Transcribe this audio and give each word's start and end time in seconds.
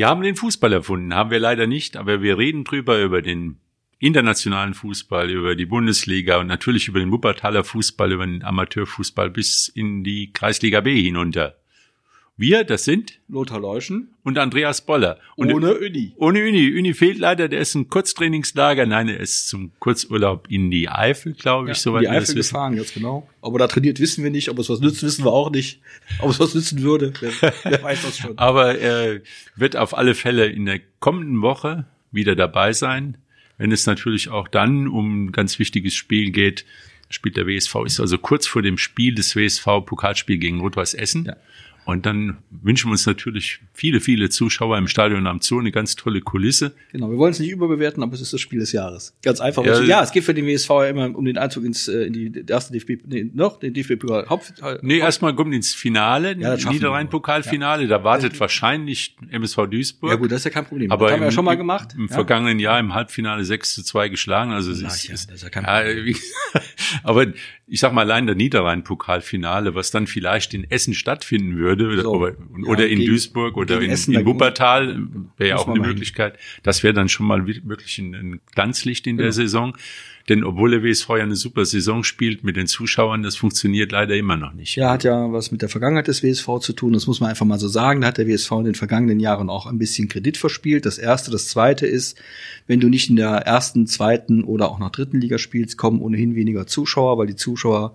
Wir 0.00 0.08
haben 0.08 0.22
den 0.22 0.34
Fußball 0.34 0.72
erfunden, 0.72 1.12
haben 1.12 1.30
wir 1.30 1.40
leider 1.40 1.66
nicht, 1.66 1.98
aber 1.98 2.22
wir 2.22 2.38
reden 2.38 2.64
drüber 2.64 3.02
über 3.02 3.20
den 3.20 3.60
internationalen 3.98 4.72
Fußball, 4.72 5.28
über 5.28 5.54
die 5.54 5.66
Bundesliga 5.66 6.38
und 6.38 6.46
natürlich 6.46 6.88
über 6.88 7.00
den 7.00 7.12
Wuppertaler 7.12 7.64
Fußball, 7.64 8.10
über 8.10 8.24
den 8.24 8.42
Amateurfußball 8.42 9.28
bis 9.28 9.68
in 9.68 10.02
die 10.02 10.32
Kreisliga 10.32 10.80
B 10.80 11.02
hinunter. 11.02 11.59
Wir, 12.40 12.64
das 12.64 12.84
sind 12.84 13.20
Lothar 13.28 13.60
Leuschen 13.60 14.08
und 14.22 14.38
Andreas 14.38 14.80
Boller. 14.80 15.18
Und 15.36 15.52
ohne 15.52 15.74
Uni. 15.74 16.12
Ohne 16.16 16.38
Uni. 16.40 16.74
Uni 16.74 16.94
fehlt 16.94 17.18
leider, 17.18 17.48
der 17.48 17.60
ist 17.60 17.74
im 17.74 17.90
Kurztrainingslager. 17.90 18.86
Nein, 18.86 19.10
er 19.10 19.20
ist 19.20 19.50
zum 19.50 19.72
Kurzurlaub 19.78 20.46
in 20.48 20.70
die 20.70 20.88
Eifel, 20.88 21.34
glaube 21.34 21.70
ich, 21.70 21.76
Ja, 21.76 21.82
soweit 21.82 22.04
die 22.04 22.06
wir 22.06 22.18
das 22.18 22.30
Eifel 22.30 22.36
gefahren, 22.36 22.76
ganz 22.76 22.94
genau. 22.94 23.28
Ob 23.42 23.56
er 23.56 23.58
da 23.58 23.66
trainiert, 23.66 24.00
wissen 24.00 24.24
wir 24.24 24.30
nicht. 24.30 24.48
Ob 24.48 24.58
es 24.58 24.70
was 24.70 24.80
nützt, 24.80 25.02
wissen 25.02 25.22
wir 25.22 25.32
auch 25.34 25.50
nicht. 25.50 25.82
Ob 26.20 26.30
es 26.30 26.40
was 26.40 26.54
nützen 26.54 26.80
würde, 26.80 27.12
wer, 27.20 27.52
wer 27.62 27.82
weiß 27.82 28.04
das 28.04 28.16
schon. 28.16 28.38
Aber 28.38 28.78
er 28.78 29.20
wird 29.56 29.76
auf 29.76 29.94
alle 29.94 30.14
Fälle 30.14 30.46
in 30.46 30.64
der 30.64 30.80
kommenden 30.98 31.42
Woche 31.42 31.84
wieder 32.10 32.36
dabei 32.36 32.72
sein, 32.72 33.18
wenn 33.58 33.70
es 33.70 33.84
natürlich 33.84 34.30
auch 34.30 34.48
dann 34.48 34.88
um 34.88 35.26
ein 35.26 35.32
ganz 35.32 35.58
wichtiges 35.58 35.92
Spiel 35.92 36.30
geht. 36.30 36.64
Spielt 37.10 37.36
der 37.36 37.46
WSV, 37.46 37.74
ist 37.84 38.00
also 38.00 38.16
kurz 38.16 38.46
vor 38.46 38.62
dem 38.62 38.78
Spiel 38.78 39.14
des 39.14 39.36
WSV 39.36 39.84
Pokalspiel 39.84 40.38
gegen 40.38 40.60
Rot-Weiß 40.60 40.94
Essen. 40.94 41.26
Ja. 41.26 41.36
Und 41.90 42.06
dann 42.06 42.38
wünschen 42.50 42.88
wir 42.88 42.92
uns 42.92 43.04
natürlich 43.06 43.60
viele, 43.74 44.00
viele 44.00 44.30
Zuschauer 44.30 44.78
im 44.78 44.86
Stadion 44.88 45.26
am 45.26 45.40
Zoo, 45.40 45.58
eine 45.58 45.72
ganz 45.72 45.96
tolle 45.96 46.20
Kulisse. 46.20 46.72
Genau, 46.92 47.10
wir 47.10 47.18
wollen 47.18 47.32
es 47.32 47.40
nicht 47.40 47.50
überbewerten, 47.50 48.02
aber 48.02 48.14
es 48.14 48.20
ist 48.20 48.32
das 48.32 48.40
Spiel 48.40 48.60
des 48.60 48.72
Jahres. 48.72 49.14
Ganz 49.22 49.40
einfach. 49.40 49.64
Ja, 49.64 49.80
Ja, 49.80 49.82
ja 49.84 50.02
es 50.02 50.12
geht 50.12 50.24
für 50.24 50.34
den 50.34 50.46
WSV 50.46 50.68
ja 50.70 50.86
immer 50.88 51.14
um 51.16 51.24
den 51.24 51.36
Einzug 51.38 51.64
ins 51.64 51.88
äh, 51.88 52.04
in 52.04 52.12
die 52.12 52.44
erste 52.48 52.72
DFB, 52.72 53.04
nee, 53.06 53.28
noch 53.34 53.58
den 53.58 53.74
DFB 53.74 54.02
Haupt. 54.28 54.54
Nee, 54.82 54.98
erstmal 54.98 55.34
kommt 55.34 55.54
ins 55.54 55.74
Finale, 55.74 56.36
Ja. 56.38 56.56
Niederrhein-Pokalfinale. 56.56 57.86
Da 57.88 58.04
wartet 58.04 58.38
wahrscheinlich 58.38 59.16
MSV 59.30 59.66
Duisburg. 59.70 60.10
Ja 60.10 60.16
gut, 60.16 60.30
das 60.30 60.38
ist 60.38 60.44
ja 60.44 60.50
kein 60.50 60.66
Problem. 60.66 60.90
Aber 60.90 61.06
das 61.06 61.12
haben 61.14 61.20
wir 61.20 61.24
ja 61.24 61.28
im- 61.30 61.34
schon 61.34 61.44
mal 61.44 61.56
gemacht. 61.56 61.94
Im 61.96 62.06
ja? 62.06 62.14
vergangenen 62.14 62.58
Jahr 62.58 62.78
im 62.78 62.94
Halbfinale 62.94 63.44
6 63.44 63.74
zu 63.74 63.82
2 63.82 64.08
geschlagen. 64.08 64.52
Also 64.52 64.70
es 64.70 64.80
ist, 64.80 65.08
ja, 65.08 65.14
ist, 65.14 65.28
das 65.30 65.36
ist 65.36 65.42
ja 65.42 65.50
kein 65.50 65.64
ja, 65.64 66.04
wie, 66.04 66.16
aber 67.02 67.26
ich 67.72 67.80
sag 67.80 67.92
mal 67.92 68.02
allein 68.02 68.26
der 68.26 68.34
Niederrhein-Pokalfinale, 68.34 69.74
was 69.74 69.90
dann 69.90 70.06
vielleicht 70.06 70.54
in 70.54 70.68
Essen 70.70 70.92
stattfinden 70.94 71.56
würde 71.56 71.86
oder, 71.88 72.02
So. 72.02 72.10
oder, 72.14 72.30
Ja, 72.30 72.66
oder 72.68 72.88
in 72.88 72.98
gegen- 72.98 73.10
Duisburg 73.12 73.56
oder 73.56 73.80
in, 73.80 73.90
Essen, 73.90 74.14
in 74.14 74.26
Wuppertal 74.26 74.98
wäre 75.36 75.50
ja 75.50 75.56
auch 75.56 75.66
eine 75.68 75.78
mal 75.78 75.84
hin. 75.86 75.92
Möglichkeit. 75.94 76.38
Das 76.62 76.82
wäre 76.82 76.94
dann 76.94 77.08
schon 77.08 77.26
mal 77.26 77.46
wi- 77.46 77.62
wirklich 77.64 77.98
ein, 77.98 78.14
ein 78.14 78.40
Glanzlicht 78.54 79.06
in 79.06 79.16
der 79.16 79.26
Genau. 79.26 79.34
Saison. 79.36 79.76
Denn 80.30 80.44
obwohl 80.44 80.70
der 80.70 80.84
WSV 80.84 81.08
ja 81.08 81.24
eine 81.24 81.34
super 81.34 81.64
Saison 81.64 82.04
spielt 82.04 82.44
mit 82.44 82.54
den 82.54 82.68
Zuschauern, 82.68 83.24
das 83.24 83.34
funktioniert 83.34 83.90
leider 83.90 84.14
immer 84.14 84.36
noch 84.36 84.52
nicht. 84.52 84.76
Ja, 84.76 84.92
hat 84.92 85.02
ja 85.02 85.32
was 85.32 85.50
mit 85.50 85.60
der 85.60 85.68
Vergangenheit 85.68 86.06
des 86.06 86.22
WSV 86.22 86.60
zu 86.60 86.72
tun. 86.72 86.92
Das 86.92 87.08
muss 87.08 87.18
man 87.18 87.30
einfach 87.30 87.44
mal 87.44 87.58
so 87.58 87.66
sagen. 87.66 88.00
Da 88.00 88.06
hat 88.06 88.18
der 88.18 88.28
WSV 88.28 88.52
in 88.52 88.64
den 88.66 88.74
vergangenen 88.76 89.18
Jahren 89.18 89.50
auch 89.50 89.66
ein 89.66 89.78
bisschen 89.78 90.08
Kredit 90.08 90.36
verspielt. 90.36 90.86
Das 90.86 90.98
erste. 90.98 91.32
Das 91.32 91.48
zweite 91.48 91.84
ist, 91.84 92.16
wenn 92.68 92.78
du 92.78 92.88
nicht 92.88 93.10
in 93.10 93.16
der 93.16 93.30
ersten, 93.38 93.88
zweiten 93.88 94.44
oder 94.44 94.70
auch 94.70 94.78
noch 94.78 94.90
dritten 94.90 95.20
Liga 95.20 95.36
spielst, 95.36 95.76
kommen 95.76 96.00
ohnehin 96.00 96.36
weniger 96.36 96.64
Zuschauer, 96.64 97.18
weil 97.18 97.26
die 97.26 97.34
Zuschauer, 97.34 97.94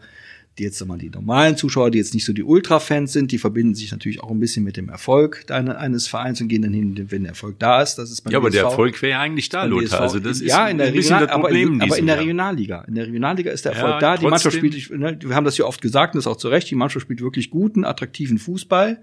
die 0.58 0.64
jetzt 0.64 0.86
mal 0.86 0.98
die 0.98 1.10
normalen 1.10 1.58
Zuschauer, 1.58 1.92
die 1.92 1.98
jetzt 1.98 2.14
nicht 2.14 2.24
so 2.24 2.32
die 2.32 2.44
Ultra-Fans 2.44 3.12
sind, 3.12 3.32
die 3.32 3.38
verbinden 3.38 3.76
sich 3.76 3.92
natürlich 3.92 4.24
auch 4.24 4.32
ein 4.32 4.40
bisschen 4.40 4.64
mit 4.64 4.78
dem 4.78 4.88
Erfolg 4.88 5.46
eines 5.50 6.08
Vereins 6.08 6.40
und 6.40 6.48
gehen 6.48 6.62
dann 6.62 6.74
hin, 6.74 6.96
wenn 7.10 7.24
der 7.24 7.32
Erfolg 7.32 7.60
da 7.60 7.82
ist. 7.82 7.96
Das 7.96 8.10
ist 8.10 8.22
beim 8.22 8.32
Ja, 8.32 8.40
aber 8.40 8.50
der 8.50 8.64
Erfolg 8.64 9.02
wäre 9.02 9.12
ja 9.12 9.20
eigentlich 9.20 9.50
da, 9.50 9.66
Lothar. 9.66 10.02
Also 10.02 10.20
das 10.20 10.40
ist 10.40 10.48
ja, 10.48 10.68
in 10.68 10.78
der 10.78 10.88
ein 10.88 10.94
bisschen 10.94 11.16
Regional, 11.16 11.28
das 11.28 11.36
aber, 11.36 11.44
Problem 11.44 11.74
in, 11.74 11.82
aber 11.82 11.98
in 11.98 12.06
der. 12.06 12.20
Regionalliga. 12.20 12.86
In 12.88 12.96
der 12.96 13.08
Regionalliga 13.08 13.52
ist 13.52 13.66
der 13.66 13.74
Erfolg 13.74 13.94
Ja, 13.94 14.00
da. 14.00 14.18
Die 14.18 14.28
Mannschaft 14.28 14.56
spielt, 14.56 14.90
ne, 14.92 15.18
wir 15.22 15.36
haben 15.36 15.46
das 15.46 15.58
ja 15.58 15.66
oft 15.66 15.82
gesagt, 15.82 16.16
und 16.16 16.20
das 16.20 16.28
auch 16.28 16.38
zu 16.38 16.48
Recht, 16.48 16.70
die 16.72 16.76
Mannschaft 16.76 17.04
spielt 17.04 17.22
wirklich 17.22 17.50
guten, 17.50 17.84
attraktiven 17.84 18.38
Fußball. 18.38 19.02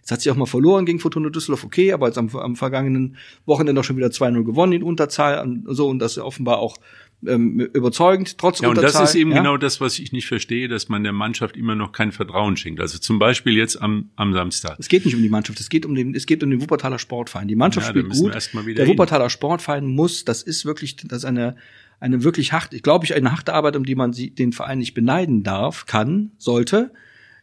Jetzt 0.00 0.12
hat 0.12 0.20
sie 0.20 0.30
auch 0.30 0.36
mal 0.36 0.46
verloren 0.46 0.86
gegen 0.86 0.98
Fortuna 0.98 1.30
Düsseldorf, 1.30 1.64
okay, 1.64 1.92
aber 1.92 2.06
jetzt 2.06 2.18
am, 2.18 2.34
am 2.36 2.56
vergangenen 2.56 3.16
Wochenende 3.46 3.80
auch 3.80 3.84
schon 3.84 3.96
wieder 3.96 4.08
2-0 4.08 4.44
gewonnen 4.44 4.72
in 4.72 4.82
Unterzahl 4.82 5.40
und 5.42 5.66
so 5.68 5.88
und 5.88 5.98
das 5.98 6.18
offenbar 6.18 6.58
auch 6.58 6.78
ähm, 7.26 7.60
überzeugend, 7.60 8.38
trotz 8.38 8.60
Ja, 8.60 8.68
und 8.68 8.78
Unterzahl. 8.78 9.02
das 9.02 9.10
ist 9.10 9.16
eben 9.16 9.30
ja? 9.32 9.38
genau 9.38 9.56
das, 9.56 9.80
was 9.80 9.98
ich 9.98 10.12
nicht 10.12 10.26
verstehe, 10.26 10.68
dass 10.68 10.88
man 10.88 11.02
der 11.02 11.12
Mannschaft 11.12 11.56
immer 11.56 11.74
noch 11.74 11.92
kein 11.92 12.12
Vertrauen 12.12 12.56
schenkt. 12.56 12.80
Also 12.80 12.98
zum 12.98 13.18
Beispiel 13.18 13.56
jetzt 13.56 13.80
am, 13.80 14.10
am 14.16 14.32
Samstag. 14.32 14.76
Es 14.78 14.88
geht 14.88 15.04
nicht 15.04 15.14
um 15.14 15.22
die 15.22 15.28
Mannschaft, 15.28 15.60
es 15.60 15.68
geht 15.68 15.84
um 15.86 15.94
den, 15.94 16.14
es 16.14 16.26
geht 16.26 16.42
um 16.42 16.50
den 16.50 16.60
Wuppertaler 16.60 16.98
Sportverein. 16.98 17.48
Die 17.48 17.56
Mannschaft 17.56 17.86
Ja, 17.86 17.90
spielt 17.90 18.10
gut. 18.10 18.34
Der 18.76 18.84
hin. 18.84 18.92
Wuppertaler 18.92 19.30
Sportverein 19.30 19.86
muss, 19.86 20.24
das 20.24 20.42
ist 20.42 20.64
wirklich, 20.64 20.96
das 20.96 21.18
ist 21.18 21.24
eine, 21.24 21.56
eine 22.00 22.24
wirklich 22.24 22.52
hart, 22.52 22.70
glaube 22.82 23.04
ich, 23.04 23.14
eine 23.14 23.30
harte 23.32 23.52
Arbeit, 23.52 23.76
um 23.76 23.84
die 23.84 23.94
man 23.94 24.12
sie, 24.12 24.30
den 24.30 24.52
Verein 24.52 24.78
nicht 24.78 24.94
beneiden 24.94 25.42
darf, 25.42 25.86
kann, 25.86 26.32
sollte. 26.38 26.92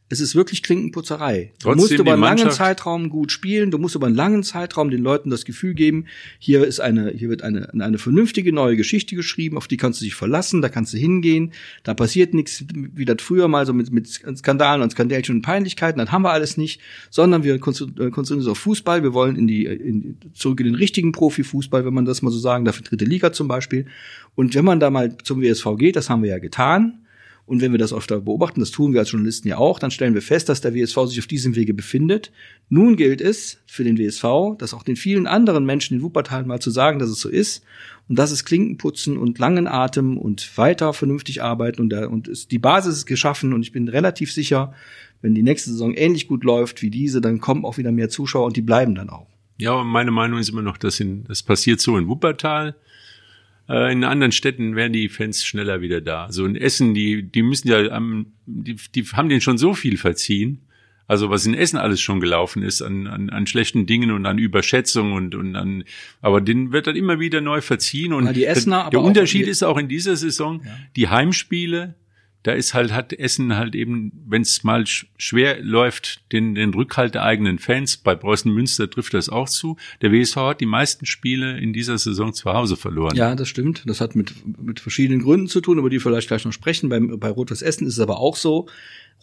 Es 0.09 0.22
ist 0.22 0.35
wirklich 0.35 0.63
Klinkenputzerei. 0.63 1.51
Du 1.59 1.66
Trotzdem 1.66 1.81
musst 1.81 1.91
über 1.91 2.13
einen 2.13 2.22
langen 2.22 2.38
Mannschaft- 2.40 2.57
Zeitraum 2.57 3.09
gut 3.09 3.31
spielen. 3.31 3.72
Du 3.72 3.78
musst 3.78 3.95
über 3.95 4.07
einen 4.07 4.16
langen 4.16 4.44
Zeitraum 4.44 4.90
den 4.90 5.01
Leuten 5.01 5.29
das 5.29 5.44
Gefühl 5.44 5.73
geben, 5.73 6.06
hier 6.40 6.66
ist 6.66 6.79
eine, 6.79 7.12
hier 7.12 7.29
wird 7.29 7.41
eine, 7.41 7.73
eine 7.73 7.97
vernünftige 7.97 8.53
neue 8.53 8.78
Geschichte 8.78 9.16
geschrieben, 9.16 9.57
auf 9.57 9.67
die 9.67 9.75
kannst 9.78 10.00
du 10.00 10.06
dich 10.06 10.16
verlassen, 10.16 10.62
da 10.62 10.69
kannst 10.69 10.94
du 10.94 10.97
hingehen, 10.97 11.51
da 11.84 11.94
passiert 11.94 12.34
nichts, 12.34 12.63
wie 12.73 13.06
das 13.06 13.17
früher 13.19 13.47
mal 13.47 13.66
so 13.66 13.73
mit, 13.73 13.91
mit 13.91 14.07
Skandalen 14.07 14.81
und 14.81 14.91
Skandälchen 14.91 15.35
und 15.35 15.41
Peinlichkeiten, 15.41 16.00
das 16.00 16.12
haben 16.12 16.22
wir 16.22 16.31
alles 16.31 16.57
nicht, 16.57 16.81
sondern 17.09 17.44
wir 17.44 17.56
äh, 17.56 17.59
konzentrieren 17.59 18.13
uns 18.13 18.47
auf 18.47 18.59
Fußball, 18.59 19.03
wir 19.03 19.13
wollen 19.13 19.35
in 19.35 19.47
die, 19.47 19.66
in, 19.66 20.17
zurück 20.34 20.59
in 20.62 20.67
den 20.67 20.75
richtigen 20.75 21.12
Profifußball, 21.12 21.85
wenn 21.85 21.94
man 21.94 22.06
das 22.06 22.22
mal 22.22 22.31
so 22.31 22.40
sagen 22.40 22.66
darf, 22.66 22.81
dritte 22.81 23.06
Liga 23.06 23.34
zum 23.34 23.47
Beispiel. 23.47 23.88
Und 24.35 24.56
wenn 24.56 24.66
man 24.66 24.79
da 24.79 24.90
mal 24.90 25.17
zum 25.17 25.41
WSV 25.41 25.66
geht, 25.78 25.96
das 25.96 26.09
haben 26.09 26.23
wir 26.23 26.29
ja 26.29 26.40
getan, 26.40 27.00
und 27.47 27.62
wenn 27.62 27.72
wir 27.72 27.80
das 27.80 27.94
öfter 27.94 28.19
beobachten, 28.19 28.59
das 28.59 28.72
tun 28.72 28.91
wir 28.91 29.00
als 29.00 29.12
Journalisten 29.12 29.47
ja 29.47 29.58
auch, 29.58 29.80
dann 29.80 29.90
stellen 29.90 30.13
wir 30.13 30.22
fest, 30.22 30.50
dass 30.50 30.59
der 30.59 30.75
WSV 30.75 30.97
sich 31.08 31.19
auf 31.19 31.28
diesem 31.28 31.56
Wege 31.56 31.74
befindet. 31.74 32.34
Nun 32.68 32.97
gilt 32.97 33.22
es 33.22 33.59
für 33.66 33.85
den 33.85 33.97
WSV, 33.97 34.58
das 34.59 34.74
auch 34.74 34.84
den 34.84 34.97
vielen 34.97 35.28
anderen 35.28 35.66
Menschen 35.66 35.96
in 35.96 36.03
Wuppertal 36.03 36.44
mal 36.44 36.59
zu 36.59 36.72
sagen, 36.72 37.00
dass 37.00 37.09
es 37.09 37.22
so 37.22 37.30
ist. 37.30 37.63
Und 38.09 38.19
das 38.19 38.31
ist 38.31 38.44
Klinkenputzen 38.44 39.18
und 39.18 39.40
langen 39.40 39.66
Atem 39.66 40.18
und 40.18 40.58
weiter 40.58 40.91
vernünftig 40.91 41.41
arbeiten. 41.41 41.81
Und, 41.81 41.90
da, 41.90 42.08
und 42.08 42.28
ist, 42.28 42.52
die 42.52 42.59
Basis 42.59 42.97
ist 42.97 43.06
geschaffen. 43.06 43.53
Und 43.53 43.62
ich 43.62 43.72
bin 43.72 43.88
relativ 43.88 44.34
sicher, 44.34 44.74
wenn 45.22 45.34
die 45.34 45.44
nächste 45.44 45.69
Saison 45.69 45.94
ähnlich 45.94 46.28
gut 46.28 46.44
läuft 46.44 46.81
wie 46.81 46.90
diese, 46.90 47.22
dann 47.22 47.40
kommen 47.40 47.64
auch 47.64 47.78
wieder 47.78 47.94
mehr 47.94 48.09
Zuschauer 48.09 48.47
und 48.47 48.58
die 48.58 48.62
bleiben 48.62 48.94
dann 48.94 49.09
auch. 49.09 49.28
Ja, 49.58 49.84
meine 49.85 50.12
Meinung 50.12 50.38
ist 50.38 50.50
immer 50.50 50.62
noch, 50.62 50.78
dass 50.78 51.00
in, 51.00 51.24
das 51.24 51.44
passiert 51.44 51.79
so 51.79 51.97
in 51.97 52.09
Wuppertal. 52.09 52.75
Äh, 53.69 53.91
in 53.91 54.03
anderen 54.03 54.31
Städten 54.31 54.75
wären 54.75 54.94
die 54.94 55.09
Fans 55.09 55.45
schneller 55.45 55.81
wieder 55.81 56.01
da. 56.01 56.25
Also 56.25 56.45
in 56.45 56.55
Essen, 56.55 56.94
die, 56.94 57.23
die 57.23 57.41
müssen 57.41 57.67
ja, 57.67 57.89
am- 57.91 58.28
die, 58.45 58.75
die 58.95 59.03
haben 59.05 59.29
denen 59.29 59.41
schon 59.41 59.57
so 59.57 59.73
viel 59.73 59.97
verziehen. 59.97 60.61
Also 61.09 61.29
was 61.29 61.45
in 61.45 61.53
Essen 61.53 61.78
alles 61.78 62.01
schon 62.01 62.19
gelaufen 62.19 62.63
ist 62.63 62.81
an, 62.81 63.07
an, 63.07 63.29
an 63.29 63.47
schlechten 63.47 63.85
Dingen 63.85 64.11
und 64.11 64.25
an 64.25 64.38
Überschätzung 64.38 65.13
und, 65.13 65.35
und 65.35 65.55
an, 65.55 65.85
aber 66.22 66.41
denen 66.41 66.73
wird 66.73 66.88
dann 66.88 66.97
immer 66.97 67.17
wieder 67.19 67.39
neu 67.39 67.61
verziehen 67.61 68.11
und 68.11 68.25
Weil 68.25 68.33
die 68.33 68.45
Essener, 68.45 68.89
der 68.91 69.00
auch 69.00 69.05
Unterschied 69.05 69.45
die- 69.45 69.50
ist 69.50 69.63
auch 69.63 69.78
in 69.78 69.88
dieser 69.88 70.17
Saison, 70.17 70.61
die 70.97 71.07
Heimspiele, 71.07 71.95
da 72.43 72.53
ist 72.53 72.73
halt, 72.73 72.93
hat 72.93 73.11
Essen 73.13 73.57
halt 73.57 73.75
eben, 73.75 74.11
wenn 74.27 74.41
es 74.41 74.63
mal 74.63 74.85
sch 74.85 75.07
schwer 75.17 75.61
läuft, 75.61 76.21
den, 76.31 76.55
den 76.55 76.73
Rückhalt 76.73 77.15
der 77.15 77.23
eigenen 77.23 77.59
Fans. 77.59 77.97
Bei 77.97 78.15
Preußen 78.15 78.51
Münster 78.53 78.89
trifft 78.89 79.13
das 79.13 79.29
auch 79.29 79.49
zu. 79.49 79.77
Der 80.01 80.11
WSV 80.11 80.35
hat 80.37 80.61
die 80.61 80.65
meisten 80.65 81.05
Spiele 81.05 81.57
in 81.57 81.73
dieser 81.73 81.97
Saison 81.97 82.33
zu 82.33 82.53
Hause 82.53 82.77
verloren. 82.77 83.15
Ja, 83.15 83.35
das 83.35 83.49
stimmt. 83.49 83.83
Das 83.85 83.99
hat 83.99 84.15
mit, 84.15 84.33
mit 84.61 84.79
verschiedenen 84.79 85.21
Gründen 85.21 85.47
zu 85.47 85.61
tun, 85.61 85.77
über 85.77 85.89
die 85.89 85.97
wir 85.97 86.01
vielleicht 86.01 86.27
gleich 86.27 86.45
noch 86.45 86.53
sprechen. 86.53 86.89
Beim, 86.89 87.19
bei 87.19 87.29
Rot-Weiß 87.29 87.61
Essen 87.61 87.87
ist 87.87 87.93
es 87.93 87.99
aber 87.99 88.19
auch 88.19 88.35
so. 88.35 88.67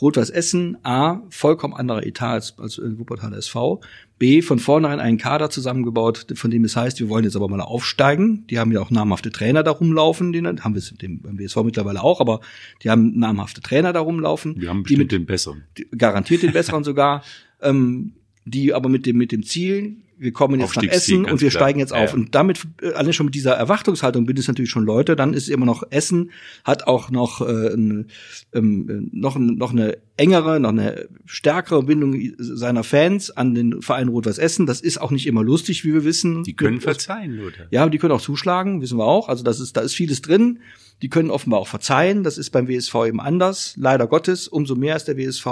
Rot-Weiß 0.01 0.31
Essen, 0.31 0.77
A, 0.83 1.23
vollkommen 1.31 1.73
anderer 1.75 2.05
Etat 2.05 2.33
als, 2.35 2.59
als 2.59 2.81
Wuppertaler 2.99 3.37
SV. 3.37 3.81
B, 4.19 4.43
von 4.43 4.59
vornherein 4.59 5.01
einen 5.01 5.19
Kader 5.19 5.51
zusammengebaut, 5.51 6.27
von 6.35 6.51
dem 6.51 6.65
es 6.65 6.77
heißt, 6.77 6.99
wir 7.01 7.09
wollen 7.09 7.25
jetzt 7.25 7.37
aber 7.37 7.49
mal 7.49 7.61
aufsteigen. 7.61 8.45
Die 8.49 8.59
haben 8.59 8.73
ja 8.73 8.81
auch 8.81 8.91
namhafte 8.91 9.31
Trainer 9.31 9.63
da 9.63 9.71
rumlaufen, 9.71 10.33
den 10.33 10.47
haben 10.65 10.75
wir 10.75 10.79
es 10.79 10.93
dem, 10.95 11.21
beim 11.21 11.39
WSV 11.39 11.57
mittlerweile 11.65 12.03
auch, 12.03 12.21
aber 12.21 12.41
die 12.83 12.91
haben 12.91 13.19
namhafte 13.19 13.61
Trainer 13.61 13.93
da 13.93 14.01
rumlaufen. 14.01 14.61
Wir 14.61 14.69
haben 14.69 14.79
die 14.79 14.83
bestimmt 14.83 14.99
mit, 15.01 15.13
den 15.13 15.27
besseren. 15.27 15.63
die- 15.79 15.87
garantiert 15.97 16.43
den 16.43 16.53
besseren 16.53 16.85
sogar, 16.85 17.23
ähm, 17.63 18.13
die 18.45 18.75
aber 18.75 18.89
mit 18.89 19.07
dem, 19.07 19.17
mit 19.17 19.33
dem 19.33 19.43
Ziel, 19.45 19.97
wir 20.19 20.33
kommen 20.33 20.61
jetzt 20.61 20.77
nach 20.77 20.83
Essen 20.85 21.25
und 21.25 21.41
wir 21.41 21.51
klar. 21.51 21.63
steigen 21.63 21.79
jetzt 21.81 21.93
auf. 21.93 22.11
Ja. 22.11 22.15
Und 22.15 22.35
damit, 22.35 22.67
äh, 22.83 22.93
allein 22.93 23.13
schon 23.13 23.27
mit 23.27 23.35
dieser 23.35 23.53
Erwartungshaltung 23.55 24.27
bin 24.27 24.37
es 24.37 24.49
natürlich 24.49 24.71
schon 24.71 24.85
Leute, 24.85 25.17
dann 25.17 25.35
ist 25.35 25.45
es 25.45 25.49
immer 25.49 25.67
noch 25.67 25.83
Essen, 25.91 26.31
hat 26.65 26.87
auch 26.87 27.11
noch, 27.11 27.41
äh, 27.41 27.75
ein, 27.75 28.07
ähm, 28.55 29.09
noch, 29.13 29.37
ein- 29.37 29.57
noch 29.57 29.73
eine 29.73 29.99
engere, 30.17 30.61
noch 30.61 30.69
eine 30.71 31.09
stärkere 31.27 31.83
Bindung 31.83 32.17
seiner 32.39 32.85
Fans 32.85 33.31
an 33.31 33.55
den 33.55 33.83
Verein 33.83 34.09
Rot-Weiß 34.09 34.39
Essen. 34.39 34.67
Das 34.67 34.81
ist 34.81 35.01
auch 35.01 35.11
nicht 35.11 35.27
immer 35.27 35.43
lustig, 35.43 35.85
wie 35.85 35.93
wir 35.93 36.05
wissen. 36.05 36.43
Die 36.45 36.55
können 36.55 36.81
verzeihen, 36.81 37.37
Lothar. 37.37 37.67
Ja, 37.71 37.89
die 37.89 37.99
können 37.99 38.13
auch 38.13 38.21
zuschlagen, 38.21 38.81
wissen 38.81 38.99
wir 38.99 39.05
auch. 39.07 39.29
Also 39.29 39.43
das 39.43 39.59
ist, 39.61 39.77
da 39.77 39.81
ist 39.81 39.95
vieles 39.95 40.23
drin. 40.23 40.61
Die 41.03 41.09
können 41.09 41.31
offenbar 41.31 41.59
auch 41.61 41.67
verzeihen. 41.69 42.23
Das 42.23 42.39
ist 42.39 42.51
beim 42.51 42.69
WSV 42.69 42.95
eben 43.09 43.21
anders. 43.21 43.75
Leider 43.77 44.07
Gottes. 44.07 44.47
Umso 44.47 44.77
mehr 44.77 44.95
ist 44.95 45.07
der 45.09 45.17
WSV 45.17 45.47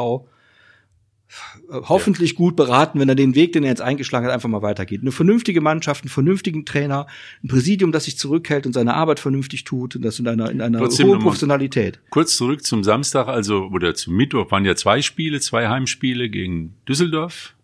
äh, 1.70 1.81
hoffentlich 1.82 2.34
gut 2.34 2.56
beraten, 2.56 3.00
wenn 3.00 3.08
er 3.08 3.14
den 3.14 3.34
Weg, 3.34 3.52
den 3.52 3.64
er 3.64 3.70
jetzt 3.70 3.82
eingeschlagen 3.82 4.26
hat, 4.26 4.32
einfach 4.32 4.49
mal 4.49 4.62
weitergeht. 4.62 5.00
Eine 5.00 5.12
vernünftige 5.12 5.61
Mannschaft, 5.61 6.05
einen 6.05 6.11
vernünftigen 6.11 6.64
Trainer, 6.64 7.06
ein 7.43 7.49
Präsidium, 7.49 7.93
das 7.93 8.05
sich 8.05 8.19
zurückhält 8.19 8.67
und 8.67 8.73
seine 8.73 8.94
Arbeit 8.94 9.20
vernünftig 9.20 9.64
tut 9.64 9.96
und 9.96 10.02
das 10.02 10.19
in 10.19 10.29
einer, 10.29 10.50
in 10.50 10.61
einer 10.61 10.79
Trotzdem 10.79 11.08
hohen 11.08 11.20
Professionalität. 11.20 12.00
Kurz 12.11 12.37
zurück 12.37 12.64
zum 12.64 12.84
Samstag, 12.84 13.29
also 13.29 13.69
oder 13.73 13.94
zum 13.94 14.14
Mittwoch 14.14 14.50
waren 14.50 14.64
ja 14.64 14.76
zwei 14.76 15.02
Spiele, 15.02 15.40
zwei 15.40 15.69
Heimspiele 15.69 16.29
gegen 16.29 16.75
Düsseldorf, 16.88 17.55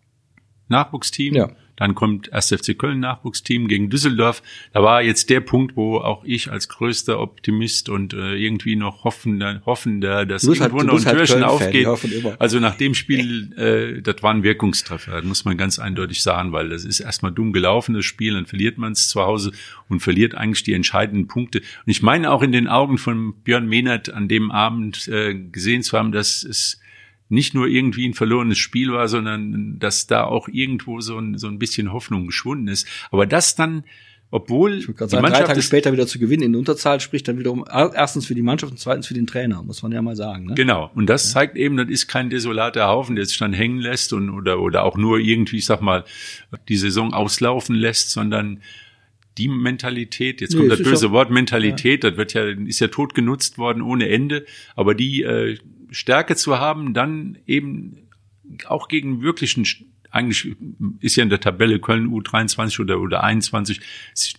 Nachwuchsteam. 0.67 1.35
Ja. 1.35 1.49
Dann 1.79 1.95
kommt 1.95 2.31
1. 2.33 2.49
FC 2.49 2.77
Köln 2.77 2.99
Nachwuchsteam 2.99 3.67
gegen 3.67 3.89
Düsseldorf. 3.89 4.43
Da 4.73 4.83
war 4.83 5.01
jetzt 5.01 5.29
der 5.29 5.39
Punkt, 5.39 5.75
wo 5.77 5.97
auch 5.97 6.23
ich 6.25 6.51
als 6.51 6.67
größter 6.67 7.19
Optimist 7.19 7.89
und 7.89 8.13
äh, 8.13 8.35
irgendwie 8.35 8.75
noch 8.75 9.05
hoffender, 9.05 9.61
hoffender, 9.65 10.25
dass 10.25 10.43
irgendwo 10.43 10.79
halt, 10.79 10.87
noch 10.87 10.99
ein 10.99 11.05
halt 11.05 11.17
Türchen 11.17 11.43
aufgeht. 11.43 11.87
Also 12.37 12.59
nach 12.59 12.75
dem 12.75 12.93
Spiel, 12.93 13.53
äh, 13.57 14.01
das 14.01 14.21
war 14.21 14.33
ein 14.33 14.43
Wirkungstreffer, 14.43 15.13
das 15.13 15.25
muss 15.25 15.45
man 15.45 15.57
ganz 15.57 15.79
eindeutig 15.79 16.21
sagen, 16.21 16.51
weil 16.51 16.69
das 16.69 16.83
ist 16.83 16.99
erstmal 16.99 17.31
dumm 17.31 17.53
gelaufen, 17.53 17.95
das 17.95 18.05
Spiel, 18.05 18.33
dann 18.33 18.45
verliert 18.45 18.77
man 18.77 18.91
es 18.91 19.07
zu 19.07 19.21
Hause 19.21 19.53
und 19.87 20.01
verliert 20.01 20.35
eigentlich 20.35 20.63
die 20.63 20.73
entscheidenden 20.73 21.27
Punkte. 21.27 21.59
Und 21.59 21.91
ich 21.91 22.01
meine 22.01 22.31
auch 22.31 22.41
in 22.41 22.51
den 22.51 22.67
Augen 22.67 22.97
von 22.97 23.33
Björn 23.43 23.67
Mehnert 23.67 24.11
an 24.11 24.27
dem 24.27 24.51
Abend 24.51 25.07
äh, 25.07 25.33
gesehen 25.33 25.81
zu 25.81 25.97
haben, 25.97 26.11
dass 26.11 26.43
es 26.43 26.79
nicht 27.29 27.53
nur 27.53 27.67
irgendwie 27.67 28.07
ein 28.07 28.15
verlorenes 28.15 28.57
Spiel 28.57 28.91
war, 28.91 29.07
sondern 29.07 29.77
dass 29.79 30.07
da 30.07 30.23
auch 30.23 30.47
irgendwo 30.47 30.99
so 30.99 31.17
ein, 31.17 31.37
so 31.37 31.47
ein 31.47 31.59
bisschen 31.59 31.93
Hoffnung 31.93 32.25
geschwunden 32.25 32.67
ist. 32.67 32.87
Aber 33.11 33.27
das 33.27 33.55
dann, 33.55 33.83
obwohl 34.31 34.79
ich 34.79 34.87
die 34.87 34.93
sagen, 34.97 35.21
Mannschaft 35.21 35.43
drei 35.43 35.47
Tage 35.47 35.61
später 35.61 35.93
wieder 35.93 36.07
zu 36.07 36.17
gewinnen 36.17 36.43
in 36.43 36.55
Unterzahl 36.55 36.99
spricht 36.99 37.27
dann 37.27 37.37
wiederum 37.37 37.65
erstens 37.69 38.25
für 38.25 38.35
die 38.35 38.41
Mannschaft 38.41 38.71
und 38.71 38.77
zweitens 38.79 39.07
für 39.07 39.13
den 39.13 39.27
Trainer, 39.27 39.61
muss 39.61 39.83
man 39.83 39.91
ja 39.91 40.01
mal 40.01 40.15
sagen. 40.15 40.45
Ne? 40.45 40.55
Genau. 40.55 40.89
Und 40.95 41.07
das 41.07 41.25
ja. 41.25 41.33
zeigt 41.33 41.55
eben, 41.55 41.77
das 41.77 41.89
ist 41.89 42.07
kein 42.07 42.31
desolater 42.31 42.87
Haufen, 42.87 43.15
der 43.15 43.25
sich 43.25 43.37
dann 43.37 43.53
hängen 43.53 43.79
lässt 43.79 44.11
und 44.11 44.31
oder 44.31 44.59
oder 44.59 44.83
auch 44.83 44.97
nur 44.97 45.19
irgendwie, 45.19 45.57
ich 45.57 45.65
sag 45.65 45.81
mal, 45.81 46.05
die 46.67 46.77
Saison 46.77 47.13
auslaufen 47.13 47.75
lässt, 47.75 48.09
sondern 48.09 48.61
die 49.37 49.47
Mentalität, 49.47 50.41
jetzt 50.41 50.55
kommt 50.55 50.67
nee, 50.67 50.75
das 50.75 50.83
böse 50.83 51.07
auch, 51.07 51.11
Wort 51.11 51.29
Mentalität, 51.29 52.03
ja. 52.03 52.09
das 52.09 52.17
wird 52.17 52.33
ja, 52.33 52.43
ist 52.43 52.79
ja 52.79 52.87
tot 52.87 53.13
genutzt 53.13 53.57
worden 53.57 53.81
ohne 53.81 54.09
Ende, 54.09 54.45
aber 54.75 54.95
die 54.95 55.21
äh, 55.23 55.57
Stärke 55.91 56.35
zu 56.35 56.59
haben, 56.59 56.93
dann 56.93 57.37
eben 57.45 58.09
auch 58.65 58.87
gegen 58.87 59.21
wirklichen 59.21 59.65
eigentlich 60.11 60.55
ist 61.01 61.15
ja 61.15 61.23
in 61.23 61.29
der 61.29 61.39
Tabelle 61.39 61.79
Köln 61.79 62.09
U23 62.09 62.81
oder, 62.81 62.99
oder 62.99 63.23
21, 63.23 63.79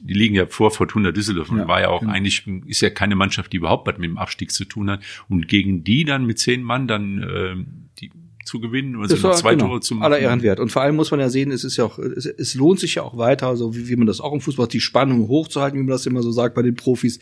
die 0.01 0.15
liegen 0.15 0.35
ja 0.35 0.47
vor 0.47 0.71
Fortuna 0.71 1.13
Düsseldorf 1.13 1.51
und 1.51 1.59
ja, 1.59 1.69
war 1.69 1.81
ja 1.81 1.89
auch 1.89 2.01
genau. 2.01 2.13
eigentlich, 2.13 2.47
ist 2.67 2.81
ja 2.81 2.91
keine 2.91 3.15
Mannschaft, 3.15 3.53
die 3.53 3.59
überhaupt 3.59 3.87
was 3.87 3.99
mit 3.99 4.11
dem 4.11 4.19
Abstieg 4.19 4.51
zu 4.51 4.65
tun 4.65 4.91
hat. 4.91 5.01
Und 5.29 5.49
gegen 5.49 5.85
die 5.85 6.05
dann 6.05 6.27
mit 6.27 6.39
zehn 6.39 6.63
Mann 6.63 6.89
dann 6.89 7.23
äh, 7.23 7.55
die 8.01 8.11
zu 8.45 8.59
gewinnen 8.59 8.97
oder 8.97 9.09
so 9.09 9.33
zwei 9.33 9.55
genau, 9.55 9.69
Tore 9.69 9.81
zu 9.81 9.95
machen. 9.95 10.07
Aller 10.07 10.19
Ehren 10.19 10.43
wert. 10.43 10.59
Und 10.59 10.73
vor 10.73 10.83
allem 10.83 10.97
muss 10.97 11.11
man 11.11 11.21
ja 11.21 11.29
sehen, 11.29 11.53
es 11.53 11.63
ist 11.63 11.77
ja 11.77 11.85
auch, 11.85 11.99
es, 11.99 12.27
es 12.27 12.55
lohnt 12.55 12.81
sich 12.81 12.97
ja 12.97 13.03
auch 13.03 13.17
weiter, 13.17 13.55
so 13.57 13.77
wie, 13.77 13.89
wie 13.89 13.97
man 13.97 14.07
das 14.07 14.21
auch 14.21 14.33
im 14.33 14.41
Fußball, 14.41 14.67
die 14.67 14.81
Spannung 14.81 15.29
hochzuhalten, 15.29 15.79
wie 15.79 15.85
man 15.85 15.93
das 15.93 16.07
immer 16.07 16.23
so 16.23 16.33
sagt 16.33 16.55
bei 16.55 16.63
den 16.63 16.75
Profis 16.75 17.21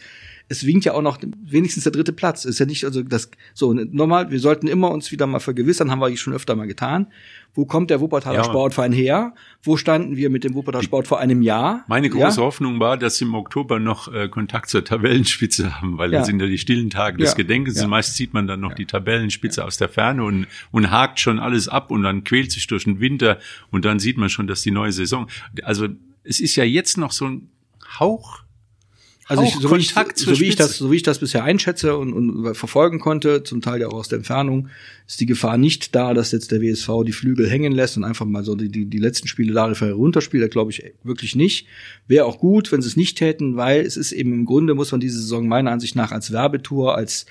es 0.49 0.65
winkt 0.65 0.87
ja 0.87 0.95
auch 0.95 1.03
noch 1.03 1.19
wenigstens 1.45 1.85
der 1.85 1.93
dritte 1.93 2.12
Platz. 2.12 2.45
Ist 2.45 2.59
ja 2.59 2.67
nicht, 2.67 2.85
also 2.85 3.03
das, 3.03 3.31
so, 3.53 3.75
normal, 3.75 4.31
wir 4.31 4.41
sollten 4.41 4.67
immer 4.67 4.91
uns 4.91 5.12
wieder 5.12 5.27
mal 5.27 5.41
vergewissern, 5.41 5.91
haben 5.91 6.00
wir 6.00 6.17
schon 6.17 6.33
öfter 6.33 6.56
mal 6.56 6.67
getan. 6.67 7.09
Wo 7.55 7.67
kommt 7.67 7.91
der 7.91 8.00
Wuppertaler 8.00 8.39
ja, 8.39 8.45
Sportverein 8.45 8.93
her? 8.93 9.35
Wo 9.62 9.77
standen 9.77 10.17
wir 10.17 10.31
mit 10.31 10.45
dem 10.45 10.55
Wuppertaler 10.55 10.85
Sport 10.85 11.06
vor 11.06 11.19
einem 11.19 11.43
Jahr? 11.43 11.85
Meine 11.89 12.09
große 12.09 12.41
ja? 12.41 12.47
Hoffnung 12.47 12.81
war, 12.81 12.97
dass 12.97 13.17
sie 13.17 13.25
im 13.25 13.35
Oktober 13.35 13.79
noch 13.79 14.12
äh, 14.12 14.29
Kontakt 14.29 14.71
zur 14.71 14.85
Tabellenspitze 14.85 15.81
haben, 15.81 15.99
weil 15.99 16.12
ja. 16.12 16.21
das 16.21 16.29
sind 16.29 16.41
ja 16.41 16.47
die 16.47 16.59
stillen 16.59 16.89
Tage 16.89 17.19
des 17.19 17.35
Gedenkens. 17.35 17.85
Meist 17.87 18.15
sieht 18.15 18.33
man 18.33 18.47
dann 18.47 18.61
noch 18.61 18.75
die 18.75 18.87
Tabellenspitze 18.87 19.65
aus 19.65 19.77
der 19.77 19.89
Ferne 19.89 20.25
und, 20.25 20.47
und 20.71 20.91
hakt 20.91 21.21
schon 21.21 21.39
alles 21.39 21.69
ab 21.69 21.91
und 21.91 22.03
dann 22.03 22.25
quält 22.25 22.53
sich 22.53 22.67
durch 22.67 22.85
den 22.85 23.01
Winter 23.01 23.39
und 23.71 23.85
dann 23.85 23.99
sieht 23.99 24.17
man 24.17 24.31
schon, 24.31 24.47
dass 24.47 24.62
die 24.62 24.71
neue 24.71 24.93
Saison, 24.93 25.29
also 25.62 25.89
es 26.25 26.41
ist 26.41 26.56
ja 26.56 26.65
jetzt 26.65 26.97
noch 26.97 27.12
so 27.12 27.27
ein 27.27 27.51
Hauch 27.99 28.43
also 29.29 29.43
ich, 29.43 29.55
so, 29.55 29.71
wie 29.71 29.77
ich, 29.77 29.95
so, 30.15 30.41
wie 30.41 30.47
ich 30.47 30.57
das, 30.57 30.79
so 30.79 30.91
wie 30.91 30.97
ich 30.97 31.03
das 31.03 31.19
bisher 31.19 31.45
einschätze 31.45 31.97
und, 31.97 32.15
und 32.15 32.55
verfolgen 32.55 32.99
konnte, 32.99 33.43
zum 33.43 33.61
Teil 33.61 33.81
ja 33.81 33.89
auch 33.89 33.95
aus 33.95 34.09
der 34.09 34.19
Entfernung, 34.19 34.69
ist 35.07 35.21
die 35.21 35.27
Gefahr 35.27 35.59
nicht 35.59 35.95
da, 35.95 36.15
dass 36.15 36.33
jetzt 36.33 36.51
der 36.51 36.63
WSV 36.63 36.89
die 37.05 37.13
Flügel 37.13 37.49
hängen 37.49 37.73
lässt 37.73 37.99
und 37.99 38.05
einfach 38.05 38.25
mal 38.25 38.43
so 38.43 38.55
die, 38.55 38.71
die, 38.71 38.87
die 38.87 38.99
letzten 38.99 39.29
Spiele 39.29 39.53
Larify 39.53 39.91
runterspielt. 39.91 40.43
Da 40.43 40.49
glaube 40.49 40.71
ich 40.71 40.83
wirklich 41.03 41.37
nicht. 41.37 41.67
Wäre 42.07 42.25
auch 42.25 42.39
gut, 42.39 42.73
wenn 42.73 42.81
sie 42.81 42.89
es 42.89 42.97
nicht 42.97 43.19
täten, 43.19 43.57
weil 43.57 43.83
es 43.83 43.99
ist 43.99 44.13
eben 44.13 44.33
im 44.33 44.47
Grunde, 44.47 44.75
muss 44.75 44.93
man 44.93 45.01
diese 45.01 45.21
Saison 45.21 45.47
meiner 45.47 45.73
Ansicht 45.73 45.95
nach 45.95 46.11
als 46.11 46.33
Werbetour, 46.33 46.97
als 46.97 47.27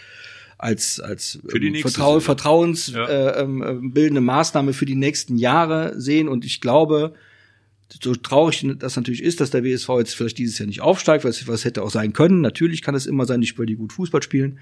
als 0.59 0.99
als 0.99 1.39
ähm, 1.53 1.75
Vertrau 1.75 2.19
vertrauensbildende 2.19 3.13
ja. 3.13 3.29
äh, 3.29 3.41
ähm, 3.41 3.91
bildende 3.93 4.21
Maßnahme 4.21 4.73
für 4.73 4.85
die 4.85 4.95
nächsten 4.95 5.37
Jahre 5.37 5.99
sehen 5.99 6.27
und 6.27 6.45
ich 6.45 6.61
glaube, 6.61 7.13
so 8.01 8.15
traurig 8.15 8.65
das 8.79 8.95
natürlich 8.95 9.23
ist, 9.23 9.39
dass 9.39 9.51
der 9.51 9.63
WSV 9.63 9.89
jetzt 9.99 10.15
vielleicht 10.15 10.37
dieses 10.37 10.59
Jahr 10.59 10.67
nicht 10.67 10.81
aufsteigt, 10.81 11.23
was, 11.23 11.47
was 11.47 11.65
hätte 11.65 11.83
auch 11.83 11.89
sein 11.89 12.13
können. 12.13 12.41
Natürlich 12.41 12.81
kann 12.81 12.95
es 12.95 13.05
immer 13.05 13.25
sein, 13.25 13.41
die 13.41 13.47
Spieler, 13.47 13.65
die 13.65 13.75
gut 13.75 13.93
Fußball 13.93 14.21
spielen. 14.21 14.59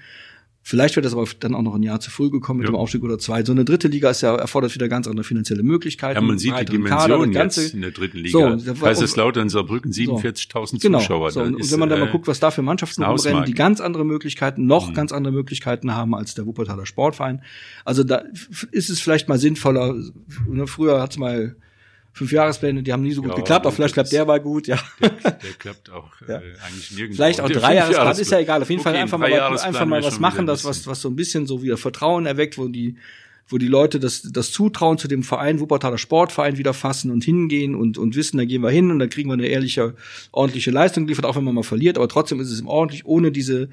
Vielleicht 0.68 0.96
wird 0.96 1.06
das 1.06 1.12
aber 1.12 1.24
dann 1.38 1.54
auch 1.54 1.62
noch 1.62 1.76
ein 1.76 1.84
Jahr 1.84 2.00
zu 2.00 2.10
früh 2.10 2.28
gekommen 2.28 2.58
mit 2.58 2.66
ja. 2.66 2.72
dem 2.72 2.76
Aufstieg 2.76 3.04
oder 3.04 3.20
zwei. 3.20 3.44
So 3.44 3.52
eine 3.52 3.64
dritte 3.64 3.86
Liga 3.86 4.10
ist 4.10 4.22
ja, 4.22 4.34
erfordert 4.34 4.74
wieder 4.74 4.88
ganz 4.88 5.06
andere 5.06 5.22
finanzielle 5.22 5.62
Möglichkeiten. 5.62 6.16
Ja, 6.16 6.20
man 6.20 6.40
sieht 6.40 6.58
die 6.58 6.64
Dimension 6.64 7.30
Kader, 7.32 7.44
jetzt 7.44 7.72
in 7.72 7.82
der 7.82 7.92
dritten 7.92 8.18
Liga. 8.18 8.58
So, 8.58 8.74
Kaiserslautern, 8.74 9.48
Saarbrücken, 9.48 9.92
47.000 9.92 10.82
genau, 10.82 10.98
Zuschauer. 10.98 11.30
So, 11.30 11.42
und, 11.42 11.54
und 11.54 11.70
wenn 11.70 11.78
man 11.78 11.88
dann 11.88 12.00
mal 12.00 12.08
äh, 12.08 12.10
guckt, 12.10 12.26
was 12.26 12.40
da 12.40 12.50
für 12.50 12.62
Mannschaften 12.62 13.04
rumrennen, 13.04 13.44
die 13.44 13.54
ganz 13.54 13.80
andere 13.80 14.04
Möglichkeiten, 14.04 14.66
noch 14.66 14.90
mhm. 14.90 14.94
ganz 14.94 15.12
andere 15.12 15.32
Möglichkeiten 15.32 15.94
haben 15.94 16.16
als 16.16 16.34
der 16.34 16.46
Wuppertaler 16.46 16.84
Sportverein. 16.84 17.42
Also 17.84 18.02
da 18.02 18.24
ist 18.72 18.90
es 18.90 19.00
vielleicht 19.00 19.28
mal 19.28 19.38
sinnvoller, 19.38 19.94
ne, 20.48 20.66
früher 20.66 21.00
hat's 21.00 21.16
mal 21.16 21.54
fünf 22.16 22.32
Jahrespläne, 22.32 22.82
die 22.82 22.92
haben 22.94 23.02
nie 23.02 23.12
so 23.12 23.20
gut 23.20 23.32
ja, 23.32 23.36
geklappt, 23.36 23.66
aber 23.66 23.74
vielleicht 23.74 23.92
klappt 23.92 24.10
der 24.10 24.24
mal 24.24 24.40
gut, 24.40 24.66
ja. 24.66 24.78
Der, 25.00 25.10
der 25.10 25.52
klappt 25.58 25.90
auch 25.90 26.10
ja. 26.28 26.36
äh, 26.36 26.42
eigentlich 26.66 26.90
nirgendwo. 26.92 27.16
Vielleicht 27.16 27.42
auch 27.42 27.50
drei 27.50 27.74
Jahresplan, 27.74 28.18
ist 28.18 28.30
ja 28.30 28.38
egal. 28.38 28.62
Auf 28.62 28.70
jeden 28.70 28.80
okay, 28.80 28.90
Fall 28.90 28.98
einfach 28.98 29.18
mal, 29.18 29.32
einfach 29.32 29.84
mal 29.84 30.02
was 30.02 30.18
machen, 30.18 30.46
das 30.46 30.64
was, 30.64 30.86
was 30.86 31.02
so 31.02 31.10
ein 31.10 31.16
bisschen 31.16 31.46
so 31.46 31.62
wieder 31.62 31.76
Vertrauen 31.76 32.24
erweckt, 32.24 32.56
wo 32.56 32.68
die, 32.68 32.96
wo 33.48 33.58
die 33.58 33.68
Leute 33.68 34.00
das, 34.00 34.22
das 34.22 34.50
Zutrauen 34.50 34.96
zu 34.96 35.08
dem 35.08 35.24
Verein, 35.24 35.60
Wuppertaler 35.60 35.98
Sportverein 35.98 36.56
wieder 36.56 36.72
fassen 36.72 37.10
und 37.10 37.22
hingehen 37.22 37.74
und, 37.74 37.98
und 37.98 38.16
wissen, 38.16 38.38
da 38.38 38.46
gehen 38.46 38.62
wir 38.62 38.70
hin 38.70 38.90
und 38.90 38.98
da 38.98 39.08
kriegen 39.08 39.28
wir 39.28 39.34
eine 39.34 39.48
ehrliche, 39.48 39.94
ordentliche 40.32 40.70
Leistung 40.70 41.04
geliefert, 41.04 41.26
auch 41.26 41.36
wenn 41.36 41.44
man 41.44 41.54
mal 41.54 41.64
verliert, 41.64 41.98
aber 41.98 42.08
trotzdem 42.08 42.40
ist 42.40 42.50
es 42.50 42.64
ordentlich, 42.64 43.04
ohne 43.04 43.30
diese, 43.30 43.68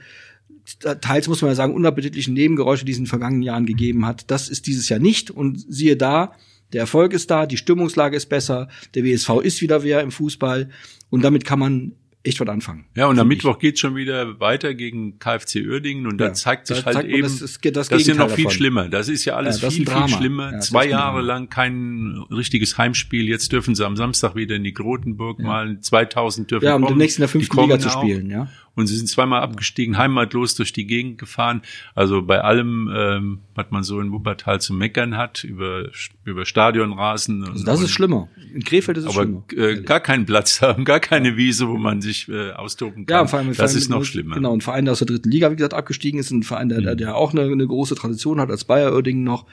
teils 1.00 1.30
muss 1.30 1.42
man 1.42 1.52
ja 1.52 1.56
sagen, 1.56 1.74
unappetitlichen 1.74 2.34
Nebengeräusche, 2.34 2.84
die 2.84 2.92
es 2.92 2.98
in 2.98 3.06
den 3.06 3.10
vergangenen 3.10 3.44
Jahren 3.44 3.66
gegeben 3.66 4.06
hat. 4.06 4.30
Das 4.30 4.50
ist 4.50 4.68
dieses 4.68 4.90
Jahr 4.90 5.00
nicht 5.00 5.32
und 5.32 5.64
siehe 5.70 5.96
da, 5.96 6.34
der 6.74 6.82
Erfolg 6.82 7.14
ist 7.14 7.32
da, 7.32 7.46
die 7.46 7.58
Stimmungslage 7.58 8.18
ist 8.18 8.28
besser, 8.28 8.68
der 8.96 9.04
WSV 9.04 9.42
ist 9.42 9.62
wieder 9.62 9.84
wer 9.84 10.02
im 10.02 10.12
Fußball 10.12 10.70
und 11.10 11.24
damit 11.24 11.46
kann 11.46 11.60
man 11.60 11.94
echt 12.24 12.40
was 12.40 12.48
anfangen. 12.48 12.86
Ja, 12.96 13.08
und 13.08 13.20
am 13.20 13.28
Mittwoch 13.28 13.60
geht's 13.60 13.82
schon 13.82 13.96
wieder 13.96 14.40
weiter 14.40 14.74
gegen 14.74 15.20
KfC 15.20 15.68
Uerdingen 15.68 16.08
und 16.08 16.20
ja, 16.22 16.28
da 16.28 16.34
zeigt 16.34 16.68
sich 16.68 16.86
halt 16.86 16.96
zeigt 16.96 17.10
eben, 17.10 17.24
das, 17.24 17.42
ist, 17.42 17.66
das, 17.66 17.90
das 17.90 18.02
ist 18.02 18.08
ja 18.08 18.16
noch 18.16 18.30
viel 18.30 18.46
davon. 18.46 18.58
schlimmer. 18.58 18.90
Das 18.90 19.10
ist 19.10 19.26
ja 19.26 19.36
alles 19.36 19.62
ja, 19.62 19.70
viel, 19.70 19.86
viel 19.86 20.08
schlimmer. 20.08 20.54
Ja, 20.54 20.60
Zwei 20.60 20.88
Jahre 20.88 21.22
lang 21.22 21.50
kein 21.50 22.24
richtiges 22.32 22.78
Heimspiel. 22.78 23.28
Jetzt 23.28 23.52
dürfen 23.52 23.76
sie 23.76 23.86
am 23.86 23.98
Samstag 23.98 24.36
wieder 24.36 24.56
in 24.56 24.64
die 24.64 24.74
Grotenburg 24.74 25.40
mal 25.40 25.80
2000 25.80 26.50
dürfen 26.50 26.66
Ja, 26.66 26.76
um 26.76 26.84
kommen. 26.84 26.94
demnächst 26.94 27.18
in 27.18 27.24
der 27.24 27.30
fünften 27.30 27.60
Liga 27.60 27.78
zu 27.78 27.90
spielen, 27.90 28.30
ja 28.30 28.48
und 28.76 28.88
sie 28.88 28.96
sind 28.98 29.08
zweimal 29.08 29.42
abgestiegen, 29.42 29.98
heimatlos 29.98 30.56
durch 30.56 30.74
die 30.74 30.88
Gegend 30.88 31.20
gefahren. 31.20 31.62
Also 31.94 32.24
bei 32.24 32.42
allem, 32.42 32.92
ähm, 32.96 33.40
was 33.54 33.68
man 33.70 33.84
so 33.84 34.00
in 34.00 34.12
Wuppertal 34.12 34.60
zu 34.62 34.74
meckern 34.74 35.16
hat, 35.16 35.44
über, 35.44 35.90
über 36.26 36.46
Stadionrasen. 36.46 37.44
Also 37.48 37.66
das 37.66 37.82
ist 37.82 37.92
schlimmer. 37.92 38.30
In 38.54 38.64
Krefeld 38.64 38.98
ist 38.98 39.06
es 39.06 39.16
aber, 39.16 39.26
schlimmer. 39.26 39.44
Äh, 39.56 39.82
gar 39.84 40.00
keinen 40.00 40.26
Platz 40.26 40.62
haben, 40.62 40.86
gar 40.86 41.00
keine 41.00 41.38
Wiese, 41.38 41.68
wo 41.68 41.78
man 41.78 42.02
sich 42.02 42.28
äh, 42.30 42.52
austoben 42.52 43.06
kann. 43.06 43.16
Ja, 43.16 43.28
vor 43.28 43.40
allem, 43.40 43.50
das 43.50 43.58
Verein 43.58 43.76
ist 43.76 43.90
noch 43.90 44.06
schlimmer. 44.06 44.36
Genau, 44.36 44.54
ein 44.54 44.62
Verein, 44.62 44.86
der 44.86 44.94
aus 44.94 45.00
der 45.00 45.08
dritten 45.08 45.30
Liga, 45.30 45.52
wie 45.52 45.56
gesagt, 45.56 45.76
abgestiegen 45.76 46.20
ist, 46.20 46.32
ein 46.32 46.42
Verein, 46.42 46.70
der, 46.70 46.82
mhm. 46.82 46.98
der 46.98 47.16
auch 47.16 47.34
eine, 47.34 47.44
eine 47.44 47.68
große 47.68 47.94
Tradition 47.94 48.40
hat, 48.40 48.50
als 48.50 48.64
Bayer 48.64 48.92
Oerdingen 48.94 49.24
noch 49.24 49.46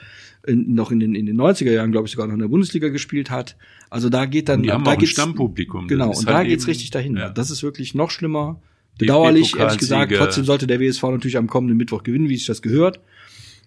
in, 0.47 0.73
noch 0.73 0.89
in 0.89 0.99
den, 0.99 1.13
in 1.13 1.27
den 1.27 1.39
90er 1.39 1.71
Jahren, 1.71 1.91
glaube 1.91 2.07
ich, 2.07 2.13
sogar 2.13 2.25
noch 2.25 2.33
in 2.33 2.39
der 2.39 2.47
Bundesliga 2.47 2.89
gespielt 2.89 3.29
hat. 3.29 3.55
Also 3.91 4.09
da 4.09 4.25
geht 4.25 4.49
dann, 4.49 4.61
und 4.61 4.63
die 4.63 4.71
haben 4.71 4.83
da 4.83 4.93
auch 4.93 4.97
geht's, 4.97 5.11
Stammpublikum. 5.11 5.87
Genau, 5.87 6.07
und 6.07 6.15
halt 6.15 6.27
da 6.27 6.43
geht's 6.43 6.65
richtig 6.65 6.89
dahin. 6.89 7.15
Ja. 7.15 7.29
Das 7.29 7.51
ist 7.51 7.61
wirklich 7.61 7.93
noch 7.93 8.09
schlimmer 8.09 8.59
Bedauerlich, 8.97 9.57
ehrlich 9.57 9.77
gesagt. 9.77 10.13
Trotzdem 10.15 10.43
sollte 10.43 10.67
der 10.67 10.79
WSV 10.79 11.03
natürlich 11.03 11.37
am 11.37 11.47
kommenden 11.47 11.77
Mittwoch 11.77 12.03
gewinnen, 12.03 12.29
wie 12.29 12.37
sich 12.37 12.45
das 12.45 12.61
gehört. 12.61 12.99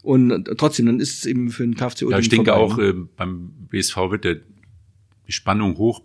Und 0.02 0.44
trotzdem, 0.58 0.86
dann 0.86 1.00
ist 1.00 1.18
es 1.18 1.26
eben 1.26 1.50
für 1.50 1.62
den 1.62 1.76
KFC 1.76 2.02
Ja, 2.10 2.18
ich 2.18 2.28
denke 2.28 2.52
vorbei. 2.52 2.74
auch, 2.74 2.78
äh, 2.78 2.92
beim 3.16 3.52
WSV 3.70 3.96
wird 4.10 4.24
der, 4.24 4.36
die 5.26 5.32
Spannung 5.32 5.78
hoch 5.78 6.02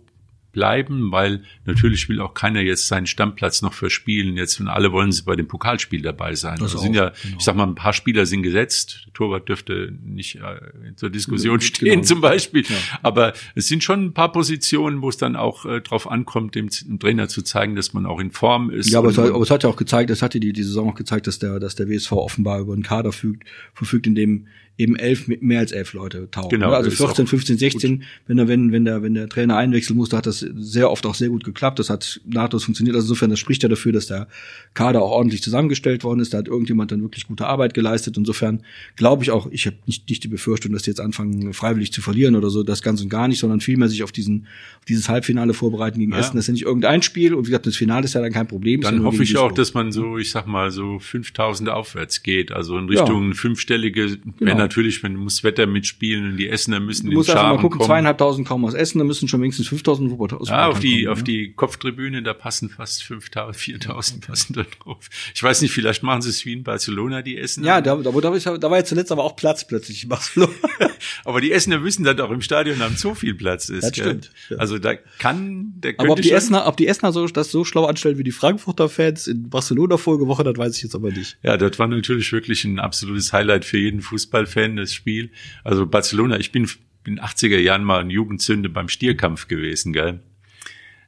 bleiben, 0.52 1.12
weil 1.12 1.42
natürlich 1.64 2.08
will 2.08 2.20
auch 2.20 2.34
keiner 2.34 2.60
jetzt 2.60 2.88
seinen 2.88 3.06
Stammplatz 3.06 3.62
noch 3.62 3.72
verspielen. 3.72 4.36
Jetzt 4.36 4.60
und 4.60 4.68
alle 4.68 4.92
wollen 4.92 5.12
sie 5.12 5.22
bei 5.22 5.36
dem 5.36 5.48
Pokalspiel 5.48 6.02
dabei 6.02 6.34
sein. 6.34 6.58
Das 6.58 6.72
also 6.72 6.78
sind 6.78 6.94
ja, 6.94 7.12
genau. 7.22 7.36
ich 7.38 7.44
sag 7.44 7.56
mal, 7.56 7.66
ein 7.66 7.74
paar 7.74 7.92
Spieler 7.92 8.26
sind 8.26 8.42
gesetzt. 8.42 9.04
Der 9.06 9.12
Torwart 9.12 9.48
dürfte 9.48 9.92
nicht 10.02 10.36
äh, 10.36 10.94
zur 10.96 11.10
Diskussion 11.10 11.58
genau. 11.58 11.68
stehen 11.68 12.04
zum 12.10 12.20
Beispiel. 12.20 12.62
Ja. 12.62 12.76
Aber 13.02 13.32
es 13.54 13.68
sind 13.68 13.84
schon 13.84 14.06
ein 14.06 14.14
paar 14.14 14.32
Positionen, 14.32 15.02
wo 15.02 15.08
es 15.08 15.16
dann 15.16 15.36
auch 15.36 15.64
äh, 15.64 15.80
drauf 15.80 16.10
ankommt, 16.10 16.54
dem, 16.54 16.68
dem, 16.68 16.98
Trainer 16.98 17.28
zu 17.28 17.42
zeigen, 17.42 17.76
dass 17.76 17.92
man 17.92 18.06
auch 18.06 18.20
in 18.20 18.30
Form 18.30 18.70
ist. 18.70 18.90
Ja, 18.90 18.98
aber 18.98 19.10
es, 19.10 19.18
hat, 19.18 19.30
aber 19.30 19.42
es 19.42 19.50
hat 19.50 19.62
ja 19.62 19.70
auch 19.70 19.76
gezeigt, 19.76 20.10
das 20.10 20.22
hatte 20.22 20.40
die, 20.40 20.52
die 20.52 20.62
Saison 20.62 20.90
auch 20.90 20.94
gezeigt, 20.94 21.26
dass 21.26 21.38
der, 21.38 21.60
dass 21.60 21.74
der 21.74 21.88
WSV 21.88 22.12
offenbar 22.12 22.60
über 22.60 22.72
einen 22.72 22.82
Kader 22.82 23.12
fügt, 23.12 23.44
verfügt, 23.74 24.06
in 24.06 24.14
dem 24.14 24.46
eben 24.80 24.96
elf, 24.96 25.28
mehr 25.28 25.60
als 25.60 25.72
elf 25.72 25.92
Leute 25.92 26.28
tauchen. 26.30 26.48
Genau? 26.48 26.72
Also 26.72 26.88
ist 26.88 26.96
14, 26.96 27.26
auch 27.26 27.28
15, 27.28 27.58
16, 27.58 28.02
wenn 28.26 28.38
der, 28.38 28.48
wenn, 28.48 28.72
wenn 28.72 28.86
der, 28.86 29.02
wenn 29.02 29.12
der 29.12 29.28
Trainer 29.28 29.56
einwechseln 29.58 29.96
musste, 29.96 30.16
hat 30.16 30.26
das 30.26 30.40
sehr 30.40 30.90
oft 30.90 31.04
auch 31.04 31.14
sehr 31.14 31.28
gut 31.28 31.44
geklappt. 31.44 31.78
Das 31.78 31.90
hat 31.90 32.20
nahtlos 32.24 32.64
funktioniert. 32.64 32.96
Also 32.96 33.04
insofern, 33.04 33.28
das 33.28 33.38
spricht 33.38 33.62
ja 33.62 33.68
dafür, 33.68 33.92
dass 33.92 34.06
der 34.06 34.26
Kader 34.72 35.02
auch 35.02 35.10
ordentlich 35.10 35.42
zusammengestellt 35.42 36.02
worden 36.02 36.20
ist. 36.20 36.32
Da 36.32 36.38
hat 36.38 36.48
irgendjemand 36.48 36.92
dann 36.92 37.02
wirklich 37.02 37.26
gute 37.26 37.46
Arbeit 37.46 37.74
geleistet. 37.74 38.16
Insofern 38.16 38.62
glaube 38.96 39.22
ich 39.22 39.30
auch, 39.30 39.50
ich 39.50 39.66
habe 39.66 39.76
nicht, 39.86 40.08
nicht 40.08 40.24
die 40.24 40.28
Befürchtung, 40.28 40.72
dass 40.72 40.82
die 40.82 40.90
jetzt 40.90 41.00
anfangen, 41.00 41.52
freiwillig 41.52 41.92
zu 41.92 42.00
verlieren 42.00 42.34
oder 42.34 42.48
so, 42.48 42.62
das 42.62 42.80
ganz 42.80 43.02
und 43.02 43.10
gar 43.10 43.28
nicht, 43.28 43.38
sondern 43.38 43.60
vielmehr 43.60 43.88
sich 43.88 44.02
auf 44.02 44.12
diesen, 44.12 44.46
auf 44.78 44.86
dieses 44.86 45.10
Halbfinale 45.10 45.52
vorbereiten 45.52 45.98
gegen 45.98 46.12
Ja. 46.12 46.20
Essen. 46.20 46.36
Das 46.36 46.44
ist 46.44 46.48
ja 46.48 46.52
nicht 46.52 46.64
irgendein 46.64 47.02
Spiel. 47.02 47.34
Und 47.34 47.42
wie 47.42 47.50
gesagt, 47.50 47.66
das 47.66 47.76
Finale 47.76 48.06
ist 48.06 48.14
ja 48.14 48.22
dann 48.22 48.32
kein 48.32 48.48
Problem. 48.48 48.80
ja 48.80 48.90
Dann 48.90 49.04
hoffe 49.04 49.22
ich 49.22 49.36
auch, 49.36 49.52
dass 49.52 49.74
man 49.74 49.92
so, 49.92 50.16
ich 50.16 50.30
sag 50.30 50.46
mal, 50.46 50.70
so 50.70 50.98
5000 50.98 51.68
aufwärts 51.68 52.22
geht. 52.22 52.50
Also 52.50 52.78
in 52.78 52.88
Richtung 52.88 53.34
fünfstellige, 53.34 54.16
wenn 54.38 54.56
natürlich, 54.70 55.02
wenn 55.02 55.16
muss 55.16 55.42
Wetter 55.42 55.66
mitspielen 55.66 56.30
und 56.30 56.36
die 56.36 56.48
Essener 56.48 56.78
müssen 56.78 57.06
Du 57.06 57.10
den 57.10 57.16
musst 57.16 57.30
einfach 57.30 57.42
Charme 57.42 57.56
mal 57.56 57.62
gucken, 57.62 57.78
kommen. 57.78 57.88
zweieinhalbtausend 57.88 58.46
kommen 58.46 58.64
aus 58.64 58.74
Essen, 58.74 58.98
da 58.98 59.04
müssen 59.04 59.26
schon 59.26 59.42
wenigstens 59.42 59.66
5000 59.68 60.10
Wuppertal 60.10 60.38
aus 60.38 60.48
Ja, 60.48 60.68
auf 60.68 60.78
die, 60.78 61.04
kommen, 61.04 61.12
auf 61.12 61.18
ja. 61.18 61.24
die 61.24 61.52
Kopftribüne, 61.52 62.22
da 62.22 62.34
passen 62.34 62.70
fast 62.70 63.02
5000, 63.02 63.56
4000 63.56 64.26
passen 64.26 64.52
da 64.54 64.62
drauf. 64.62 65.08
Ich 65.34 65.42
weiß 65.42 65.60
nicht, 65.62 65.72
vielleicht 65.72 66.02
machen 66.02 66.22
sie 66.22 66.30
es 66.30 66.44
wie 66.44 66.52
in 66.52 66.62
Barcelona, 66.62 67.22
die 67.22 67.36
Essener. 67.36 67.66
Ja, 67.66 67.80
da, 67.80 67.96
da, 67.96 68.10
da, 68.12 68.56
da 68.58 68.70
war 68.70 68.78
ja 68.78 68.84
zuletzt 68.84 69.10
aber 69.10 69.24
auch 69.24 69.34
Platz 69.34 69.66
plötzlich 69.66 70.04
in 70.04 70.08
Barcelona. 70.08 70.52
Aber 71.24 71.40
die 71.40 71.52
Essener 71.52 71.82
wissen, 71.82 72.04
dass 72.04 72.18
auch 72.20 72.30
im 72.30 72.42
Stadion 72.42 72.78
haben 72.80 72.96
so 72.96 73.14
viel 73.14 73.34
Platz 73.34 73.68
ist. 73.68 73.84
Das 73.84 73.96
stimmt, 73.96 74.30
ja. 74.48 74.56
Also 74.58 74.78
da 74.78 74.94
kann, 75.18 75.72
der 75.76 75.94
könnte 75.94 76.04
Aber 76.04 76.12
ob 76.12 76.22
die 76.22 76.30
Essener, 76.32 76.66
ob 76.66 76.76
die 76.76 76.86
Essener 76.86 77.12
so, 77.12 77.26
das 77.26 77.50
so 77.50 77.64
schlau 77.64 77.86
anstellen 77.86 78.18
wie 78.18 78.24
die 78.24 78.32
Frankfurter 78.32 78.88
Fans 78.88 79.26
in 79.26 79.48
Barcelona 79.48 79.96
vorige 79.96 80.26
Woche, 80.26 80.44
das 80.44 80.56
weiß 80.56 80.76
ich 80.76 80.82
jetzt 80.82 80.94
aber 80.94 81.10
nicht. 81.10 81.38
Ja, 81.42 81.56
das 81.56 81.78
war 81.78 81.86
natürlich 81.86 82.32
wirklich 82.32 82.64
ein 82.64 82.78
absolutes 82.78 83.32
Highlight 83.32 83.64
für 83.64 83.78
jeden 83.78 84.02
Fußballfan, 84.02 84.59
das 84.68 84.94
Spiel. 84.94 85.30
Also 85.64 85.86
Barcelona, 85.86 86.38
ich 86.38 86.52
bin 86.52 86.64
in 87.06 87.16
den 87.16 87.20
80er 87.24 87.58
Jahren 87.58 87.84
mal 87.84 88.00
ein 88.00 88.10
Jugendzünde 88.10 88.68
beim 88.68 88.88
Stierkampf 88.88 89.48
gewesen, 89.48 89.92
gell? 89.92 90.20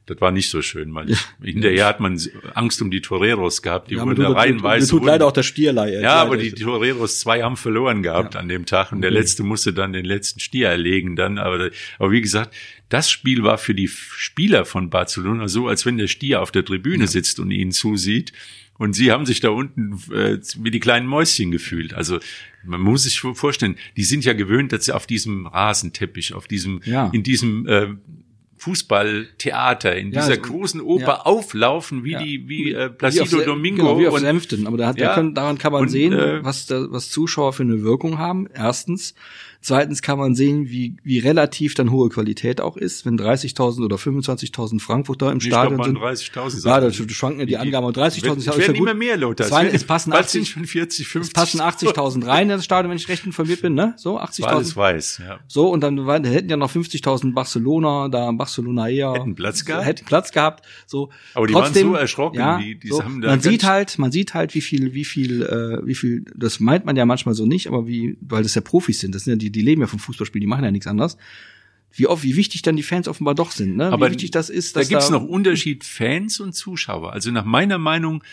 Das 0.05 0.19
war 0.19 0.31
nicht 0.31 0.49
so 0.49 0.61
schön, 0.61 0.93
weil 0.93 1.11
ich, 1.11 1.19
hinterher 1.41 1.85
hat 1.85 2.01
man 2.01 2.19
Angst 2.55 2.81
um 2.81 2.91
die 2.91 2.99
Toreros 2.99 3.61
gehabt, 3.61 3.89
die 3.89 3.95
Ja, 3.95 4.03
wurden 4.03 4.17
da 4.19 4.25
tut, 4.27 4.33
mir 4.33 4.35
reihenweise. 4.41 4.89
tut 4.89 5.05
leider 5.05 5.25
auch 5.27 5.31
der 5.31 5.43
Stierlei. 5.43 5.93
ja, 6.01 6.15
aber 6.15 6.35
die 6.35 6.51
Toreros 6.51 7.21
zwei 7.21 7.41
haben 7.41 7.55
verloren 7.55 8.03
gehabt 8.03 8.35
an 8.35 8.49
dem 8.49 8.65
Tag 8.65 8.91
und 8.91 9.01
der 9.01 9.11
letzte 9.11 9.43
musste 9.43 9.71
dann 9.71 9.93
den 9.93 10.03
letzten 10.03 10.41
Stier 10.41 10.67
erlegen 10.67 11.15
dann. 11.15 11.37
Aber, 11.37 11.69
aber 11.99 12.11
wie 12.11 12.19
gesagt, 12.19 12.53
das 12.89 13.09
Spiel 13.09 13.43
war 13.43 13.57
für 13.57 13.73
die 13.73 13.87
Spieler 13.87 14.65
von 14.65 14.89
Barcelona 14.89 15.47
so, 15.47 15.67
als 15.69 15.85
wenn 15.85 15.97
der 15.97 16.07
Stier 16.07 16.41
auf 16.41 16.51
der 16.51 16.65
Tribüne 16.65 17.07
sitzt 17.07 17.39
und 17.39 17.49
ihnen 17.51 17.71
zusieht. 17.71 18.33
Und 18.77 18.93
sie 18.93 19.11
haben 19.11 19.25
sich 19.25 19.39
da 19.39 19.49
unten 19.49 19.93
äh, 20.11 20.39
wie 20.57 20.71
die 20.71 20.79
kleinen 20.79 21.05
Mäuschen 21.07 21.51
gefühlt. 21.51 21.93
Also 21.93 22.19
man 22.63 22.81
muss 22.81 23.03
sich 23.03 23.19
vorstellen, 23.19 23.75
die 23.97 24.03
sind 24.03 24.25
ja 24.25 24.33
gewöhnt, 24.33 24.71
dass 24.71 24.85
sie 24.85 24.95
auf 24.95 25.05
diesem 25.05 25.45
Rasenteppich, 25.47 26.33
auf 26.33 26.47
diesem, 26.47 26.81
Ja. 26.85 27.09
in 27.13 27.23
diesem 27.23 27.67
äh, 27.67 27.87
Fußballtheater, 28.63 29.95
in 29.95 30.11
Ja, 30.11 30.21
dieser 30.21 30.35
so- 30.35 30.41
großen 30.41 30.81
Oper 30.81 31.03
ja. 31.05 31.19
auflaufen, 31.21 32.03
wie 32.03 32.11
Ja. 32.11 32.23
die, 32.23 32.47
wie 32.47 32.71
äh, 32.71 32.89
Wie 32.89 32.93
Placido 32.95 33.25
Sen- 33.25 33.45
Domingo 33.45 33.83
Genau, 33.83 33.99
wie 33.99 34.07
auf 34.07 34.13
und 34.15 34.21
Senften. 34.21 34.67
Aber 34.67 34.77
da 34.77 34.87
hat, 34.87 34.99
da 34.99 35.13
können, 35.15 35.33
daran 35.35 35.57
kann 35.57 35.71
man 35.73 35.83
Und, 35.83 35.89
sehen, 35.89 36.13
äh, 36.13 36.43
was, 36.43 36.65
da, 36.65 36.85
was 36.89 37.09
Zuschauer 37.09 37.53
für 37.53 37.63
eine 37.63 37.81
Wirkung 37.83 38.17
haben. 38.17 38.47
Erstens. 38.53 39.13
Zweitens 39.65 40.01
kann 40.01 40.17
man 40.19 40.35
sehen, 40.35 40.67
wie, 40.69 40.97
wie 41.05 41.19
relativ 41.19 41.73
dann 41.73 41.89
hohe 41.89 42.09
Qualität 42.09 42.59
auch 42.59 42.75
ist, 42.75 43.05
wenn 43.05 43.17
30.000 43.17 43.85
oder 43.85 43.95
25.000 43.95 44.81
Frankfurter 44.81 45.31
im 45.31 45.39
glaube, 45.39 45.67
Stadion 45.77 45.79
waren 45.79 46.17
sind. 46.17 46.33
30.000. 46.35 46.65
Ja, 46.67 46.81
da 46.81 46.91
schwanken 46.91 47.39
ja 47.39 47.45
die 47.45 47.55
Angaben. 47.57 47.85
Und 47.85 47.95
30.000 47.95 48.31
Es 48.31 48.37
ist 48.39 48.45
ja 48.47 48.57
werden 48.57 48.73
gut. 48.77 48.89
immer 48.89 48.93
mehr, 48.93 49.15
Lothar. 49.15 49.47
Zwei- 49.47 49.67
es 49.67 49.85
passen 49.85 50.09
bald 50.11 50.25
80 50.25 50.31
sind 50.33 50.47
schon 50.53 50.65
40, 50.65 51.07
50. 51.07 51.29
Es 51.29 51.33
passen 51.33 51.61
80.000 51.61 52.27
rein 52.27 52.49
in 52.49 52.57
das 52.57 52.65
Stadion, 52.65 52.89
wenn 52.89 52.97
ich 52.97 53.07
recht 53.07 53.25
informiert 53.25 53.61
bin, 53.61 53.73
ne? 53.73 53.93
So, 53.95 54.17
Alles 54.17 54.37
80.000. 54.37 54.75
weiß, 54.75 55.21
ja. 55.25 55.39
So, 55.47 55.69
und 55.69 55.79
dann 55.79 56.05
hätten 56.25 56.49
ja 56.49 56.57
noch 56.57 56.69
50.000 56.69 57.33
Barcelona, 57.33 58.09
da 58.09 58.29
Barcelona 58.33 58.52
eher. 58.61 59.13
Hätten 59.13 59.35
Platz 59.35 59.65
gehabt. 59.65 59.85
Hätten 59.85 60.05
Platz 60.05 60.31
gehabt, 60.31 60.65
so. 60.85 61.09
Aber 61.33 61.47
die 61.47 61.53
waren 61.53 61.65
Trotzdem, 61.65 61.87
so 61.89 61.95
erschrocken, 61.95 62.37
ja, 62.39 62.57
die- 62.59 62.79
die 62.79 62.87
so. 62.89 63.03
haben 63.03 63.21
da 63.21 63.29
Man 63.29 63.39
sieht 63.41 63.63
halt, 63.63 63.97
man 63.99 64.11
sieht 64.11 64.33
halt, 64.33 64.53
wie 64.55 64.61
viel, 64.61 64.93
wie 64.93 65.05
viel, 65.05 65.41
äh, 65.43 65.85
wie 65.85 65.95
viel, 65.95 66.25
das 66.35 66.59
meint 66.59 66.85
man 66.85 66.95
ja 66.95 67.05
manchmal 67.05 67.35
so 67.35 67.45
nicht, 67.45 67.67
aber 67.67 67.87
wie, 67.87 68.17
weil 68.21 68.43
das 68.43 68.55
ja 68.55 68.61
Profis 68.61 68.99
sind, 68.99 69.13
das 69.15 69.23
sind 69.23 69.31
ja 69.33 69.37
die, 69.37 69.49
die 69.51 69.61
leben 69.61 69.81
ja 69.81 69.87
vom 69.87 69.99
Fußballspiel, 69.99 70.39
die 70.41 70.47
machen 70.47 70.63
ja 70.63 70.71
nichts 70.71 70.87
anderes. 70.87 71.17
Wie 71.95 72.07
oft, 72.07 72.23
wie 72.23 72.35
wichtig 72.35 72.63
dann 72.63 72.75
die 72.75 72.81
Fans 72.81 73.07
offenbar 73.07 73.35
doch 73.35 73.51
sind, 73.51 73.75
ne? 73.77 73.85
Aber 73.91 74.07
wie 74.07 74.11
wichtig 74.13 74.31
das 74.31 74.49
ist, 74.49 74.75
Da 74.75 74.79
dass 74.79 74.89
gibt's 74.89 75.11
noch 75.11 75.23
Unterschied 75.23 75.83
Fans 75.83 76.39
und 76.39 76.53
Zuschauer. 76.53 77.13
Also 77.13 77.29
nach 77.29 77.45
meiner 77.45 77.77
Meinung, 77.77 78.23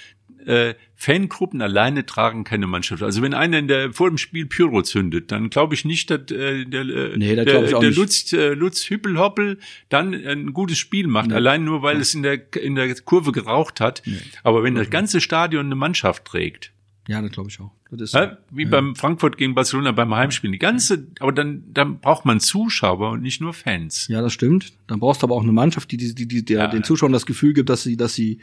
äh, 0.47 0.75
Fangruppen 0.95 1.63
alleine 1.63 2.05
tragen 2.07 2.45
keine 2.45 2.67
Mannschaft. 2.67 3.03
Also 3.03 3.23
wenn 3.23 3.35
einer 3.35 3.59
in 3.59 3.69
der, 3.69 3.93
vor 3.93 4.09
dem 4.09 4.19
Spiel 4.19 4.47
Pyro 4.47 4.83
zündet, 4.83 5.31
dann 5.33 5.51
glaube 5.51 5.75
ich 5.75 5.85
nicht, 5.85 6.11
dass 6.11 6.31
äh, 6.31 6.65
der, 6.67 6.83
äh, 6.83 7.17
Nee, 7.17 7.35
das 7.37 7.45
der, 7.47 7.63
der 7.63 7.81
nicht. 7.81 7.97
Lutz, 7.97 8.33
äh, 8.33 8.55
Lutz 8.55 8.89
Hüppelhoppel 8.91 9.59
dann 9.89 10.15
ein 10.15 10.53
gutes 10.53 10.79
Spiel 10.79 11.07
macht. 11.07 11.33
Allein 11.33 11.65
nur, 11.65 11.83
weil 11.83 11.99
es 12.01 12.15
in 12.15 12.23
der, 12.23 12.41
in 12.57 12.75
der 12.75 12.95
Kurve 13.03 13.33
geraucht 13.33 13.81
hat. 13.81 14.03
Aber 14.43 14.63
wenn 14.63 14.75
das 14.75 14.91
ganze 14.91 15.21
Stadion 15.21 15.67
eine 15.67 15.75
Mannschaft 15.75 16.25
trägt, 16.25 16.73
Ja, 17.09 17.21
das 17.23 17.31
glaube 17.33 17.49
ich 17.51 17.59
auch. 17.61 17.73
Das 17.93 18.03
ist 18.03 18.15
Ja, 18.15 18.39
wie 18.53 18.67
beim 18.67 18.95
Frankfurt 18.95 19.37
gegen 19.37 19.57
Barcelona 19.57 19.91
beim 19.91 20.15
Heimspiel. 20.15 20.53
Die 20.53 20.59
ganze, 20.61 21.09
aber 21.19 21.33
dann, 21.33 21.65
dann 21.73 21.99
braucht 21.99 22.25
man 22.25 22.39
Zuschauer 22.39 23.11
und 23.11 23.23
nicht 23.23 23.41
nur 23.41 23.53
Fans. 23.53 24.07
Ja, 24.07 24.23
das 24.23 24.33
stimmt. 24.33 24.75
Dann 24.87 25.01
brauchst 25.01 25.23
du 25.23 25.27
aber 25.27 25.35
auch 25.35 25.43
eine 25.43 25.51
Mannschaft, 25.51 25.91
die, 25.91 25.97
die, 25.97 26.15
die, 26.15 26.29
die 26.29 26.45
der, 26.45 26.59
Ja. 26.61 26.67
den 26.69 26.85
Zuschauern 26.85 27.13
das 27.13 27.27
Gefühl 27.27 27.53
gibt, 27.53 27.69
dass 27.69 27.83
sie, 27.83 27.97
dass 27.97 28.15
sie 28.15 28.39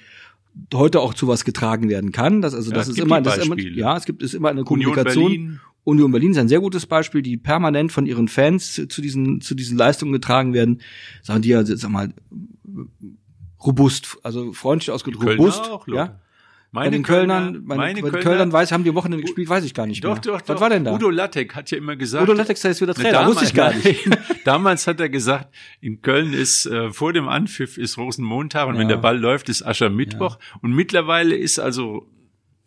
heute 0.73 0.99
auch 0.99 1.13
zu 1.13 1.27
was 1.27 1.45
getragen 1.45 1.89
werden 1.89 2.11
kann. 2.11 2.41
Das, 2.41 2.53
also, 2.53 2.71
Ja, 2.71 2.77
das 2.77 2.87
ist 2.87 2.99
immer, 2.99 3.21
das 3.21 3.37
ist 3.37 3.45
immer, 3.45 3.59
ja, 3.59 3.97
es 3.97 4.05
gibt, 4.05 4.21
ist 4.21 4.33
immer 4.33 4.49
eine 4.49 4.61
Union 4.61 4.93
Kommunikation. 4.93 5.25
Berlin. 5.25 5.59
Union 5.83 6.11
Berlin 6.11 6.31
ist 6.31 6.37
ein 6.37 6.49
sehr 6.49 6.59
gutes 6.59 6.85
Beispiel, 6.85 7.21
die 7.21 7.37
permanent 7.37 7.93
von 7.93 8.05
ihren 8.05 8.27
Fans 8.27 8.73
zu, 8.73 9.01
diesen, 9.01 9.39
zu 9.39 9.55
diesen 9.55 9.77
Leistungen 9.77 10.11
getragen 10.11 10.53
werden. 10.53 10.81
Sagen 11.21 11.41
die 11.41 11.49
ja, 11.49 11.63
sag 11.63 11.89
mal, 11.89 12.13
robust, 13.65 14.17
also 14.23 14.51
freundlich 14.51 14.91
ausgedrückt, 14.91 15.39
robust, 15.39 15.61
auch, 15.61 15.87
ja. 15.87 16.19
Lothar. 16.77 16.83
Bei 16.83 16.85
Meine 16.85 16.91
den 16.91 17.03
Kölnern, 17.03 17.43
Kölner- 17.53 17.61
meine, 17.65 17.77
meine 17.81 17.93
bei 17.93 18.01
den 18.01 18.11
Kölner- 18.11 18.23
Kölnern 18.23 18.51
weiß, 18.53 18.71
haben 18.71 18.83
die 18.83 18.93
Wochenende 18.93 19.23
gespielt, 19.23 19.49
weiß 19.49 19.63
ich 19.65 19.73
gar 19.73 19.85
nicht 19.87 20.03
Doch, 20.03 20.13
mehr. 20.13 20.21
doch, 20.21 20.41
doch. 20.41 20.49
Was 20.55 20.61
war 20.61 20.69
denn 20.69 20.83
da? 20.85 20.93
Udo 20.93 21.09
Lattek 21.09 21.55
hat 21.55 21.71
ja 21.71 21.77
immer 21.77 21.95
gesagt. 21.95 22.23
Udo 22.23 22.33
Lattek 22.33 22.57
ist 22.63 22.81
wieder 22.81 22.93
Ne, 22.97 23.03
Trainer, 23.03 23.25
wusste 23.27 23.45
ich 23.45 23.53
gar 23.53 23.73
nicht. 23.73 24.07
Damals 24.45 24.87
hat 24.87 24.99
er 24.99 25.09
gesagt, 25.09 25.53
in 25.81 26.01
Köln 26.01 26.33
ist 26.33 26.65
äh, 26.65 26.91
vor 26.91 27.13
dem 27.13 27.27
Anpfiff 27.27 27.77
ist 27.77 27.97
Rosenmontag 27.97 28.67
und 28.67 28.75
wenn 28.75 28.89
Ja. 28.89 28.95
der 28.95 29.01
Ball 29.01 29.17
läuft, 29.17 29.49
ist 29.49 29.65
Aschermittwoch. 29.65 30.37
Und 30.61 30.73
mittlerweile 30.73 31.35
ist 31.35 31.59
also 31.59 32.07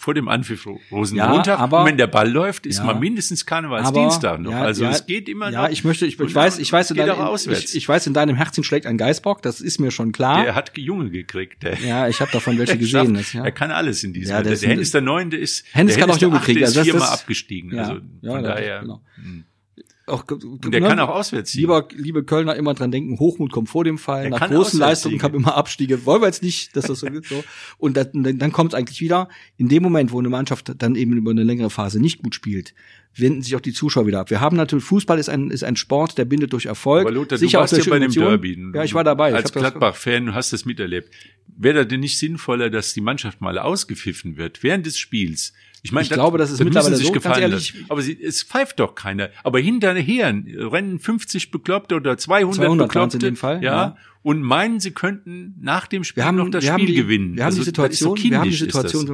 vor 0.02 0.14
dem 0.14 0.28
Anpfiff 0.28 0.66
Rosenmontag. 0.90 1.46
Ja, 1.46 1.56
aber- 1.58 1.80
und 1.80 1.86
wenn 1.86 1.98
der 1.98 2.06
Ball 2.06 2.26
läuft, 2.30 2.64
ist 2.64 2.78
Ja. 2.78 2.84
mal 2.84 2.94
mindestens 2.94 3.44
Karnevalsdienstag 3.44 4.40
noch. 4.40 4.50
ja, 4.50 4.62
also 4.62 4.84
ja, 4.84 4.90
es 4.92 5.04
geht 5.04 5.28
immer 5.28 5.50
Ja, 5.50 5.64
noch. 5.64 5.68
ich 5.70 5.84
möchte, 5.84 6.06
ich, 6.06 6.18
ich 6.18 6.34
weiß, 6.34 6.58
ich 6.58 6.72
weiß, 6.72 6.90
in 6.92 6.96
deinem, 6.96 7.16
ich, 7.34 7.74
ich 7.76 7.86
weiß, 7.86 8.06
in 8.06 8.14
deinem 8.14 8.34
Herzen 8.34 8.64
schlägt 8.64 8.86
ein 8.86 8.96
Geißbock, 8.96 9.42
das 9.42 9.60
ist 9.60 9.78
mir 9.78 9.90
schon 9.90 10.12
klar. 10.12 10.42
der 10.42 10.54
hat 10.54 10.76
Junge 10.78 11.10
gekriegt. 11.10 11.62
Der, 11.64 11.78
ja, 11.80 12.08
ich 12.08 12.20
habe 12.22 12.32
davon 12.32 12.56
welche 12.56 12.72
der 12.78 12.78
gesehen. 12.78 13.12
Das, 13.12 13.34
ja. 13.34 13.44
Er 13.44 13.52
kann 13.52 13.70
alles 13.70 14.02
in 14.02 14.14
diesem. 14.14 14.30
Ja, 14.36 14.42
der 14.42 14.52
der 14.52 14.60
der 14.60 14.68
Hennis 14.70 14.90
der 14.90 15.02
Neunte 15.02 15.36
ist. 15.36 15.66
Hennis 15.72 15.96
der 15.96 16.00
kann 16.04 16.10
auch 16.10 16.18
der 16.18 16.28
Junge 16.28 16.40
kriegen, 16.40 16.60
ist 16.62 16.68
also 16.78 16.82
viermal 16.84 17.00
das- 17.02 17.20
abgestiegen. 17.20 17.74
Ja, 17.74 17.82
Also 17.82 18.00
ja, 18.22 18.30
von 18.32 18.42
daher. 18.42 18.80
genau. 18.80 19.02
hm. 19.16 19.44
Auch, 20.10 20.24
Und 20.28 20.72
der 20.72 20.80
kann 20.80 20.98
auch 21.00 21.08
auswärts 21.08 21.52
ziehen. 21.52 21.60
Lieber, 21.60 21.88
liebe 21.94 22.24
Kölner, 22.24 22.56
immer 22.56 22.74
dran 22.74 22.90
denken, 22.90 23.18
Hochmut 23.18 23.52
kommt 23.52 23.68
vor 23.68 23.84
dem 23.84 23.98
Fall. 23.98 24.22
Der 24.22 24.30
Nach 24.30 24.48
großen 24.48 24.78
Leistungen 24.78 25.18
kommen 25.18 25.36
immer 25.36 25.56
Abstiege. 25.56 26.04
Wollen 26.06 26.22
wir 26.22 26.26
jetzt 26.26 26.42
nicht, 26.42 26.76
dass 26.76 26.86
das 26.86 27.00
so 27.00 27.06
ist. 27.06 27.28
So. 27.28 27.42
Und 27.78 27.96
dann, 27.96 28.38
dann, 28.38 28.52
kommt 28.52 28.72
es 28.72 28.78
eigentlich 28.78 29.00
wieder, 29.00 29.28
in 29.56 29.68
dem 29.68 29.82
Moment, 29.82 30.12
wo 30.12 30.18
eine 30.18 30.28
Mannschaft 30.28 30.72
dann 30.78 30.94
eben 30.94 31.12
über 31.16 31.30
eine 31.30 31.44
längere 31.44 31.70
Phase 31.70 32.00
nicht 32.00 32.22
gut 32.22 32.34
spielt, 32.34 32.74
wenden 33.16 33.42
sich 33.42 33.56
auch 33.56 33.60
die 33.60 33.72
Zuschauer 33.72 34.06
wieder 34.06 34.20
ab. 34.20 34.30
Wir 34.30 34.40
haben 34.40 34.56
natürlich, 34.56 34.84
Fußball 34.84 35.18
ist 35.18 35.28
ein, 35.28 35.50
ist 35.50 35.64
ein 35.64 35.76
Sport, 35.76 36.18
der 36.18 36.24
bindet 36.24 36.52
durch 36.52 36.66
Erfolg. 36.66 37.02
Aber 37.02 37.12
Lothar, 37.12 37.38
Sicher 37.38 37.58
du 37.58 37.60
warst 37.62 37.76
ja 37.76 37.90
bei 37.90 37.98
dem. 37.98 38.12
Derby. 38.12 38.70
Ja, 38.74 38.84
ich 38.84 38.94
war 38.94 39.04
dabei. 39.04 39.34
Als 39.34 39.52
das- 39.52 39.60
Gladbach-Fan, 39.60 40.26
du 40.26 40.34
hast 40.34 40.52
das 40.52 40.64
miterlebt. 40.64 41.12
Wäre 41.56 41.80
da 41.80 41.84
denn 41.84 42.00
nicht 42.00 42.18
sinnvoller, 42.18 42.70
dass 42.70 42.94
die 42.94 43.00
Mannschaft 43.00 43.40
mal 43.40 43.58
ausgepfiffen 43.58 44.36
wird 44.36 44.62
während 44.62 44.86
des 44.86 44.98
Spiels? 44.98 45.52
Ich 45.82 45.92
meine, 45.92 46.04
Ich 46.04 46.10
glaube, 46.10 46.38
das 46.38 46.50
ist 46.50 46.62
mittlerweile 46.62 46.96
sich 46.96 47.06
so, 47.06 47.12
gefallen 47.12 47.42
ehrlich-. 47.42 47.74
Aber 47.88 48.02
sie, 48.02 48.20
es 48.22 48.42
pfeift 48.42 48.80
doch 48.80 48.94
keiner. 48.94 49.30
Aber 49.44 49.58
hinterher 49.58 50.28
rennen 50.28 50.98
50 50.98 51.50
Bekloppte 51.50 51.96
oder 51.96 52.18
200, 52.18 52.54
200 52.56 52.88
Bekloppte. 52.88 53.16
in 53.16 53.20
dem 53.20 53.36
Fall, 53.36 53.62
ja, 53.62 53.72
ja. 53.72 53.96
Und 54.22 54.42
meinen, 54.42 54.80
sie 54.80 54.90
könnten 54.90 55.54
nach 55.62 55.86
dem 55.86 56.04
Spiel 56.04 56.22
haben, 56.24 56.36
noch 56.36 56.50
das 56.50 56.62
wir 56.62 56.74
Spiel 56.74 56.84
die, 56.86 56.94
gewinnen. 56.94 57.36
Wir 57.36 57.44
haben 57.44 57.46
Also, 57.46 57.56
die 57.56 57.60
ist 57.62 57.64
so 57.64 57.70
Situation, 58.14 58.30
wir 58.30 58.38
haben 58.38 58.48
die 58.48 58.54
ist. 58.54 58.58
Situation, 58.60 59.08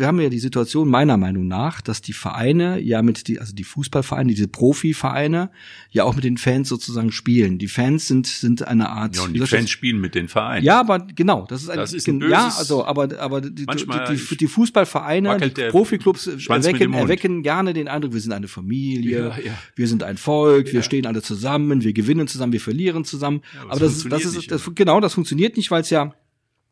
wir, 0.00 0.06
haben 0.08 0.20
ja 0.20 0.28
die 0.28 0.38
Situation 0.40 0.88
meiner 0.88 1.16
Meinung 1.16 1.46
nach, 1.46 1.80
dass 1.80 2.02
die 2.02 2.12
Vereine 2.12 2.80
ja 2.80 3.00
mit 3.02 3.28
die, 3.28 3.38
also 3.38 3.54
die 3.54 3.62
Fußballvereine, 3.62 4.30
diese 4.34 4.48
Profivereine, 4.48 5.50
ja 5.92 6.02
auch 6.02 6.16
mit 6.16 6.24
den 6.24 6.38
Fans 6.38 6.68
sozusagen 6.68 7.12
spielen. 7.12 7.58
Die 7.58 7.68
Fans 7.68 8.08
sind, 8.08 8.26
sind 8.26 8.66
eine 8.66 8.88
Art, 8.88 9.14
Ja, 9.14 9.22
und 9.22 9.32
die 9.32 9.36
ich 9.36 9.42
das- 9.42 9.50
Fans 9.50 9.70
spielen 9.70 10.00
mit 10.00 10.16
den 10.16 10.26
Vereinen. 10.26 10.64
ja, 10.64 10.80
aber 10.80 10.98
genau, 11.06 11.46
das 11.48 11.62
ist 11.62 11.68
ein, 11.70 11.76
Das 11.76 11.92
ist 11.92 12.08
ein 12.08 12.20
ja, 12.20 12.46
böses- 12.48 12.58
also, 12.58 12.84
aber, 12.84 13.16
aber 13.20 13.40
die, 13.42 13.64
die, 13.64 14.36
die, 14.36 14.46
Fußballvereine, 14.48 15.38
die 15.38 15.62
Profiklubs 15.70 16.26
erwecken, 16.26 16.92
erwecken 16.94 17.42
gerne 17.42 17.72
den 17.74 17.88
Eindruck, 17.88 18.12
wir 18.12 18.20
sind 18.20 18.32
eine 18.32 18.48
Familie, 18.48 19.20
Ja, 19.20 19.38
ja. 19.38 19.52
wir 19.76 19.86
sind 19.86 20.02
ein 20.02 20.16
Volk, 20.16 20.72
wir 20.72 20.82
stehen 20.82 21.06
alle 21.06 21.22
zusammen, 21.22 21.82
wir 21.82 21.92
gewinnen 21.92 22.26
zusammen, 22.26 22.52
wir 22.52 22.60
verlieren 22.60 23.04
zusammen. 23.04 23.42
aber 23.60 23.70
aber 23.72 23.80
das 23.80 24.02
das, 24.02 24.02
ist, 24.02 24.10
das 24.10 24.22
funktioniert 24.22 24.47
das, 24.50 24.70
genau, 24.74 25.00
das 25.00 25.14
funktioniert 25.14 25.56
nicht, 25.56 25.70
weil 25.70 25.82
es 25.82 25.90
ja 25.90 26.14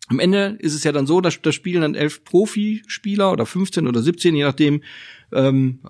am 0.08 0.20
Ende 0.20 0.56
ist 0.60 0.74
es 0.74 0.84
ja 0.84 0.92
dann 0.92 1.06
so, 1.06 1.20
dass 1.20 1.42
da 1.42 1.50
spielen 1.50 1.82
dann 1.82 1.94
elf 1.96 2.22
Profispieler 2.22 3.32
oder 3.32 3.44
15 3.44 3.88
oder 3.88 4.02
17, 4.02 4.36
je 4.36 4.44
nachdem, 4.44 4.82
ähm, 5.32 5.80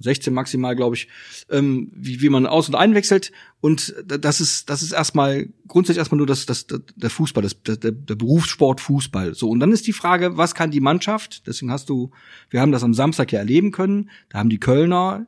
16 0.00 0.32
maximal, 0.32 0.74
glaube 0.74 0.96
ich, 0.96 1.08
ähm, 1.50 1.90
wie, 1.94 2.22
wie 2.22 2.30
man 2.30 2.46
aus- 2.46 2.68
und 2.68 2.76
einwechselt. 2.76 3.30
Und 3.60 3.94
das 4.06 4.40
ist, 4.40 4.70
das 4.70 4.82
ist 4.82 4.92
erstmal 4.92 5.50
grundsätzlich 5.66 5.98
erstmal 5.98 6.16
nur 6.16 6.26
das, 6.26 6.46
das, 6.46 6.66
der 6.66 7.10
Fußball, 7.10 7.42
das, 7.42 7.62
der, 7.62 7.76
der 7.76 8.14
Berufssport 8.14 8.80
Fußball. 8.80 9.34
So, 9.34 9.50
und 9.50 9.60
dann 9.60 9.72
ist 9.72 9.86
die 9.86 9.92
Frage, 9.92 10.38
was 10.38 10.54
kann 10.54 10.70
die 10.70 10.80
Mannschaft? 10.80 11.46
Deswegen 11.46 11.70
hast 11.70 11.90
du, 11.90 12.10
wir 12.48 12.62
haben 12.62 12.72
das 12.72 12.82
am 12.82 12.94
Samstag 12.94 13.32
ja 13.32 13.40
erleben 13.40 13.70
können. 13.70 14.08
Da 14.30 14.38
haben 14.38 14.48
die 14.48 14.60
Kölner 14.60 15.26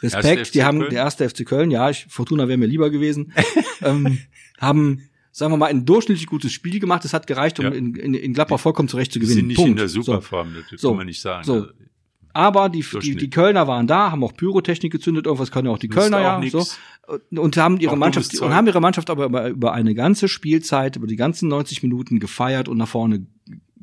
Respekt, 0.00 0.54
die 0.54 0.62
haben 0.62 0.80
Köln? 0.80 0.90
der 0.90 1.02
erste 1.02 1.28
FC 1.28 1.44
Köln, 1.44 1.70
ja, 1.70 1.90
ich, 1.90 2.06
Fortuna 2.08 2.46
wäre 2.46 2.58
mir 2.58 2.66
lieber 2.66 2.90
gewesen, 2.90 3.32
ähm, 3.82 4.18
haben 4.60 5.08
sagen 5.34 5.52
wir 5.52 5.56
mal, 5.56 5.66
ein 5.66 5.84
durchschnittlich 5.84 6.28
gutes 6.28 6.52
Spiel 6.52 6.78
gemacht. 6.78 7.04
Es 7.04 7.12
hat 7.12 7.26
gereicht, 7.26 7.58
um 7.58 7.66
ja. 7.66 7.72
in, 7.72 7.96
in, 7.96 8.14
in 8.14 8.32
Gladbach 8.34 8.60
vollkommen 8.60 8.88
zurecht 8.88 9.12
zu 9.12 9.18
gewinnen. 9.18 9.38
Sind 9.38 9.46
nicht 9.48 9.56
Punkt. 9.56 9.70
in 9.72 9.76
der 9.76 9.88
Superform, 9.88 10.54
das 10.54 10.80
so. 10.80 10.90
kann 10.90 10.98
man 10.98 11.06
nicht 11.06 11.20
sagen. 11.20 11.44
So. 11.44 11.66
Aber 12.32 12.68
die, 12.68 12.84
die, 13.02 13.16
die 13.16 13.30
Kölner 13.30 13.66
waren 13.66 13.88
da, 13.88 14.12
haben 14.12 14.22
auch 14.22 14.32
Pyrotechnik 14.32 14.92
gezündet, 14.92 15.26
irgendwas 15.26 15.50
können 15.50 15.66
ja 15.66 15.72
auch 15.72 15.78
die 15.78 15.88
Kölner 15.88 16.20
ja, 16.20 16.42
so. 16.48 16.64
Und 17.30 17.56
haben 17.56 17.78
ihre 17.78 17.92
auch 17.92 17.96
Mannschaft, 17.96 18.40
und 18.40 18.54
haben 18.54 18.66
ihre 18.68 18.80
Mannschaft 18.80 19.10
aber 19.10 19.26
über, 19.26 19.48
über 19.48 19.72
eine 19.72 19.94
ganze 19.94 20.28
Spielzeit, 20.28 20.96
über 20.96 21.08
die 21.08 21.16
ganzen 21.16 21.48
90 21.48 21.82
Minuten 21.82 22.20
gefeiert 22.20 22.68
und 22.68 22.76
nach 22.76 22.88
vorne 22.88 23.26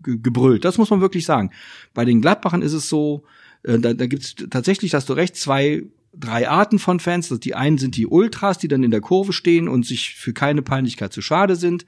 gebrüllt. 0.01 0.63
Das 0.63 0.77
muss 0.77 0.89
man 0.89 1.01
wirklich 1.01 1.25
sagen. 1.25 1.51
Bei 1.93 2.05
den 2.05 2.21
Gladbachern 2.21 2.61
ist 2.61 2.73
es 2.73 2.87
so, 2.87 3.23
äh, 3.63 3.77
da, 3.77 3.93
da 3.93 4.05
gibt 4.07 4.23
es 4.23 4.35
tatsächlich, 4.49 4.93
hast 4.93 5.09
du 5.09 5.13
recht, 5.13 5.35
zwei 5.35 5.83
drei 6.13 6.49
Arten 6.49 6.79
von 6.79 6.99
Fans. 6.99 7.29
Die 7.29 7.55
einen 7.55 7.77
sind 7.77 7.95
die 7.95 8.07
Ultras, 8.07 8.57
die 8.57 8.67
dann 8.67 8.83
in 8.83 8.91
der 8.91 9.01
Kurve 9.01 9.33
stehen 9.33 9.67
und 9.67 9.85
sich 9.85 10.15
für 10.15 10.33
keine 10.33 10.61
Peinlichkeit 10.61 11.13
zu 11.13 11.21
schade 11.21 11.55
sind 11.55 11.85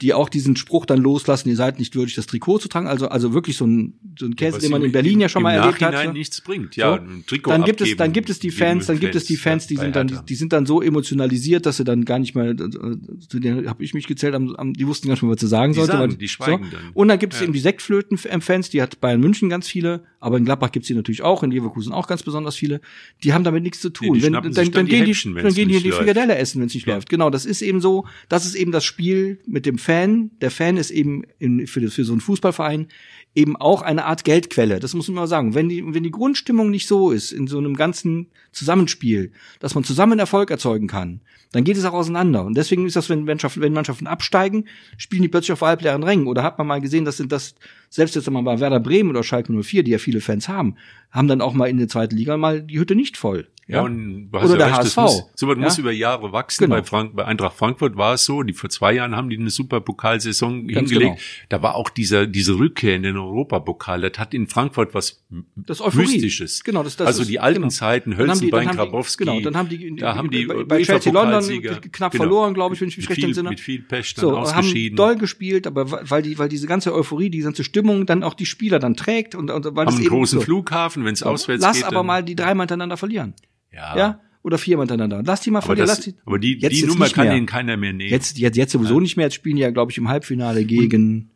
die 0.00 0.12
auch 0.12 0.28
diesen 0.28 0.56
Spruch 0.56 0.86
dann 0.86 1.00
loslassen, 1.00 1.48
ihr 1.48 1.56
seid 1.56 1.78
nicht 1.78 1.94
würdig, 1.94 2.16
das 2.16 2.26
Trikot 2.26 2.58
zu 2.58 2.68
tragen. 2.68 2.88
Also, 2.88 3.08
also 3.08 3.32
wirklich 3.32 3.56
so 3.56 3.64
ein, 3.64 3.94
so 4.18 4.26
ein 4.26 4.34
Käse, 4.34 4.58
den 4.58 4.72
man 4.72 4.82
in 4.82 4.90
Berlin 4.90 5.20
ja 5.20 5.28
schon 5.28 5.42
mal 5.42 5.52
erlebt 5.52 5.80
hat. 5.80 5.92
Nachhinein 5.92 6.14
nichts 6.14 6.40
bringt, 6.40 6.74
ja. 6.74 6.96
So. 6.96 7.02
Ein 7.02 7.24
Trikot 7.26 7.50
dann 7.50 7.64
gibt 7.64 7.80
es, 7.80 7.96
dann 7.96 8.12
gibt 8.12 8.28
es 8.28 8.40
die 8.40 8.50
Fans, 8.50 8.86
dann 8.86 8.98
gibt 8.98 9.14
es 9.14 9.24
die 9.24 9.36
Fans, 9.36 9.68
die 9.68 9.76
sind 9.76 9.94
dann, 9.94 10.08
die, 10.08 10.16
die, 10.28 10.34
sind 10.34 10.52
dann 10.52 10.66
so 10.66 10.82
emotionalisiert, 10.82 11.64
dass 11.64 11.76
sie 11.76 11.84
dann 11.84 12.04
gar 12.04 12.18
nicht 12.18 12.34
mehr, 12.34 12.56
zu 12.56 13.38
denen 13.38 13.68
habe 13.68 13.84
ich 13.84 13.94
mich 13.94 14.08
gezählt, 14.08 14.34
die 14.34 14.86
wussten 14.86 15.06
gar 15.06 15.14
nicht 15.14 15.22
mehr, 15.22 15.32
was 15.32 15.40
sie 15.40 15.46
sagen 15.46 15.72
die 15.72 15.78
sollte. 15.78 15.92
Sagen, 15.92 16.18
die 16.18 16.28
schweigen 16.28 16.64
so. 16.64 16.76
dann. 16.76 16.90
Und 16.92 17.08
dann 17.08 17.18
gibt 17.20 17.34
es 17.34 17.40
ja. 17.40 17.44
eben 17.44 17.52
die 17.52 17.60
Sektflöten-Fans, 17.60 18.70
die 18.70 18.82
hat 18.82 19.00
Bayern 19.00 19.20
München 19.20 19.48
ganz 19.48 19.68
viele, 19.68 20.02
aber 20.24 20.38
in 20.38 20.46
Gladbach 20.46 20.72
gibt 20.72 20.84
es 20.84 20.86
die 20.86 20.94
natürlich 20.94 21.20
auch, 21.20 21.42
in 21.42 21.50
Leverkusen 21.50 21.92
auch 21.92 22.06
ganz 22.06 22.22
besonders 22.22 22.56
viele. 22.56 22.80
Die 23.22 23.34
haben 23.34 23.44
damit 23.44 23.62
nichts 23.62 23.80
zu 23.80 23.90
tun. 23.90 24.16
Nee, 24.16 24.22
wenn, 24.22 24.32
dann, 24.32 24.52
dann, 24.54 24.70
dann, 24.70 24.86
gehen 24.86 25.04
die, 25.04 25.12
dann 25.12 25.52
gehen 25.52 25.68
die 25.68 25.82
die 25.82 25.92
Frikadelle 25.92 26.34
essen, 26.36 26.60
wenn 26.60 26.68
es 26.68 26.74
nicht 26.74 26.86
ja. 26.86 26.94
läuft. 26.94 27.10
Genau, 27.10 27.28
das 27.28 27.44
ist 27.44 27.60
eben 27.60 27.82
so, 27.82 28.06
das 28.30 28.46
ist 28.46 28.54
eben 28.54 28.72
das 28.72 28.86
Spiel 28.86 29.38
mit 29.46 29.66
dem 29.66 29.76
Fan. 29.76 30.30
Der 30.40 30.50
Fan 30.50 30.78
ist 30.78 30.90
eben 30.90 31.24
in, 31.38 31.66
für, 31.66 31.90
für 31.90 32.04
so 32.04 32.14
einen 32.14 32.22
Fußballverein 32.22 32.88
eben 33.34 33.56
auch 33.56 33.82
eine 33.82 34.04
Art 34.04 34.24
Geldquelle. 34.24 34.80
Das 34.80 34.94
muss 34.94 35.08
man 35.08 35.16
mal 35.16 35.26
sagen. 35.26 35.54
Wenn 35.54 35.68
die, 35.68 35.84
wenn 35.84 36.02
die 36.02 36.10
Grundstimmung 36.10 36.70
nicht 36.70 36.86
so 36.86 37.10
ist 37.10 37.32
in 37.32 37.46
so 37.46 37.58
einem 37.58 37.74
ganzen 37.74 38.28
Zusammenspiel, 38.52 39.32
dass 39.58 39.74
man 39.74 39.84
zusammen 39.84 40.18
Erfolg 40.18 40.50
erzeugen 40.50 40.86
kann, 40.86 41.20
dann 41.52 41.64
geht 41.64 41.76
es 41.76 41.84
auch 41.84 41.92
auseinander. 41.92 42.44
Und 42.44 42.56
deswegen 42.56 42.86
ist 42.86 42.96
das, 42.96 43.08
wenn 43.10 43.24
Mannschaften, 43.24 43.60
wenn 43.60 43.72
Mannschaften 43.72 44.06
absteigen, 44.06 44.66
spielen 44.96 45.22
die 45.22 45.28
plötzlich 45.28 45.52
auf 45.52 45.60
halbleeren 45.62 46.02
Rängen. 46.02 46.26
Oder 46.26 46.42
hat 46.42 46.58
man 46.58 46.66
mal 46.66 46.80
gesehen, 46.80 47.04
dass 47.04 47.16
sind 47.16 47.32
das, 47.32 47.54
selbst 47.90 48.14
jetzt 48.14 48.30
mal 48.30 48.42
bei 48.42 48.60
Werder 48.60 48.80
Bremen 48.80 49.10
oder 49.10 49.22
Schalke 49.22 49.52
04, 49.52 49.82
die 49.82 49.92
ja 49.92 49.98
viele 49.98 50.13
Fans 50.20 50.48
haben, 50.48 50.76
haben 51.10 51.28
dann 51.28 51.40
auch 51.40 51.54
mal 51.54 51.68
in 51.68 51.78
der 51.78 51.88
zweiten 51.88 52.16
Liga 52.16 52.36
mal 52.36 52.62
die 52.62 52.78
Hütte 52.78 52.94
nicht 52.94 53.16
voll. 53.16 53.46
Ja, 53.66 53.80
und 53.80 54.30
du 54.30 54.38
hast 54.38 54.50
Oder 54.50 54.58
ja 54.60 54.66
der 54.66 54.78
recht, 54.78 54.78
HSV. 54.78 54.96
Muss, 54.96 55.24
so 55.34 55.48
was 55.48 55.56
ja? 55.56 55.62
muss 55.62 55.78
über 55.78 55.92
Jahre 55.92 56.32
wachsen. 56.32 56.64
Genau. 56.64 56.76
Bei, 56.76 56.82
Frank, 56.82 57.16
bei 57.16 57.24
Eintracht 57.24 57.56
Frankfurt 57.56 57.96
war 57.96 58.14
es 58.14 58.24
so, 58.24 58.42
die 58.42 58.52
vor 58.52 58.68
zwei 58.68 58.92
Jahren 58.92 59.16
haben 59.16 59.30
die 59.30 59.38
eine 59.38 59.50
super 59.50 59.80
Pokalsaison 59.80 60.66
Ganz 60.66 60.90
hingelegt. 60.90 61.16
Genau. 61.16 61.46
Da 61.48 61.62
war 61.62 61.74
auch 61.74 61.88
dieser, 61.88 62.26
diese 62.26 62.58
Rückkehr 62.58 62.96
in 62.96 63.04
den 63.04 63.16
Europapokal, 63.16 64.02
das 64.02 64.18
hat 64.18 64.34
in 64.34 64.48
Frankfurt 64.48 64.94
was 64.94 65.24
das 65.56 65.82
Mystisches. 65.94 66.62
Genau, 66.62 66.82
das, 66.82 66.96
das 66.96 67.06
also 67.06 67.22
ist, 67.22 67.30
die 67.30 67.40
alten 67.40 67.62
genau. 67.62 67.68
Zeiten, 67.70 68.16
Hölzenbein, 68.16 68.68
Grabowski. 68.68 69.24
Genau, 69.24 69.40
dann 69.40 69.56
haben 69.56 69.68
die, 69.68 69.96
da 69.96 70.14
haben 70.14 70.30
die 70.30 70.44
bei, 70.44 70.64
bei 70.64 70.82
Chelsea 70.82 71.12
London 71.12 71.42
knapp 71.90 72.12
genau. 72.12 72.24
verloren, 72.24 72.54
glaube 72.54 72.74
ich, 72.74 72.80
wenn 72.80 72.88
ich 72.88 72.98
mich 72.98 73.08
recht 73.08 73.24
entsinne. 73.24 73.48
Mit 73.48 73.60
viel 73.60 73.80
Pech 73.80 74.14
dann 74.14 74.22
so, 74.22 74.36
ausgeschieden. 74.36 74.98
haben 74.98 75.08
doll 75.08 75.16
gespielt, 75.16 75.66
aber 75.66 75.90
weil 76.08 76.22
die, 76.22 76.38
weil 76.38 76.48
diese 76.48 76.66
ganze 76.66 76.94
Euphorie, 76.94 77.30
die 77.30 77.40
ganze 77.40 77.64
Stimmung 77.64 78.04
dann 78.04 78.22
auch 78.22 78.34
die 78.34 78.46
Spieler 78.46 78.78
dann 78.78 78.94
trägt 78.94 79.34
und, 79.34 79.50
und 79.50 79.64
weil 79.74 79.86
haben 79.86 79.96
einen 79.96 80.06
großen 80.06 80.40
so. 80.40 80.44
Flughafen, 80.44 81.04
wenn 81.04 81.14
es 81.14 81.22
auswärts 81.22 81.62
Lass 81.62 81.76
geht. 81.76 81.82
Lass 81.84 81.92
aber 81.92 82.02
mal 82.02 82.22
die 82.22 82.36
dreimal 82.36 82.64
hintereinander 82.64 82.96
verlieren. 82.96 83.34
Ja. 83.74 83.96
ja? 83.96 84.20
oder 84.44 84.58
viermal 84.58 84.82
hintereinander. 84.84 85.22
Lass 85.24 85.40
die 85.40 85.50
mal 85.50 85.58
aber 85.58 85.66
verlieren. 85.68 85.88
Das, 85.88 85.98
lass 85.98 86.04
die, 86.04 86.14
aber 86.26 86.38
die, 86.38 86.58
jetzt, 86.58 86.72
die 86.72 86.80
jetzt 86.80 86.88
Nummer 86.88 87.08
kann 87.08 87.34
ihnen 87.34 87.46
keiner 87.46 87.76
mehr 87.76 87.94
nehmen. 87.94 88.10
Jetzt, 88.10 88.38
jetzt, 88.38 88.56
jetzt 88.56 88.72
sowieso 88.72 88.96
ja. 88.96 89.00
nicht 89.00 89.16
mehr. 89.16 89.26
Jetzt 89.26 89.34
spielen 89.34 89.56
die 89.56 89.62
ja, 89.62 89.70
glaube 89.70 89.90
ich, 89.90 89.98
im 89.98 90.08
Halbfinale 90.08 90.64
gegen 90.64 91.30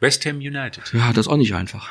West 0.00 0.26
Ham 0.26 0.38
United. 0.38 0.92
Ja, 0.92 1.12
das 1.12 1.26
ist 1.26 1.28
auch 1.28 1.36
nicht 1.36 1.54
einfach. 1.54 1.88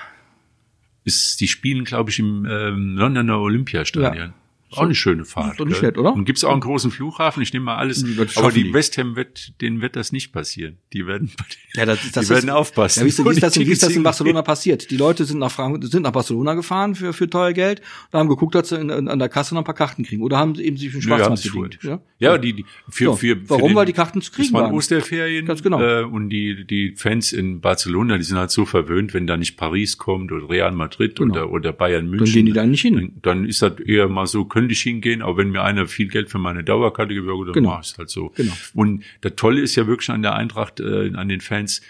Ist, 1.06 1.40
die 1.40 1.48
spielen, 1.48 1.86
glaube 1.86 2.10
ich, 2.10 2.20
im 2.20 2.46
ähm, 2.50 2.96
Londoner 2.98 3.40
Olympiastadion. 3.40 4.30
Ja. 4.30 4.34
Auch 4.78 4.84
eine 4.84 4.96
schöne 4.96 5.26
Fahrt. 5.26 5.60
Doch 5.60 5.66
nicht 5.66 5.82
nett, 5.82 5.98
oder? 5.98 6.14
Und 6.14 6.26
gibt's 6.26 6.44
auch 6.44 6.52
einen 6.52 6.62
großen 6.62 6.92
Flughafen, 6.92 7.42
ich 7.42 7.54
nehme 7.54 7.66
mal 7.66 7.78
alles. 7.78 8.06
Aber 8.36 8.52
die 8.52 8.74
West 8.74 8.98
Ham 8.98 9.16
wird, 9.16 9.60
denen 9.62 9.82
wird 9.82 9.96
das 9.96 10.12
nicht 10.12 10.32
passieren. 10.32 10.78
Die 10.94 11.08
werden, 11.08 11.32
ja, 11.74 11.86
das, 11.86 12.00
das 12.12 12.28
die 12.28 12.34
werden 12.34 12.50
aufpassen. 12.50 13.00
Ja, 13.00 13.06
wie, 13.06 13.10
ist, 13.10 13.24
wie, 13.24 13.30
ist 13.30 13.44
das, 13.44 13.60
wie 13.60 13.64
ist 13.64 13.84
das 13.84 13.96
in 13.96 14.04
Barcelona 14.04 14.42
passiert? 14.42 14.90
Die 14.92 14.98
Leute 14.98 15.26
sind 15.26 15.40
nach 15.40 15.52
Frank 15.52 15.84
sind 15.84 16.04
nach 16.04 16.12
Barcelona 16.12 16.54
gefahren 16.54 16.96
für, 16.96 17.14
für 17.14 17.30
teuer 17.30 17.54
Geld 17.54 17.82
und 18.12 18.20
haben 18.20 18.30
geguckt, 18.30 18.56
dass 18.56 18.70
sie 18.70 18.76
in, 18.76 18.90
in, 18.90 19.08
an 19.08 19.20
der 19.20 19.30
Kasse 19.30 19.54
noch 19.54 19.62
ein 19.62 19.66
paar 19.66 19.76
Karten 19.76 20.04
kriegen. 20.04 20.22
Oder 20.22 20.38
haben 20.38 20.56
sie 20.56 20.64
eben 20.64 20.78
sich 20.78 20.90
für 20.90 20.98
den 20.98 21.02
Schwarzmarkt 21.04 21.44
bedient. 21.44 21.80
Ja, 21.84 22.00
ja 22.20 22.38
die, 22.38 22.54
die 22.54 22.66
für, 22.90 23.06
so. 23.06 23.16
für, 23.16 23.36
für 23.36 23.50
Warum? 23.50 23.70
Den, 23.70 23.76
Weil 23.76 23.86
die 23.86 23.94
Karten 23.94 24.22
zu 24.22 24.32
kriegen 24.32 24.54
waren. 24.54 24.74
Osterferien. 24.74 25.46
Ganz 25.46 25.62
genau. 25.62 25.82
Äh, 25.82 26.04
und 26.04 26.30
die, 26.30 26.66
die 26.66 26.96
Fans 26.96 27.34
in 27.34 27.62
Barcelona, 27.62 28.18
die 28.18 28.24
sind 28.24 28.38
halt 28.38 28.52
so 28.52 28.66
verwöhnt, 28.66 29.14
wenn 29.14 29.28
da 29.28 29.38
nicht 29.38 29.58
Paris 29.58 29.98
kommt 29.98 30.32
oder 30.32 30.50
Real 30.50 30.72
Madrid 30.72 31.18
genau. 31.18 31.34
oder, 31.34 31.52
oder 31.52 31.74
Bayern 31.74 32.08
München. 32.08 32.26
Dann 32.26 32.34
gehen 32.34 32.46
die 32.46 32.54
da 32.54 32.66
nicht 32.66 32.82
hin. 32.82 32.96
Dann, 32.96 33.12
dann 33.22 33.46
ist 33.46 33.62
das 33.62 33.80
eher 33.80 34.08
mal 34.08 34.28
so, 34.28 34.46
könnte 34.46 34.65
ich 34.74 34.82
hingehen, 34.82 35.22
aber 35.22 35.38
wenn 35.38 35.50
mir 35.50 35.64
einer 35.64 35.88
viel 35.88 36.08
Geld 36.08 36.30
für 36.30 36.40
meine 36.40 36.64
Dauerkarte 36.64 37.14
gibt, 37.14 37.28
dann 37.28 37.54
genau. 37.54 37.80
ich 37.80 37.92
es 37.92 37.98
halt 37.98 38.10
so. 38.10 38.32
Genau. 38.36 38.54
Und 38.74 39.04
das 39.22 39.34
Tolle 39.36 39.62
ist 39.62 39.76
ja 39.76 39.88
wirklich 39.88 40.10
an 40.10 40.22
der 40.22 40.36
Eintracht, 40.36 40.80
äh, 40.80 41.12
an 41.16 41.30
den 41.30 41.42
Fans, 41.42 41.82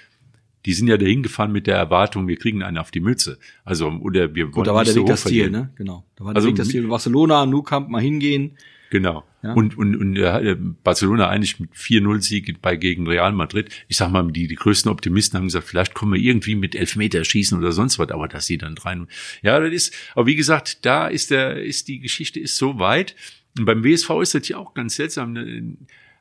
die 0.66 0.74
sind 0.74 0.88
ja 0.88 0.98
dahin 0.98 1.24
gefahren 1.24 1.52
mit 1.52 1.68
der 1.68 1.78
Erwartung, 1.78 2.28
wir 2.28 2.38
kriegen 2.38 2.64
einen 2.64 2.78
auf 2.78 2.92
die 2.92 3.00
Mütze. 3.00 3.38
Also, 3.64 3.88
oder 3.88 4.34
wir 4.34 4.46
wollen 4.46 4.52
Gut, 4.52 4.68
da 4.68 4.74
war 4.74 4.84
der 4.84 4.96
Weg 4.96 5.06
das 5.06 5.24
Ziel, 5.24 5.52
ne? 5.52 5.72
Genau. 5.76 6.04
Da 6.16 6.26
war 6.26 6.34
der 6.34 6.38
also, 6.38 6.50
Weg 6.50 6.56
das 6.56 6.70
Ziel. 6.70 6.88
Barcelona, 6.88 7.46
Nou 7.46 7.62
Camp 7.62 7.90
mal 7.90 8.02
hingehen. 8.02 8.58
Genau. 8.90 9.24
Ja. 9.44 9.54
Und, 9.54 9.78
und, 9.78 9.96
und 9.96 10.16
äh, 10.16 10.56
Barcelona 10.84 11.30
eigentlich 11.30 11.60
mit 11.60 11.74
4-0-Sieg 11.74 12.62
bei 12.62 12.76
gegen 12.76 13.08
Real 13.08 13.32
Madrid. 13.32 13.70
Ich 13.88 13.98
sag 13.98 14.12
mal, 14.12 14.32
die, 14.32 14.48
die 14.48 14.56
größten 14.56 14.92
Optimisten 14.92 15.38
haben 15.38 15.46
gesagt, 15.46 15.68
vielleicht 15.68 15.94
kommen 15.94 16.14
wir 16.14 16.22
irgendwie 16.22 16.56
mit 16.56 16.76
Elfmeterschießen 16.76 17.58
oder 17.58 17.72
sonst 17.72 18.00
was, 18.00 18.10
aber 18.10 18.28
dass 18.28 18.46
sie 18.46 18.58
dann 18.58 18.76
drei. 18.76 18.98
Ja, 19.42 19.60
das 19.60 19.74
ist, 19.74 19.94
aber 20.14 20.28
wie 20.28 20.36
gesagt, 20.36 20.86
da 20.86 21.08
ist 21.08 21.32
der, 21.32 21.62
ist 21.62 21.88
die 21.88 22.00
Geschichte 22.00 22.40
ist 22.40 22.58
so 22.58 22.80
weit. 22.80 23.16
Und 23.58 23.66
beim 23.66 23.84
WSV 23.84 24.10
ist 24.22 24.36
das 24.36 24.48
ja 24.48 24.58
auch 24.58 24.74
ganz 24.74 24.96
seltsam. 24.96 25.34
Ne? 25.34 25.78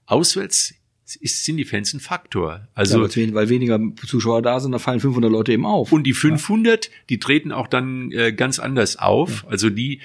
Auswärts 0.07 0.74
ist, 1.20 1.44
sind 1.44 1.57
die 1.57 1.64
Fans 1.64 1.92
ein 1.92 2.00
Faktor. 2.00 2.68
Also 2.74 3.05
ja, 3.05 3.35
weil 3.35 3.48
weniger 3.48 3.81
Zuschauer 4.07 4.42
da 4.42 4.61
sind, 4.61 4.72
da 4.72 4.79
fallen 4.79 5.00
500 5.00 5.31
Leute 5.31 5.53
eben 5.53 5.66
auf. 5.66 5.92
Und 5.92 6.05
die 6.05 6.14
500, 6.14 6.87
ja. 6.87 6.90
die 7.11 7.18
treten 7.18 7.53
auch 7.53 7.66
dann 7.66 8.11
äh, 8.12 8.33
ganz 8.33 8.59
anders 8.59 8.96
auf. 8.96 9.42
Ja. 9.42 9.50
Also 9.50 9.70
die 9.70 10.00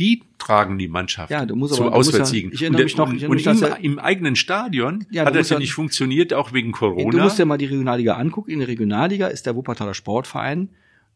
die 0.00 0.22
tragen 0.38 0.78
die 0.78 0.88
Mannschaft 0.88 1.30
ja, 1.30 1.44
du 1.44 1.54
musst 1.54 1.74
zu 1.74 1.84
aber, 1.84 1.94
Auswärtssiegen. 1.94 2.50
Ja, 2.50 2.54
ich 2.54 2.62
erinnere 2.62 2.82
mich 2.84 2.96
noch, 2.96 3.12
ich 3.12 3.22
erinnere 3.22 3.50
und, 3.50 3.60
mich, 3.60 3.84
im, 3.84 3.92
im, 3.92 3.98
eigenen 3.98 4.34
Stadion 4.34 5.06
ja, 5.10 5.26
hat 5.26 5.34
das 5.36 5.50
ja 5.50 5.58
nicht 5.58 5.74
funktioniert, 5.74 6.32
auch 6.32 6.52
wegen 6.52 6.72
Corona. 6.72 7.10
Du 7.10 7.18
musst 7.18 7.38
ja 7.38 7.44
mal 7.44 7.58
die 7.58 7.66
Regionalliga 7.66 8.14
angucken. 8.14 8.50
In 8.50 8.60
der 8.60 8.68
Regionalliga 8.68 9.28
ist 9.28 9.44
der 9.46 9.54
Wuppertaler 9.54 9.94
Sportverein 9.94 10.70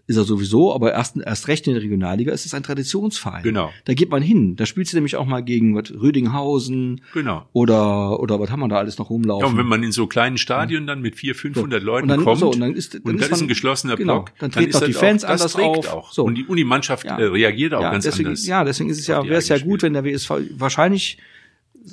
ist 0.07 0.17
er 0.17 0.25
sowieso, 0.25 0.75
aber 0.75 0.93
erst, 0.93 1.17
erst 1.17 1.49
recht 1.49 1.67
in 1.67 1.75
der 1.75 1.83
Regionalliga 1.83 2.33
ist 2.33 2.45
es 2.45 2.53
ein 2.53 2.63
Traditionsverein. 2.63 3.43
Genau. 3.43 3.71
Da 3.87 3.95
geht 3.95 4.11
man 4.11 4.23
hin. 4.23 4.55
Da 4.57 4.67
spielst 4.67 4.93
du 4.93 4.97
nämlich 4.99 5.17
auch 5.17 5.25
mal 5.25 5.43
gegen 5.43 5.75
was, 5.75 5.91
Rödinghausen. 5.93 7.01
Genau. 7.15 7.47
Oder, 7.53 8.21
oder 8.21 8.39
was 8.39 8.51
haben 8.51 8.61
wir 8.61 8.69
da 8.69 8.77
alles 8.77 8.99
noch 8.99 9.09
rumlaufen? 9.09 9.47
Ja, 9.47 9.51
und 9.51 9.59
wenn 9.59 9.67
man 9.67 9.83
in 9.83 9.93
so 9.93 10.07
kleinen 10.07 10.37
Stadien 10.37 10.87
dann 10.87 11.01
mit 11.01 11.17
vier, 11.17 11.35
500 11.35 11.81
so. 11.81 11.87
Leuten 11.87 12.03
und 12.03 12.09
dann, 12.09 12.25
kommt 12.25 12.41
so, 12.41 12.51
und 12.51 12.61
dann 12.61 12.75
ist, 12.75 12.95
dann 12.95 13.03
und 13.03 13.15
ist, 13.15 13.31
man, 13.31 13.33
ist 13.33 13.43
ein 13.43 13.49
geschlossener 13.49 13.97
genau, 13.97 14.23
Block, 14.23 14.33
dann 14.39 14.51
treten 14.51 14.77
auch 14.77 14.85
die 14.85 14.93
Fans 14.93 15.25
auch, 15.25 15.31
anders 15.31 15.57
auf. 15.57 15.89
Auch. 15.89 16.13
So. 16.13 16.25
Und 16.25 16.35
die, 16.35 16.45
und 16.45 16.57
die 16.57 16.65
Mannschaft 16.65 17.07
ja. 17.07 17.19
äh, 17.19 17.25
reagiert 17.25 17.73
auch 17.73 17.81
ja, 17.81 17.91
ganz 17.91 18.05
deswegen, 18.05 18.29
anders. 18.29 18.47
Ja, 18.47 18.63
deswegen 18.65 18.91
ist 18.91 18.99
es 18.99 19.07
ja, 19.07 19.25
wäre 19.25 19.37
es 19.37 19.49
ja 19.49 19.59
gut, 19.59 19.83
wenn 19.83 19.95
der 19.95 20.05
WSV 20.05 20.31
wahrscheinlich 20.51 21.19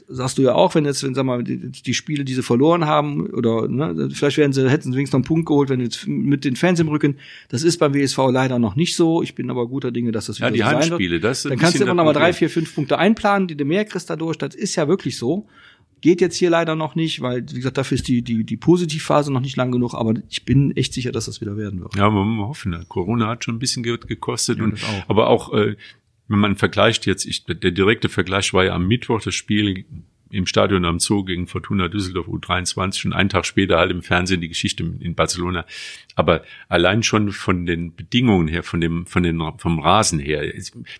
sagst 0.08 0.38
du 0.38 0.41
ja 0.41 0.54
auch, 0.54 0.73
wenn 0.75 0.86
jetzt, 0.86 1.04
wenn 1.04 1.13
sag 1.13 1.25
mal, 1.25 1.43
die, 1.43 1.71
die 1.71 1.93
Spiele, 1.93 2.23
die 2.23 2.34
sie 2.34 2.43
verloren 2.43 2.86
haben, 2.86 3.27
oder 3.27 3.67
ne, 3.67 4.10
vielleicht 4.12 4.38
werden 4.38 4.54
sie, 4.54 4.69
hätten 4.69 4.91
sie 4.91 4.97
wenigstens 4.97 5.13
noch 5.13 5.19
einen 5.19 5.25
Punkt 5.25 5.45
geholt, 5.45 5.69
wenn 5.69 5.82
jetzt 5.82 6.08
mit 6.08 6.45
den 6.45 6.56
Fans 6.56 6.80
im 6.80 6.88
Rücken. 6.88 7.17
Das 7.49 7.63
ist 7.63 7.77
beim 7.77 7.93
WSV 7.93 8.17
leider 8.32 8.60
noch 8.60 8.75
nicht 8.75 8.95
so. 8.95 9.21
Ich 9.21 9.36
bin 9.36 9.49
aber 9.49 9.67
guter 9.67 9.91
Dinge, 9.91 10.12
dass 10.12 10.27
das 10.27 10.39
wieder 10.39 10.47
ja, 10.47 10.54
die 10.54 10.60
so 10.60 10.65
Heimspiele, 10.65 11.15
sein 11.15 11.21
das 11.21 11.43
Dann 11.43 11.58
kannst 11.58 11.80
du 11.80 11.84
immer 11.84 11.93
noch 11.93 12.06
mal 12.06 12.13
drei, 12.13 12.34
vier, 12.34 12.49
fünf 12.49 12.73
Punkte 12.73 12.97
einplanen, 12.97 13.47
die 13.47 13.56
du 13.56 13.65
mehr 13.65 13.86
kriegst 13.86 14.10
dadurch. 14.10 14.38
Das 14.38 14.56
ist 14.56 14.75
ja 14.75 14.88
wirklich 14.88 15.17
so. 15.17 15.47
Geht 15.99 16.19
jetzt 16.19 16.36
hier 16.36 16.49
leider 16.49 16.75
noch 16.75 16.95
nicht, 16.95 17.21
weil, 17.21 17.45
wie 17.51 17.58
gesagt, 17.58 17.77
dafür 17.77 17.95
ist 17.95 18.08
die, 18.08 18.23
die, 18.23 18.43
die 18.43 18.58
Positivphase 18.58 19.32
noch 19.32 19.39
nicht 19.39 19.56
lang 19.56 19.71
genug, 19.71 19.93
aber 19.93 20.15
ich 20.30 20.45
bin 20.45 20.75
echt 20.75 20.93
sicher, 20.93 21.12
dass 21.12 21.25
das 21.25 21.41
wieder 21.41 21.58
werden 21.58 21.80
wird. 21.80 21.95
Ja, 21.95 22.10
wir 22.10 22.47
hoffen. 22.47 22.75
Corona 22.88 23.27
hat 23.27 23.43
schon 23.43 23.56
ein 23.56 23.60
bisschen 23.60 23.84
gekostet. 23.84 24.58
Ja, 24.58 24.63
und, 24.63 24.84
auch. 24.84 25.10
Aber 25.10 25.27
auch, 25.27 25.54
äh, 25.54 25.75
wenn 26.32 26.39
man 26.39 26.56
vergleicht 26.56 27.06
jetzt, 27.06 27.26
ich, 27.26 27.44
der 27.46 27.72
direkte 27.72 28.10
Vergleich 28.10 28.54
war 28.54 28.63
ja 28.63 28.74
am 28.74 28.88
Mittwoch 28.88 29.22
das 29.22 29.36
Spiel 29.36 29.86
im 30.32 30.46
Stadion 30.46 30.86
am 30.86 31.00
Zoo 31.00 31.24
gegen 31.24 31.48
Fortuna 31.48 31.88
Düsseldorf 31.88 32.28
U23 32.28 33.08
und 33.08 33.13
einen 33.13 33.30
Tag 33.30 33.46
später 33.46 33.78
halt 33.78 33.91
im 33.91 34.02
Fernsehen 34.02 34.41
die 34.41 34.50
Geschichte 34.50 34.84
in 35.00 35.15
Barcelona. 35.15 35.65
Aber 36.15 36.44
allein 36.67 37.04
schon 37.04 37.32
von 37.32 37.65
den 37.65 37.96
Bedingungen 37.96 38.48
her, 38.48 38.63
von 38.63 38.82
dem, 38.82 39.06
von 39.06 39.24
den, 39.24 39.41
vom 39.58 39.80
Rasen 39.80 40.20
her, 40.20 40.54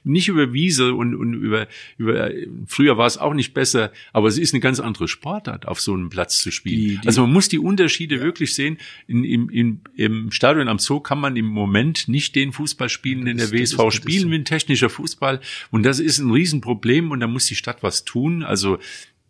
nicht 0.04 0.28
über 0.28 0.54
Wiese 0.54 0.94
und, 0.94 1.16
und 1.16 1.34
über, 1.34 1.68
über, 1.98 2.30
früher 2.68 2.98
war 2.98 3.08
es 3.08 3.18
auch 3.18 3.34
nicht 3.34 3.54
besser, 3.54 3.92
aber 4.14 4.28
es 4.28 4.38
ist 4.38 4.54
eine 4.54 4.62
ganz 4.62 4.80
andere 4.80 5.08
Sportart, 5.08 5.68
auf 5.68 5.82
so 5.82 5.94
einem 5.94 6.10
Platz 6.10 6.42
zu 6.42 6.52
spielen. 6.52 6.80
Die, 6.80 6.98
die, 6.98 7.08
also 7.08 7.22
man 7.22 7.34
muss 7.34 7.50
die 7.50 7.60
Unterschiede 7.60 8.18
ja. 8.18 8.22
wirklich 8.22 8.56
sehen. 8.56 8.78
In, 9.08 9.24
im, 9.24 9.50
in, 9.50 9.82
Im 9.96 10.32
Stadion 10.32 10.68
am 10.68 10.80
Zoo 10.80 11.00
kann 11.00 11.20
man 11.20 11.36
im 11.36 11.46
Moment 11.46 12.08
nicht 12.08 12.36
den 12.36 12.52
Fußball 12.52 12.90
spielen, 12.90 13.26
den 13.26 13.38
der 13.38 13.52
WSV 13.52 13.80
ist, 13.88 13.96
spielen 13.96 14.32
will, 14.32 14.44
technischer 14.44 14.90
Fußball. 14.90 15.42
Und 15.70 15.84
das 15.84 16.00
ist 16.00 16.20
ein 16.20 16.32
Riesenproblem 16.32 17.12
und 17.12 17.20
da 17.20 17.28
muss 17.28 17.46
die 17.46 17.56
Stadt 17.56 17.84
was 17.84 18.06
tun. 18.06 18.44
Also 18.44 18.80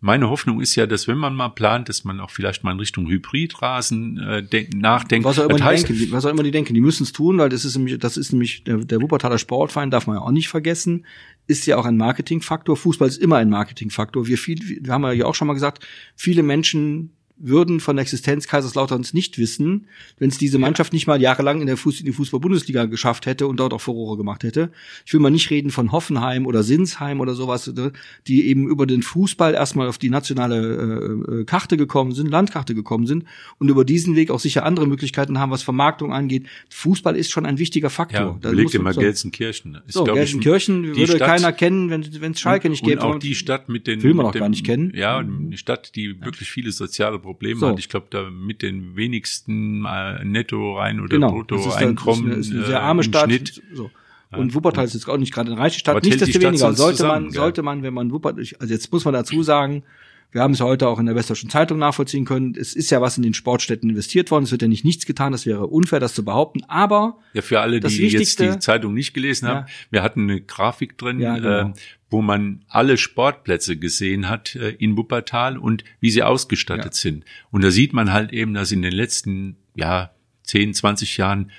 meine 0.03 0.31
Hoffnung 0.31 0.61
ist 0.61 0.75
ja, 0.75 0.87
dass 0.87 1.07
wenn 1.07 1.19
man 1.19 1.35
mal 1.35 1.49
plant, 1.49 1.87
dass 1.87 2.03
man 2.03 2.19
auch 2.19 2.31
vielleicht 2.31 2.63
mal 2.63 2.71
in 2.71 2.79
Richtung 2.79 3.07
Hybridrasen 3.07 4.17
äh, 4.17 4.67
nachdenkt. 4.75 5.25
Was 5.25 5.37
auch 5.37 5.45
immer, 5.47 5.57
die 5.57 5.63
heißt, 5.63 5.87
denken, 5.87 6.11
was 6.11 6.25
auch 6.25 6.31
immer 6.31 6.41
die 6.41 6.49
denken, 6.49 6.73
die 6.73 6.81
müssen 6.81 7.03
es 7.03 7.13
tun, 7.13 7.37
weil 7.37 7.49
das 7.49 7.65
ist 7.65 7.77
nämlich, 7.77 7.99
das 7.99 8.17
ist 8.17 8.31
nämlich 8.31 8.63
der, 8.63 8.77
der 8.77 8.99
Wuppertaler 8.99 9.37
Sportverein, 9.37 9.91
darf 9.91 10.07
man 10.07 10.17
ja 10.17 10.23
auch 10.23 10.31
nicht 10.31 10.49
vergessen, 10.49 11.05
ist 11.45 11.67
ja 11.67 11.77
auch 11.77 11.85
ein 11.85 11.97
Marketingfaktor. 11.97 12.75
Fußball 12.75 13.07
ist 13.07 13.17
immer 13.17 13.37
ein 13.37 13.49
Marketingfaktor. 13.49 14.25
Wir 14.25 14.39
viel, 14.39 14.59
wir 14.83 14.91
haben 14.91 15.03
ja 15.13 15.25
auch 15.25 15.35
schon 15.35 15.47
mal 15.47 15.53
gesagt, 15.53 15.85
viele 16.15 16.41
Menschen 16.41 17.11
würden 17.43 17.79
von 17.79 17.95
der 17.95 18.03
Existenz 18.03 18.47
Kaiserslauterns 18.47 19.13
nicht 19.13 19.37
wissen, 19.37 19.87
wenn 20.19 20.29
es 20.29 20.37
diese 20.37 20.59
Mannschaft 20.59 20.93
nicht 20.93 21.07
mal 21.07 21.21
jahrelang 21.21 21.61
in 21.61 21.67
der 21.67 21.77
Fuß 21.77 21.99
in 21.99 22.05
die 22.05 22.11
Fußball-Bundesliga 22.11 22.85
geschafft 22.85 23.25
hätte 23.25 23.47
und 23.47 23.57
dort 23.57 23.73
auch 23.73 23.81
Furore 23.81 24.17
gemacht 24.17 24.43
hätte. 24.43 24.71
Ich 25.05 25.13
will 25.13 25.19
mal 25.19 25.31
nicht 25.31 25.49
reden 25.49 25.71
von 25.71 25.91
Hoffenheim 25.91 26.45
oder 26.45 26.63
Sinsheim 26.63 27.19
oder 27.19 27.33
sowas, 27.33 27.67
äh, 27.67 27.91
die 28.27 28.47
eben 28.47 28.67
über 28.67 28.85
den 28.85 29.01
Fußball 29.01 29.53
erstmal 29.53 29.87
auf 29.87 29.97
die 29.97 30.09
nationale 30.09 31.25
äh, 31.27 31.41
äh, 31.41 31.43
Karte 31.45 31.77
gekommen 31.77 32.11
sind, 32.11 32.29
Landkarte 32.29 32.75
gekommen 32.75 33.07
sind 33.07 33.25
und 33.57 33.69
über 33.69 33.85
diesen 33.85 34.15
Weg 34.15 34.29
auch 34.29 34.39
sicher 34.39 34.65
andere 34.65 34.87
Möglichkeiten 34.87 35.39
haben, 35.39 35.51
was 35.51 35.63
Vermarktung 35.63 36.13
angeht. 36.13 36.47
Fußball 36.69 37.15
ist 37.15 37.31
schon 37.31 37.45
ein 37.45 37.57
wichtiger 37.57 37.89
Faktor. 37.89 38.39
Ja, 38.43 38.49
überleg 38.49 38.69
dir 38.69 38.81
mal 38.81 38.93
Gelsenkirchen. 38.93 39.79
Ist, 39.87 39.95
so, 39.95 40.03
Gelsenkirchen 40.03 40.95
würde 40.95 41.15
Stadt, 41.15 41.27
keiner 41.27 41.51
kennen, 41.51 41.89
wenn 41.89 42.31
es 42.31 42.39
Schalke 42.39 42.69
nicht 42.69 42.83
gäbe. 42.83 43.01
Und 43.01 43.15
auch 43.15 43.19
die 43.19 43.35
Stadt 43.35 43.69
mit 43.69 43.87
den 43.87 44.03
will 44.03 44.13
man 44.13 44.27
auch 44.27 44.33
gar 44.33 44.49
nicht 44.49 44.65
kennen. 44.65 44.91
Ja, 44.95 45.17
eine 45.17 45.57
Stadt, 45.57 45.95
die 45.95 46.21
wirklich 46.21 46.51
viele 46.51 46.71
soziale 46.71 47.17
Probleme 47.17 47.30
so. 47.59 47.67
hat. 47.67 47.79
Ich 47.79 47.89
glaube, 47.89 48.07
da 48.09 48.29
mit 48.29 48.61
den 48.61 48.95
wenigsten 48.95 49.85
äh, 49.85 50.23
Netto 50.23 50.77
rein 50.77 50.99
oder 50.99 51.09
genau. 51.09 51.31
Brutto 51.31 51.55
Einkommen. 51.73 52.27
Ist 52.27 52.31
eine, 52.31 52.39
ist 52.39 52.51
eine 52.51 52.65
sehr 52.65 52.81
arme 52.81 53.01
äh, 53.01 53.05
Stadt. 53.05 53.25
Schnitt. 53.25 53.61
So. 53.73 53.89
Und 54.31 54.53
Wuppertal 54.53 54.85
ist 54.85 54.93
jetzt 54.93 55.09
auch 55.09 55.17
nicht 55.17 55.33
gerade 55.33 55.51
eine 55.51 55.59
reiche 55.59 55.79
Stadt. 55.79 56.03
Nichtsdestoweniger 56.03 56.73
sollte 56.73 56.97
zusammen, 56.97 57.25
man, 57.25 57.31
sollte 57.31 57.63
man, 57.63 57.83
wenn 57.83 57.93
man 57.93 58.11
Wuppertal, 58.11 58.45
also 58.59 58.73
jetzt 58.73 58.91
muss 58.91 59.03
man 59.03 59.13
dazu 59.13 59.43
sagen, 59.43 59.83
wir 60.31 60.41
haben 60.41 60.53
es 60.53 60.61
heute 60.61 60.87
auch 60.87 60.99
in 60.99 61.07
der 61.07 61.15
Westdeutschen 61.15 61.49
Zeitung 61.49 61.77
nachvollziehen 61.77 62.23
können. 62.23 62.55
Es 62.57 62.73
ist 62.73 62.89
ja 62.89 63.01
was 63.01 63.17
in 63.17 63.23
den 63.23 63.33
Sportstätten 63.33 63.89
investiert 63.89 64.31
worden. 64.31 64.45
Es 64.45 64.51
wird 64.51 64.61
ja 64.61 64.67
nicht 64.67 64.85
nichts 64.85 65.05
getan. 65.05 65.33
Das 65.33 65.45
wäre 65.45 65.67
unfair, 65.67 65.99
das 65.99 66.13
zu 66.13 66.23
behaupten. 66.23 66.63
Aber 66.69 67.19
ja, 67.33 67.41
für 67.41 67.59
alle, 67.59 67.81
die 67.81 68.07
jetzt 68.07 68.39
die 68.39 68.59
Zeitung 68.59 68.93
nicht 68.93 69.13
gelesen 69.13 69.47
haben, 69.47 69.65
ja. 69.67 69.73
wir 69.89 70.03
hatten 70.03 70.29
eine 70.29 70.41
Grafik 70.41 70.97
drin, 70.97 71.19
ja, 71.19 71.35
genau. 71.35 71.69
äh, 71.69 71.73
wo 72.09 72.21
man 72.21 72.63
alle 72.69 72.97
Sportplätze 72.97 73.77
gesehen 73.77 74.29
hat 74.29 74.55
äh, 74.55 74.69
in 74.71 74.95
Wuppertal 74.95 75.57
und 75.57 75.83
wie 75.99 76.11
sie 76.11 76.23
ausgestattet 76.23 76.85
ja. 76.85 76.91
sind. 76.93 77.25
Und 77.51 77.63
da 77.63 77.71
sieht 77.71 77.91
man 77.91 78.13
halt 78.13 78.31
eben, 78.31 78.53
dass 78.53 78.71
in 78.71 78.81
den 78.81 78.93
letzten 78.93 79.57
ja 79.75 80.11
10, 80.43 80.73
20 80.73 81.17
Jahren 81.17 81.51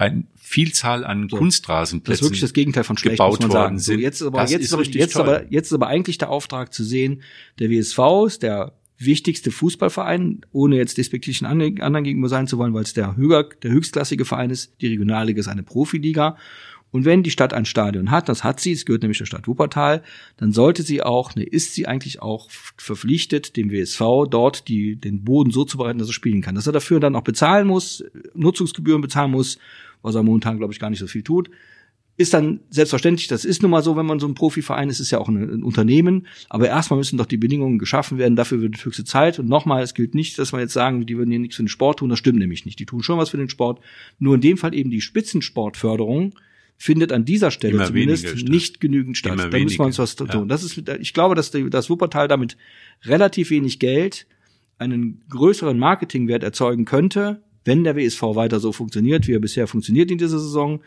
eine 0.00 0.24
Vielzahl 0.36 1.04
an 1.04 1.28
so. 1.28 1.36
Kunstrasenplätzen 1.36 2.10
das 2.10 2.20
ist 2.20 2.24
wirklich 2.24 2.40
das 2.40 2.52
Gegenteil 2.52 2.84
von 2.84 2.96
schlecht, 2.96 3.18
gebaut 3.18 3.40
muss 3.40 3.40
man 3.40 3.50
sagen. 3.50 3.78
So, 3.78 3.92
jetzt, 3.92 4.22
aber, 4.22 4.46
jetzt, 4.46 4.64
ist 4.64 4.72
aber, 4.72 4.82
jetzt, 4.84 5.16
aber, 5.16 5.52
jetzt 5.52 5.66
ist 5.66 5.72
aber 5.74 5.86
eigentlich 5.88 6.18
der 6.18 6.30
Auftrag 6.30 6.72
zu 6.72 6.84
sehen, 6.84 7.22
der 7.58 7.70
WSV 7.70 7.98
ist 8.26 8.42
der 8.42 8.72
wichtigste 8.98 9.50
Fußballverein, 9.50 10.42
ohne 10.52 10.76
jetzt 10.76 10.98
despektierlichen 10.98 11.46
anderen 11.46 12.04
gegenüber 12.04 12.28
sein 12.28 12.46
zu 12.46 12.58
wollen, 12.58 12.74
weil 12.74 12.82
es 12.82 12.92
der, 12.92 13.16
höher, 13.16 13.48
der 13.62 13.70
höchstklassige 13.70 14.24
Verein 14.24 14.50
ist. 14.50 14.74
Die 14.80 14.88
Regionalliga 14.88 15.40
ist 15.40 15.48
eine 15.48 15.62
Profiliga. 15.62 16.36
Und 16.92 17.04
wenn 17.04 17.22
die 17.22 17.30
Stadt 17.30 17.54
ein 17.54 17.64
Stadion 17.64 18.10
hat, 18.10 18.28
das 18.28 18.42
hat 18.42 18.60
sie, 18.60 18.72
es 18.72 18.84
gehört 18.84 19.02
nämlich 19.02 19.18
der 19.18 19.26
Stadt 19.26 19.46
Wuppertal, 19.46 20.02
dann 20.38 20.52
sollte 20.52 20.82
sie 20.82 21.02
auch, 21.02 21.34
ne, 21.36 21.44
ist 21.44 21.74
sie 21.74 21.86
eigentlich 21.86 22.20
auch 22.20 22.50
verpflichtet, 22.50 23.56
dem 23.56 23.70
WSV 23.70 24.00
dort 24.28 24.66
die, 24.68 24.96
den 24.96 25.24
Boden 25.24 25.50
so 25.50 25.64
zu 25.64 25.78
bereiten, 25.78 25.98
dass 25.98 26.08
er 26.08 26.14
spielen 26.14 26.42
kann. 26.42 26.56
Dass 26.56 26.66
er 26.66 26.72
dafür 26.72 26.98
dann 26.98 27.14
auch 27.14 27.22
bezahlen 27.22 27.68
muss, 27.68 28.04
Nutzungsgebühren 28.34 29.02
bezahlen 29.02 29.30
muss, 29.30 29.58
was 30.02 30.14
er 30.14 30.22
momentan, 30.22 30.58
glaube 30.58 30.72
ich, 30.72 30.80
gar 30.80 30.90
nicht 30.90 30.98
so 30.98 31.06
viel 31.06 31.22
tut. 31.22 31.50
Ist 32.16 32.34
dann 32.34 32.60
selbstverständlich, 32.68 33.28
das 33.28 33.46
ist 33.46 33.62
nun 33.62 33.70
mal 33.70 33.82
so, 33.82 33.96
wenn 33.96 34.04
man 34.04 34.20
so 34.20 34.26
ein 34.26 34.34
Profiverein 34.34 34.90
ist, 34.90 35.00
ist 35.00 35.10
ja 35.10 35.18
auch 35.18 35.28
ein, 35.28 35.36
ein 35.36 35.62
Unternehmen. 35.62 36.26
Aber 36.50 36.66
erstmal 36.66 36.98
müssen 36.98 37.16
doch 37.16 37.26
die 37.26 37.38
Bedingungen 37.38 37.78
geschaffen 37.78 38.18
werden, 38.18 38.36
dafür 38.36 38.60
wird 38.60 38.84
höchste 38.84 39.04
Zeit. 39.04 39.38
Und 39.38 39.48
nochmal, 39.48 39.82
es 39.82 39.94
gilt 39.94 40.14
nicht, 40.14 40.38
dass 40.38 40.52
wir 40.52 40.60
jetzt 40.60 40.74
sagen, 40.74 41.06
die 41.06 41.16
würden 41.16 41.30
hier 41.30 41.40
nichts 41.40 41.56
für 41.56 41.62
den 41.62 41.68
Sport 41.68 42.00
tun, 42.00 42.10
das 42.10 42.18
stimmt 42.18 42.38
nämlich 42.38 42.66
nicht. 42.66 42.78
Die 42.78 42.86
tun 42.86 43.02
schon 43.02 43.18
was 43.18 43.30
für 43.30 43.38
den 43.38 43.48
Sport. 43.48 43.80
Nur 44.18 44.34
in 44.34 44.42
dem 44.42 44.58
Fall 44.58 44.74
eben 44.74 44.90
die 44.90 45.00
Spitzensportförderung, 45.00 46.34
findet 46.80 47.12
an 47.12 47.26
dieser 47.26 47.50
Stelle 47.50 47.74
Immer 47.74 47.84
zumindest 47.84 48.48
nicht 48.48 48.80
genügend 48.80 49.18
statt. 49.18 49.34
Immer 49.34 49.50
da 49.50 49.58
müssen 49.58 49.78
wir 49.78 49.84
uns 49.84 49.98
was 49.98 50.16
tun. 50.16 50.28
Ja. 50.32 50.44
Das 50.46 50.62
ist, 50.62 50.82
ich 50.98 51.12
glaube, 51.12 51.34
dass 51.34 51.50
das 51.50 51.90
Wuppertal 51.90 52.26
damit 52.26 52.56
relativ 53.04 53.50
wenig 53.50 53.78
Geld 53.78 54.26
einen 54.78 55.22
größeren 55.28 55.78
Marketingwert 55.78 56.42
erzeugen 56.42 56.86
könnte, 56.86 57.42
wenn 57.64 57.84
der 57.84 57.96
WSV 57.96 58.22
weiter 58.22 58.60
so 58.60 58.72
funktioniert, 58.72 59.26
wie 59.28 59.32
er 59.32 59.40
bisher 59.40 59.66
funktioniert 59.66 60.10
in 60.10 60.18
dieser 60.18 60.38
Saison, 60.38 60.80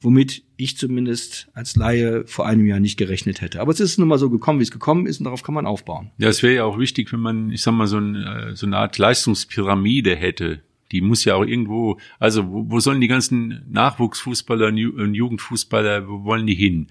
womit 0.00 0.42
ich 0.56 0.76
zumindest 0.76 1.48
als 1.54 1.74
Laie 1.74 2.24
vor 2.26 2.46
einem 2.46 2.66
Jahr 2.66 2.80
nicht 2.80 2.96
gerechnet 2.96 3.40
hätte. 3.40 3.60
Aber 3.60 3.72
es 3.72 3.80
ist 3.80 3.98
nun 3.98 4.08
mal 4.08 4.18
so 4.18 4.30
gekommen, 4.30 4.60
wie 4.60 4.64
es 4.64 4.70
gekommen 4.70 5.06
ist, 5.06 5.18
und 5.18 5.24
darauf 5.24 5.42
kann 5.42 5.54
man 5.54 5.66
aufbauen. 5.66 6.10
Ja, 6.18 6.28
es 6.28 6.42
wäre 6.42 6.54
ja 6.54 6.64
auch 6.64 6.78
wichtig, 6.78 7.12
wenn 7.12 7.20
man, 7.20 7.50
ich 7.50 7.62
sag 7.62 7.72
mal, 7.72 7.86
so, 7.86 7.98
ein, 7.98 8.14
äh, 8.14 8.54
so 8.54 8.66
eine 8.66 8.76
Art 8.76 8.98
Leistungspyramide 8.98 10.14
hätte 10.14 10.60
die 10.92 11.00
muss 11.00 11.24
ja 11.24 11.34
auch 11.34 11.44
irgendwo, 11.44 11.98
also 12.18 12.50
wo, 12.50 12.64
wo 12.70 12.80
sollen 12.80 13.00
die 13.00 13.08
ganzen 13.08 13.62
Nachwuchsfußballer 13.70 14.68
und 14.68 15.14
Jugendfußballer, 15.14 16.08
wo 16.08 16.24
wollen 16.24 16.46
die 16.46 16.54
hin? 16.54 16.88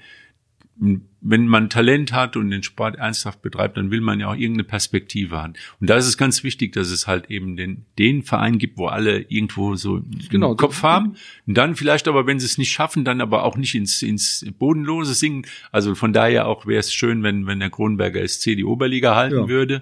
Wenn 0.80 1.48
man 1.48 1.70
Talent 1.70 2.14
hat 2.14 2.38
und 2.38 2.52
den 2.52 2.62
Sport 2.62 2.98
ernsthaft 2.98 3.42
betreibt, 3.42 3.78
dann 3.78 3.90
will 3.90 4.02
man 4.02 4.20
ja 4.20 4.30
auch 4.30 4.36
irgendeine 4.36 4.64
Perspektive 4.64 5.38
haben. 5.38 5.54
Und 5.80 5.90
da 5.90 5.98
ist 5.98 6.06
es 6.06 6.18
ganz 6.18 6.44
wichtig, 6.44 6.74
dass 6.74 6.90
es 6.90 7.08
halt 7.08 7.32
eben 7.32 7.58
den, 7.58 7.86
den 7.98 8.22
Verein 8.22 8.60
gibt, 8.60 8.78
wo 8.78 8.88
alle 8.88 9.22
irgendwo 9.22 9.76
so 9.76 10.02
genau, 10.30 10.50
einen 10.50 10.58
Kopf 10.58 10.84
haben. 10.84 11.16
Und 11.48 11.58
dann 11.58 11.76
vielleicht 11.76 12.08
aber, 12.08 12.28
wenn 12.28 12.40
sie 12.40 12.46
es 12.46 12.58
nicht 12.58 12.72
schaffen, 12.72 13.06
dann 13.06 13.22
aber 13.22 13.44
auch 13.44 13.58
nicht 13.58 13.74
ins, 13.74 14.04
ins 14.04 14.46
Bodenlose 14.60 15.16
singen. 15.16 15.46
Also 15.72 15.96
von 15.96 16.14
daher 16.14 16.48
auch 16.48 16.68
wäre 16.68 16.80
es 16.80 16.94
schön, 16.94 17.24
wenn, 17.24 17.48
wenn 17.48 17.60
der 17.60 17.72
Kronberger 17.72 18.26
SC 18.28 18.56
die 18.56 18.66
Oberliga 18.66 19.16
halten 19.16 19.36
ja. 19.36 19.48
würde. 19.48 19.82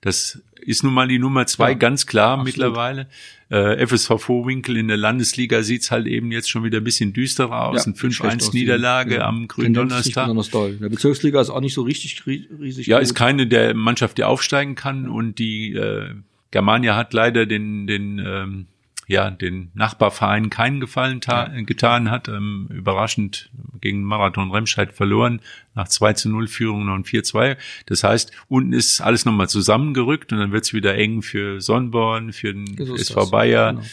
Das 0.00 0.40
ist 0.60 0.82
nun 0.82 0.94
mal 0.94 1.08
die 1.08 1.18
Nummer 1.18 1.46
zwei, 1.46 1.70
ja, 1.70 1.76
ganz 1.76 2.06
klar 2.06 2.38
absolut. 2.38 2.46
mittlerweile. 2.46 3.08
Äh, 3.48 3.86
FSV 3.86 4.18
Vorwinkel 4.18 4.76
in 4.76 4.88
der 4.88 4.96
Landesliga 4.96 5.62
sieht's 5.62 5.90
halt 5.90 6.06
eben 6.06 6.32
jetzt 6.32 6.50
schon 6.50 6.64
wieder 6.64 6.78
ein 6.78 6.84
bisschen 6.84 7.12
düsterer 7.12 7.66
aus. 7.66 7.86
Ja, 7.86 7.92
Ein 7.92 7.94
5-1-Niederlage 7.94 9.16
ja. 9.16 9.26
am 9.26 9.46
grünen 9.46 9.74
Donnerstag. 9.74 10.34
Doll. 10.50 10.72
Der 10.80 10.88
Bezirksliga 10.88 11.40
ist 11.40 11.50
auch 11.50 11.60
nicht 11.60 11.74
so 11.74 11.82
richtig 11.82 12.26
riesig. 12.26 12.86
Ja, 12.88 12.98
gut. 12.98 13.04
ist 13.04 13.14
keine 13.14 13.46
der 13.46 13.74
Mannschaft, 13.74 14.18
die 14.18 14.24
aufsteigen 14.24 14.74
kann. 14.74 15.08
Und 15.08 15.38
die 15.38 15.74
äh, 15.74 16.14
Germania 16.50 16.96
hat 16.96 17.12
leider 17.12 17.46
den, 17.46 17.86
den 17.86 18.18
ähm, 18.18 18.66
ja 19.06 19.30
den 19.30 19.70
Nachbarverein 19.74 20.50
keinen 20.50 20.80
Gefallen 20.80 21.20
getan 21.66 22.10
hat. 22.10 22.28
Ähm, 22.28 22.68
überraschend 22.70 23.50
gegen 23.80 24.02
Marathon 24.02 24.50
Remscheid 24.50 24.92
verloren, 24.92 25.40
nach 25.74 25.88
2 25.88 26.12
zu 26.14 26.28
0 26.28 26.48
Führung 26.48 26.86
noch 26.86 26.94
ein 26.94 27.04
4-2. 27.04 27.56
Das 27.86 28.02
heißt, 28.02 28.32
unten 28.48 28.72
ist 28.72 29.00
alles 29.00 29.24
nochmal 29.24 29.48
zusammengerückt 29.48 30.32
und 30.32 30.38
dann 30.38 30.52
wird's 30.52 30.72
wieder 30.72 30.96
eng 30.96 31.22
für 31.22 31.60
Sonnborn, 31.60 32.32
für 32.32 32.52
den 32.52 32.76
SV 32.96 33.30
Bayer. 33.30 33.74
Genau. 33.74 33.86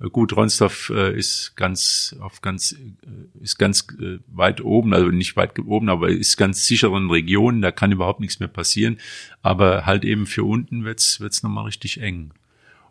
Äh, 0.00 0.08
gut, 0.10 0.34
Ronsdorf 0.36 0.90
äh, 0.94 1.16
ist 1.16 1.56
ganz 1.56 2.16
auf 2.20 2.42
ganz 2.42 2.72
äh, 2.72 3.42
ist 3.42 3.58
ganz 3.58 3.86
äh, 4.00 4.18
weit 4.26 4.60
oben, 4.60 4.94
also 4.94 5.08
nicht 5.08 5.36
weit 5.36 5.58
oben, 5.58 5.88
aber 5.88 6.08
ist 6.08 6.36
ganz 6.36 6.66
sicheren 6.66 7.10
Regionen, 7.10 7.62
da 7.62 7.70
kann 7.70 7.92
überhaupt 7.92 8.20
nichts 8.20 8.40
mehr 8.40 8.48
passieren. 8.48 8.98
Aber 9.42 9.86
halt 9.86 10.04
eben 10.04 10.26
für 10.26 10.44
unten 10.44 10.84
wird's 10.84 11.20
wird's 11.20 11.42
nochmal 11.42 11.64
richtig 11.64 12.00
eng. 12.00 12.32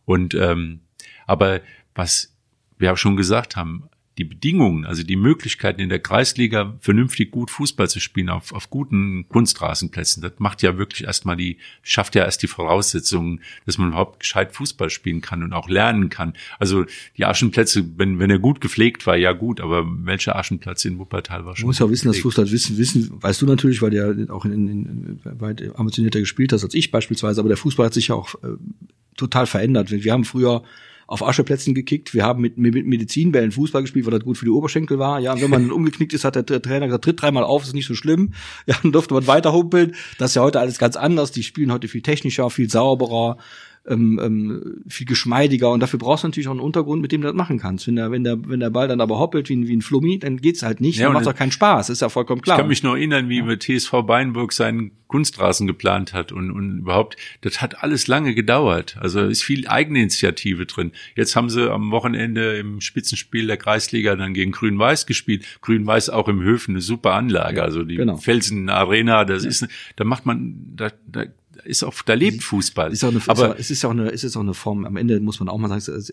Und 0.05 0.35
ähm, 0.35 0.81
aber 1.25 1.61
was 1.93 2.33
wir 2.77 2.93
auch 2.93 2.97
schon 2.97 3.15
gesagt 3.15 3.55
haben, 3.55 3.89
die 4.17 4.23
Bedingungen, 4.23 4.85
also 4.85 5.03
die 5.03 5.17
Möglichkeiten 5.17 5.81
in 5.81 5.89
der 5.89 5.99
Kreisliga 5.99 6.77
vernünftig 6.79 7.31
gut 7.31 7.51
Fußball 7.51 7.89
zu 7.89 7.99
spielen 7.99 8.29
auf, 8.29 8.53
auf 8.53 8.69
guten 8.69 9.27
Kunstrasenplätzen, 9.27 10.21
das 10.21 10.33
macht 10.37 10.61
ja 10.61 10.77
wirklich 10.77 11.03
erstmal 11.03 11.35
die, 11.35 11.57
schafft 11.83 12.15
ja 12.15 12.23
erst 12.23 12.41
die 12.41 12.47
Voraussetzungen, 12.47 13.41
dass 13.65 13.77
man 13.77 13.89
überhaupt 13.89 14.21
gescheit 14.21 14.53
Fußball 14.53 14.89
spielen 14.89 15.19
kann 15.19 15.43
und 15.43 15.51
auch 15.51 15.67
lernen 15.67 16.09
kann. 16.09 16.33
Also 16.59 16.85
die 17.17 17.25
Aschenplätze, 17.25 17.85
wenn, 17.97 18.19
wenn 18.19 18.29
er 18.29 18.39
gut 18.39 18.61
gepflegt 18.61 19.05
war, 19.05 19.17
ja 19.17 19.33
gut, 19.33 19.59
aber 19.59 19.85
welcher 19.85 20.37
Aschenplatz 20.37 20.85
in 20.85 20.97
Wuppertal 20.97 21.45
war 21.45 21.55
schon? 21.55 21.63
Du 21.63 21.67
musst 21.67 21.81
ja 21.81 21.89
wissen, 21.89 22.07
dass 22.07 22.19
Fußball 22.19 22.49
wissen, 22.51 22.77
wissen, 22.77 23.21
weißt 23.21 23.41
du 23.41 23.45
natürlich, 23.45 23.81
weil 23.81 23.91
der 23.91 24.15
auch 24.29 24.45
in, 24.45 24.53
in, 24.53 24.69
in 24.69 25.19
weit 25.23 25.75
ambitionierter 25.75 26.21
gespielt 26.21 26.53
hast 26.53 26.63
als 26.63 26.73
ich 26.73 26.89
beispielsweise, 26.89 27.41
aber 27.41 27.49
der 27.49 27.57
Fußball 27.57 27.87
hat 27.87 27.93
sich 27.93 28.07
ja 28.07 28.15
auch 28.15 28.35
äh, 28.35 28.55
total 29.17 29.45
verändert. 29.45 29.91
Wir 29.91 30.13
haben 30.13 30.23
früher 30.23 30.63
auf 31.07 31.23
Ascheplätzen 31.23 31.75
gekickt. 31.75 32.13
Wir 32.13 32.23
haben 32.23 32.41
mit, 32.41 32.57
mit 32.57 32.85
Medizinbällen 32.85 33.51
Fußball 33.51 33.81
gespielt, 33.81 34.05
weil 34.05 34.13
das 34.13 34.23
gut 34.23 34.37
für 34.37 34.45
die 34.45 34.51
Oberschenkel 34.51 34.97
war. 34.99 35.19
Ja, 35.19 35.33
und 35.33 35.41
wenn 35.41 35.49
man 35.49 35.71
umgeknickt 35.71 36.13
ist, 36.13 36.23
hat 36.23 36.35
der 36.35 36.61
Trainer 36.61 36.87
gesagt, 36.87 37.03
tritt 37.03 37.21
dreimal 37.21 37.43
auf, 37.43 37.63
ist 37.63 37.73
nicht 37.73 37.87
so 37.87 37.95
schlimm. 37.95 38.33
Ja, 38.65 38.75
dann 38.81 38.91
durfte 38.91 39.13
man 39.13 39.27
weiter 39.27 39.53
humpeln. 39.53 39.95
Das 40.17 40.31
ist 40.31 40.35
ja 40.35 40.41
heute 40.41 40.59
alles 40.59 40.79
ganz 40.79 40.95
anders. 40.95 41.31
Die 41.31 41.43
spielen 41.43 41.71
heute 41.71 41.87
viel 41.87 42.01
technischer, 42.01 42.49
viel 42.49 42.69
sauberer 42.69 43.37
ähm, 43.87 44.19
ähm, 44.21 44.83
viel 44.87 45.05
geschmeidiger 45.05 45.71
und 45.71 45.79
dafür 45.79 45.99
brauchst 45.99 46.23
du 46.23 46.27
natürlich 46.27 46.47
auch 46.47 46.51
einen 46.51 46.59
Untergrund, 46.59 47.01
mit 47.01 47.11
dem 47.11 47.21
du 47.21 47.27
das 47.27 47.35
machen 47.35 47.59
kannst. 47.59 47.87
Wenn 47.87 47.95
der, 47.95 48.11
wenn 48.11 48.23
der, 48.23 48.37
wenn 48.47 48.59
der 48.59 48.69
Ball 48.69 48.87
dann 48.87 49.01
aber 49.01 49.19
hoppelt 49.19 49.49
wie 49.49 49.55
ein, 49.55 49.67
wie 49.67 49.75
ein 49.75 49.81
Flummi, 49.81 50.19
dann 50.19 50.37
geht's 50.37 50.63
halt 50.63 50.81
nicht, 50.81 50.97
ja, 50.97 51.05
dann 51.05 51.13
macht 51.13 51.27
auch 51.27 51.35
keinen 51.35 51.51
Spaß, 51.51 51.89
ist 51.89 52.01
ja 52.01 52.09
vollkommen 52.09 52.41
klar. 52.41 52.57
Ich 52.57 52.61
kann 52.61 52.67
mich 52.67 52.83
noch 52.83 52.95
erinnern, 52.95 53.29
wie 53.29 53.37
ja. 53.37 53.45
mit 53.45 53.63
TSV 53.63 53.91
Beinburg 54.05 54.53
seinen 54.53 54.91
Kunstrasen 55.07 55.67
geplant 55.67 56.13
hat 56.13 56.31
und, 56.31 56.51
und 56.51 56.79
überhaupt, 56.79 57.15
das 57.41 57.61
hat 57.61 57.83
alles 57.83 58.07
lange 58.07 58.33
gedauert. 58.33 58.97
Also 58.99 59.21
ist 59.21 59.43
viel 59.43 59.67
Eigeninitiative 59.67 60.65
drin. 60.65 60.91
Jetzt 61.15 61.35
haben 61.35 61.49
sie 61.49 61.71
am 61.71 61.91
Wochenende 61.91 62.57
im 62.57 62.81
Spitzenspiel 62.81 63.47
der 63.47 63.57
Kreisliga 63.57 64.15
dann 64.15 64.33
gegen 64.33 64.51
Grün-Weiß 64.51 65.05
gespielt. 65.05 65.45
Grün-Weiß 65.61 66.09
auch 66.09 66.27
im 66.27 66.41
Höfen, 66.41 66.71
eine 66.71 66.81
super 66.81 67.13
Anlage. 67.13 67.57
Ja, 67.57 67.63
also 67.63 67.83
die 67.83 67.95
genau. 67.95 68.17
Felsen 68.17 68.69
Arena, 68.69 69.25
das 69.25 69.45
ist, 69.45 69.67
da 69.95 70.03
macht 70.03 70.25
man, 70.25 70.55
da, 70.75 70.91
da 71.07 71.25
ist 71.63 71.83
auch, 71.83 71.93
da 72.03 72.13
lebt 72.13 72.43
Fußball. 72.43 72.91
Ist 72.91 73.03
auch 73.03 73.09
eine, 73.09 73.21
aber 73.27 73.59
es 73.59 73.71
ist 73.71 73.81
ja 73.83 73.89
auch 73.89 73.93
eine, 73.93 74.11
es 74.11 74.23
ist 74.23 74.35
auch 74.35 74.41
eine 74.41 74.53
Form. 74.53 74.85
Am 74.85 74.97
Ende 74.97 75.19
muss 75.19 75.39
man 75.39 75.49
auch 75.49 75.57
mal 75.57 75.79
sagen, 75.79 76.03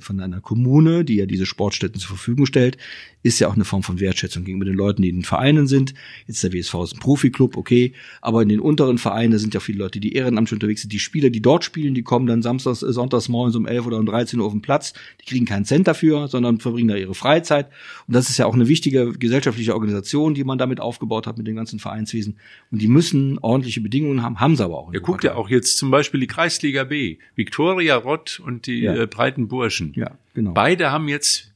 von 0.00 0.20
einer 0.20 0.40
Kommune, 0.40 1.04
die 1.04 1.16
ja 1.16 1.26
diese 1.26 1.46
Sportstätten 1.46 2.00
zur 2.00 2.10
Verfügung 2.10 2.46
stellt, 2.46 2.76
ist 3.22 3.38
ja 3.38 3.48
auch 3.48 3.54
eine 3.54 3.64
Form 3.64 3.82
von 3.82 4.00
Wertschätzung 4.00 4.44
gegenüber 4.44 4.64
den 4.64 4.74
Leuten, 4.76 5.02
die 5.02 5.08
in 5.08 5.16
den 5.16 5.24
Vereinen 5.24 5.66
sind. 5.66 5.94
Jetzt 6.26 6.42
der 6.42 6.52
WSV 6.52 6.74
ist 6.82 6.94
ein 6.94 6.98
Profiklub, 6.98 7.56
okay, 7.56 7.92
aber 8.20 8.42
in 8.42 8.48
den 8.48 8.60
unteren 8.60 8.98
Vereinen 8.98 9.38
sind 9.38 9.54
ja 9.54 9.60
viele 9.60 9.78
Leute, 9.78 10.00
die 10.00 10.12
ehrenamtlich 10.12 10.54
unterwegs 10.54 10.82
sind. 10.82 10.92
Die 10.92 10.98
Spieler, 10.98 11.30
die 11.30 11.40
dort 11.40 11.64
spielen, 11.64 11.94
die 11.94 12.02
kommen 12.02 12.26
dann 12.26 12.42
samstags, 12.42 12.82
äh, 12.82 12.92
sonntags 12.92 13.28
morgens 13.28 13.54
um 13.56 13.66
11 13.66 13.86
oder 13.86 13.98
um 13.98 14.06
13 14.06 14.40
Uhr 14.40 14.46
auf 14.46 14.52
den 14.52 14.62
Platz. 14.62 14.92
Die 15.20 15.26
kriegen 15.26 15.46
keinen 15.46 15.64
Cent 15.64 15.86
dafür, 15.86 16.28
sondern 16.28 16.58
verbringen 16.58 16.88
da 16.88 16.96
ihre 16.96 17.14
Freizeit. 17.14 17.68
Und 18.06 18.14
das 18.14 18.28
ist 18.28 18.38
ja 18.38 18.46
auch 18.46 18.54
eine 18.54 18.68
wichtige 18.68 19.12
gesellschaftliche 19.12 19.74
Organisation, 19.74 20.34
die 20.34 20.44
man 20.44 20.58
damit 20.58 20.80
aufgebaut 20.80 21.26
hat 21.26 21.38
mit 21.38 21.46
dem 21.46 21.56
ganzen 21.56 21.78
Vereinswesen. 21.78 22.38
Und 22.70 22.82
die 22.82 22.88
müssen 22.88 23.38
ordentliche 23.38 23.80
Bedingungen 23.80 24.22
haben, 24.22 24.40
haben 24.40 24.56
sie 24.56 24.64
aber 24.64 24.78
auch. 24.78 24.81
Ihr 24.92 25.00
guckt 25.00 25.24
ja 25.24 25.34
auch 25.34 25.48
jetzt 25.48 25.78
zum 25.78 25.90
Beispiel 25.90 26.20
die 26.20 26.26
Kreisliga 26.26 26.84
B. 26.84 27.18
Viktoria 27.34 27.96
Rott 27.96 28.40
und 28.44 28.66
die 28.66 28.80
ja. 28.80 28.94
äh, 28.94 29.06
Breiten 29.06 29.48
Burschen. 29.48 29.92
Ja, 29.94 30.12
genau. 30.34 30.52
Beide 30.52 30.90
haben 30.90 31.08
jetzt 31.08 31.52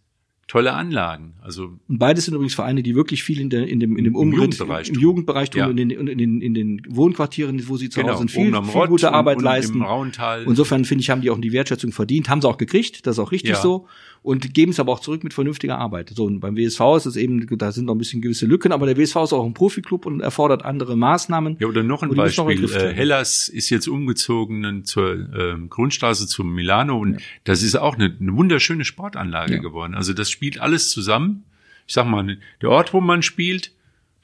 tolle 0.48 0.72
Anlagen. 0.74 1.34
Also 1.42 1.72
und 1.88 1.98
beides 1.98 2.26
sind 2.26 2.34
übrigens 2.34 2.54
Vereine, 2.54 2.82
die 2.82 2.94
wirklich 2.94 3.24
viel 3.24 3.40
in, 3.40 3.50
der, 3.50 3.66
in 3.66 3.80
dem 3.80 3.96
in 3.96 4.04
dem 4.04 4.14
Umritt, 4.14 4.54
Jugendbereich 4.54 4.88
im 4.88 4.98
Jugendbereich 4.98 5.50
tun 5.50 5.60
ja. 5.60 5.66
und 5.66 5.78
in, 5.78 5.88
den, 5.88 6.06
in, 6.06 6.18
den, 6.18 6.40
in 6.40 6.54
den 6.54 6.82
Wohnquartieren, 6.88 7.68
wo 7.68 7.76
sie 7.76 7.88
zu 7.88 8.00
genau, 8.00 8.12
Hause 8.12 8.20
sind, 8.20 8.30
viel, 8.30 8.62
viel 8.62 8.86
gute 8.86 9.12
Arbeit 9.12 9.38
und, 9.38 9.44
leisten. 9.44 9.82
Und 9.82 10.18
Insofern 10.46 10.84
finde 10.84 11.02
ich, 11.02 11.10
haben 11.10 11.20
die 11.20 11.30
auch 11.30 11.40
die 11.40 11.52
Wertschätzung 11.52 11.90
verdient, 11.90 12.28
haben 12.28 12.40
sie 12.40 12.48
auch 12.48 12.58
gekriegt, 12.58 13.06
das 13.06 13.16
ist 13.16 13.18
auch 13.18 13.32
richtig 13.32 13.50
ja. 13.50 13.60
so 13.60 13.88
und 14.26 14.52
geben 14.54 14.72
es 14.72 14.80
aber 14.80 14.90
auch 14.90 14.98
zurück 14.98 15.22
mit 15.22 15.32
vernünftiger 15.34 15.78
Arbeit. 15.78 16.10
So, 16.12 16.24
und 16.24 16.40
beim 16.40 16.56
WSV 16.56 16.80
ist 16.96 17.06
es 17.06 17.14
eben, 17.14 17.46
da 17.58 17.70
sind 17.70 17.84
noch 17.84 17.94
ein 17.94 17.98
bisschen 17.98 18.20
gewisse 18.20 18.44
Lücken, 18.44 18.72
aber 18.72 18.86
der 18.86 18.96
WSV 18.96 19.14
ist 19.22 19.32
auch 19.32 19.46
ein 19.46 19.54
Profiklub 19.54 20.04
und 20.04 20.20
erfordert 20.20 20.64
andere 20.64 20.96
Maßnahmen. 20.96 21.58
Ja, 21.60 21.68
oder 21.68 21.84
noch 21.84 22.02
ein 22.02 22.12
Beispiel. 22.12 22.60
Noch 22.60 22.72
äh, 22.72 22.92
Hellas 22.92 23.48
ist 23.48 23.70
jetzt 23.70 23.86
umgezogen 23.86 24.84
zur 24.84 25.12
äh, 25.12 25.54
Grundstraße 25.68 26.26
zum 26.26 26.52
Milano 26.52 26.98
und 26.98 27.12
ja. 27.12 27.18
das 27.44 27.62
ist 27.62 27.76
auch 27.76 27.94
eine, 27.94 28.16
eine 28.20 28.34
wunderschöne 28.34 28.84
Sportanlage 28.84 29.54
ja. 29.54 29.60
geworden. 29.60 29.94
Also 29.94 30.12
das 30.12 30.28
spielt 30.28 30.60
alles 30.60 30.90
zusammen. 30.90 31.44
Ich 31.86 31.94
sag 31.94 32.06
mal, 32.06 32.36
der 32.60 32.70
Ort, 32.70 32.92
wo 32.92 33.00
man 33.00 33.22
spielt, 33.22 33.70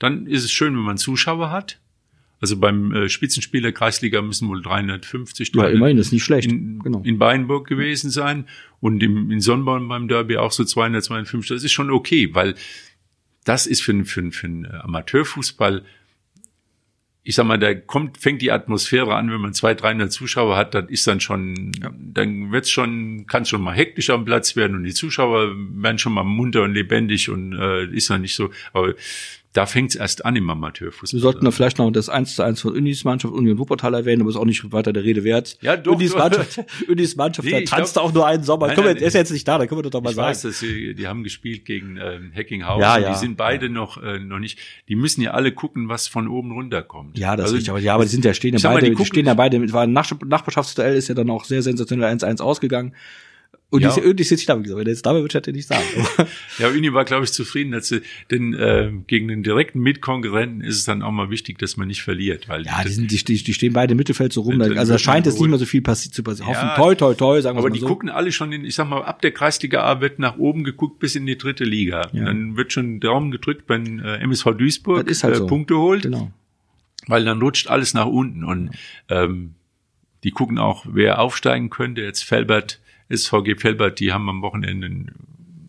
dann 0.01 0.27
ist 0.27 0.43
es 0.43 0.51
schön, 0.51 0.75
wenn 0.75 0.83
man 0.83 0.99
Zuschauer 0.99 1.53
hat. 1.53 1.79
Also 2.41 2.57
beim 2.57 2.93
äh, 2.93 3.09
Spitzenspiel 3.09 3.63
der 3.63 3.71
Kreisliga 3.71 4.21
müssen 4.21 4.49
wohl 4.49 4.63
350 4.63 5.53
Ja, 5.55 5.69
immerhin, 5.69 5.97
das 5.97 6.07
ist 6.07 6.13
nicht 6.13 6.25
schlecht. 6.25 6.51
In, 6.51 6.81
genau. 6.81 7.01
in 7.05 7.21
Beinburg 7.21 7.69
gewesen 7.69 8.11
sein 8.11 8.47
und 8.83 9.03
im, 9.03 9.31
in 9.31 9.41
Sonnborn 9.41 9.89
beim 9.89 10.09
Derby 10.09 10.37
auch 10.37 10.53
so 10.53 10.65
252. 10.65 11.49
Das 11.49 11.65
ist 11.65 11.73
schon 11.73 11.91
okay, 11.91 12.35
weil 12.35 12.57
das 13.45 13.67
ist 13.67 13.81
für, 13.83 14.05
für, 14.05 14.31
für 14.31 14.47
einen 14.47 14.67
Amateurfußball 14.67 15.83
ich 17.25 17.37
sag 17.37 17.47
mal, 17.47 17.59
da 17.59 17.73
kommt, 17.75 18.19
fängt 18.19 18.43
die 18.43 18.51
Atmosphäre 18.51 19.15
an, 19.15 19.31
wenn 19.31 19.41
man 19.41 19.55
zwei, 19.55 19.75
300 19.75 20.11
Zuschauer 20.11 20.57
hat, 20.57 20.75
dann 20.75 20.89
ist 20.89 21.07
dann 21.07 21.21
schon, 21.21 21.73
ja. 21.81 21.93
dann 21.97 22.51
wird's 22.51 22.71
schon, 22.71 23.27
kann 23.29 23.45
schon 23.45 23.63
mal 23.63 23.75
hektisch 23.75 24.11
am 24.11 24.25
Platz 24.25 24.57
werden 24.57 24.77
und 24.77 24.83
die 24.83 24.95
Zuschauer 24.95 25.53
werden 25.55 25.99
schon 25.99 26.15
mal 26.15 26.25
munter 26.25 26.63
und 26.63 26.75
lebendig 26.75 27.31
und 27.31 27.53
äh, 27.53 27.87
ist 27.95 28.11
dann 28.11 28.23
nicht 28.23 28.35
so, 28.35 28.51
aber 28.73 28.95
da 29.53 29.67
fängt 29.67 29.91
es 29.91 29.97
erst 29.97 30.25
an 30.25 30.35
im 30.35 30.49
Amateurfußball. 30.49 31.19
Wir 31.19 31.23
sollten 31.23 31.45
da 31.45 31.51
vielleicht 31.51 31.79
noch 31.79 31.91
das 31.91 32.09
1 32.09 32.37
zu 32.37 32.43
1 32.43 32.61
von 32.63 32.75
Unis 32.75 33.05
Mannschaft 33.05 33.35
Union 33.35 33.59
Wuppertal 33.59 33.93
erwähnen, 33.93 34.23
aber 34.23 34.31
ist 34.31 34.37
auch 34.37 34.47
nicht 34.47 34.73
weiter 34.73 34.95
der 34.95 35.05
Rede 35.05 35.25
wert. 35.25 35.59
Ja, 35.61 35.77
doch. 35.77 35.97
Unis 35.97 36.15
Mannschaft, 36.15 36.61
Unis 36.89 37.17
Mannschaft 37.17 37.47
nee, 37.47 37.65
da 37.65 37.77
tanzt 37.77 37.99
auch 37.99 38.15
nur 38.15 38.27
einen 38.27 38.45
Sommer. 38.45 38.69
Nein, 38.69 38.77
nein, 38.77 38.97
er 38.97 39.03
ist 39.03 39.15
jetzt 39.15 39.31
nicht 39.31 39.47
da, 39.47 39.59
da 39.59 39.67
können 39.67 39.85
wir 39.85 39.91
doch 39.91 40.01
mal 40.01 40.11
ich 40.11 40.17
sagen. 40.17 40.27
Ich 40.27 40.37
weiß, 40.37 40.43
dass 40.43 40.59
sie, 40.59 40.95
die 40.95 41.07
haben 41.07 41.23
gespielt 41.23 41.67
gegen 41.67 41.99
ähm, 41.99 42.33
Hackinghausen. 42.35 42.81
Ja, 42.81 42.99
ja. 42.99 43.13
Die 43.13 43.19
sind 43.19 43.37
beide 43.37 43.67
ja. 43.67 43.73
noch, 43.73 44.03
äh, 44.03 44.19
noch 44.19 44.39
nicht, 44.39 44.59
die 44.89 44.97
müssen 44.97 45.21
ja 45.21 45.33
alle 45.33 45.53
gucken, 45.53 45.91
was 45.91 46.09
von 46.09 46.29
oben 46.29 46.53
runter 46.53 46.83
kommt. 46.83 47.19
Ja, 47.19 47.37
das 47.37 47.45
also, 47.45 47.57
ist 47.57 47.59
richtig. 47.59 47.71
Aber, 47.71 47.81
ja, 47.81 47.95
aber 47.95 48.05
die 48.05 48.11
sind 48.11 48.25
ja, 48.25 48.33
stehen 48.33 48.57
ja 48.57 48.71
beide, 48.71 48.87
mal, 48.87 48.91
die, 48.91 48.97
die 48.97 49.05
stehen 49.05 49.27
ja 49.27 49.35
beide, 49.35 49.73
war 49.73 49.83
ein 49.83 49.93
Nachbarschaftsduell 49.93 50.97
ist 50.97 51.09
ja 51.09 51.15
dann 51.15 51.29
auch 51.29 51.45
sehr 51.45 51.63
sensationell 51.63 52.11
1-1 52.11 52.41
ausgegangen. 52.41 52.95
Und 53.73 53.81
ja. 53.81 53.95
die, 53.95 54.15
die 54.15 54.21
ist 54.21 54.29
jetzt 54.29 54.41
nicht 54.41 54.51
dabei 54.51 54.61
gesagt. 54.61 54.79
Wenn 54.79 54.87
er 54.87 54.93
jetzt 54.93 55.07
dabei 55.07 55.23
wird, 55.23 55.33
hätte 55.33 55.51
er 55.51 55.55
nicht 55.55 55.67
sagen. 55.67 55.83
ja, 56.59 56.69
Uni 56.69 56.93
war, 56.93 57.07
glaube 57.07 57.25
ich, 57.25 57.33
zufrieden, 57.33 57.73
dass 57.73 57.89
sie, 57.89 58.03
denn 58.31 58.53
äh, 58.53 58.93
gegen 59.07 59.29
den 59.29 59.43
direkten 59.43 59.81
Mitkonkurrenten 59.81 60.61
ist 60.61 60.77
es 60.77 60.85
dann 60.85 61.01
auch 61.01 61.11
mal 61.11 61.31
wichtig, 61.31 61.59
dass 61.59 61.79
man 61.79 61.89
nicht 61.89 62.03
verliert. 62.03 62.51
Weil 62.51 62.67
ja, 62.67 62.83
die, 62.85 62.91
sind, 62.91 63.11
die, 63.11 63.43
die 63.43 63.55
stehen 63.55 63.73
beide 63.73 63.93
im 63.93 63.97
Mittelfeld 63.97 64.35
so 64.35 64.43
rum. 64.43 64.61
Also 64.61 64.93
da 64.93 64.99
scheint 64.99 65.27
es 65.27 65.41
nicht 65.41 65.49
mehr 65.49 65.59
so 65.59 65.65
viel 65.65 65.81
passi 65.81 66.11
zu 66.11 66.23
passieren. 66.23 66.51
Ja, 66.53 66.77
Hoffen, 66.77 66.83
toi, 66.83 66.95
toi, 66.95 67.15
toi, 67.15 67.41
sagen 67.41 67.57
wir 67.57 67.61
Aber 67.61 67.71
mal 67.71 67.73
die 67.73 67.81
so. 67.81 67.87
gucken 67.87 68.11
alle 68.11 68.31
schon 68.31 68.53
in, 68.53 68.67
ich 68.67 68.75
sag 68.75 68.91
mal, 68.91 69.01
ab 69.05 69.23
der 69.23 69.31
Kreisliga 69.31 69.83
A 69.85 70.03
wird 70.03 70.19
nach 70.19 70.37
oben 70.37 70.65
geguckt 70.65 70.99
bis 70.99 71.15
in 71.15 71.25
die 71.25 71.39
dritte 71.39 71.65
Liga. 71.65 72.11
Ja. 72.13 72.21
Und 72.21 72.27
dann 72.27 72.57
wird 72.59 72.75
schon 72.75 73.01
Daumen 73.01 73.31
gedrückt, 73.31 73.71
wenn 73.71 74.01
äh, 74.01 74.19
MSV 74.19 74.49
Duisburg 74.59 75.07
halt 75.07 75.09
äh, 75.09 75.35
so. 75.35 75.47
Punkte 75.47 75.79
holt. 75.79 76.03
Genau. 76.03 76.31
Weil 77.07 77.25
dann 77.25 77.41
rutscht 77.41 77.69
alles 77.69 77.95
nach 77.95 78.05
unten. 78.07 78.45
Und 78.45 78.73
ähm, 79.09 79.55
die 80.25 80.31
gucken 80.31 80.59
auch, 80.59 80.85
wer 80.87 81.21
aufsteigen 81.21 81.71
könnte. 81.71 82.03
Jetzt 82.03 82.23
Felbert 82.23 82.82
SVG 83.15 83.57
Felbert, 83.57 84.01
die 84.01 84.13
haben 84.13 84.29
am 84.29 84.43
Wochenende 84.43 85.07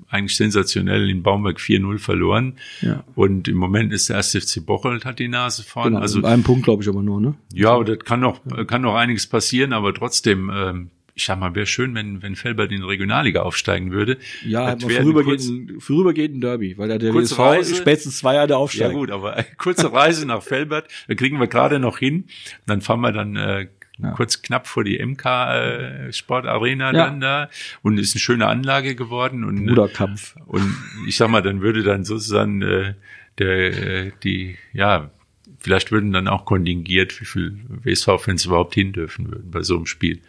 eigentlich 0.10 0.36
sensationell 0.36 1.10
in 1.10 1.23
Baumberg 1.23 1.58
4-0 1.58 1.97
verloren. 1.97 2.53
Ja. 2.82 3.03
Und 3.15 3.47
im 3.47 3.58
Moment 3.58 3.91
ist 3.91 4.10
der 4.10 4.17
erste 4.17 4.39
FC 4.39 4.63
Bocholt 4.63 5.06
hat 5.06 5.17
die 5.17 5.27
Nase 5.27 5.63
vorn. 5.63 5.89
Genau, 5.89 6.01
also 6.01 6.23
einem 6.23 6.43
Punkt 6.43 6.63
glaube 6.63 6.84
ich 6.84 6.89
aber 6.89 7.01
nur, 7.01 7.19
ne? 7.19 7.34
Ja, 7.51 7.84
das 7.84 7.99
kann 7.99 8.19
noch 8.19 8.39
ja. 8.45 8.63
kann 8.63 8.84
noch 8.84 8.95
einiges 8.95 9.25
passieren, 9.25 9.73
aber 9.73 9.93
trotzdem 9.93 10.51
ähm, 10.53 10.91
ich 11.15 11.25
sag 11.25 11.39
mal, 11.39 11.53
wäre 11.53 11.67
schön, 11.67 11.93
wenn, 11.93 12.23
wenn 12.23 12.36
Felbert 12.36 12.71
in 12.71 12.82
die 12.82 12.88
Regionalliga 12.88 13.43
aufsteigen 13.43 13.91
würde. 13.91 14.17
Ja, 14.45 14.65
halt 14.65 14.82
vorübergehend, 14.82 15.84
vorübergehend 15.84 16.38
ein 16.38 16.41
Derby, 16.41 16.77
weil 16.77 16.89
da 16.89 16.97
der 16.97 17.13
WSV 17.13 17.38
Reise, 17.39 17.75
spätestens 17.75 18.17
zwei 18.17 18.36
Jahre 18.36 18.58
aufsteigt. 18.58 18.91
Ja 18.91 18.97
gut, 18.97 19.12
aber 19.12 19.43
kurze 19.58 19.93
Reise 19.93 20.25
nach 20.25 20.41
Felbert, 20.41 20.88
da 21.08 21.13
kriegen 21.13 21.39
wir 21.39 21.47
gerade 21.47 21.79
noch 21.79 21.99
hin. 21.99 22.25
Dann 22.65 22.82
fahren 22.82 23.01
wir 23.01 23.12
dann 23.12 23.36
äh, 23.36 23.67
ja. 23.99 24.12
kurz 24.12 24.41
knapp 24.41 24.67
vor 24.67 24.84
die 24.84 25.03
MK 25.03 25.25
äh, 25.25 26.13
Sportarena 26.13 26.93
ja. 26.93 27.06
dann 27.06 27.19
da 27.19 27.49
und 27.82 27.97
ist 27.97 28.15
eine 28.15 28.19
schöne 28.19 28.47
Anlage 28.47 28.95
geworden 28.95 29.43
und 29.43 29.65
Bruderkampf. 29.65 30.36
und 30.45 30.75
ich 31.08 31.17
sag 31.17 31.29
mal, 31.29 31.41
dann 31.41 31.62
würde 31.62 31.84
dann 31.84 32.03
sozusagen 32.03 32.62
äh, 32.62 32.93
der 33.38 34.06
äh, 34.06 34.12
die 34.23 34.58
ja 34.73 35.12
vielleicht 35.60 35.91
würden 35.91 36.12
dann 36.12 36.27
auch 36.27 36.45
kontingiert, 36.45 37.19
wie 37.21 37.25
viel 37.25 37.58
WSV-Fans 37.67 38.45
überhaupt 38.45 38.73
hin 38.73 38.91
dürfen 38.91 39.32
würden 39.32 39.49
bei 39.49 39.63
so 39.63 39.77
einem 39.77 39.86
Spiel. 39.86 40.19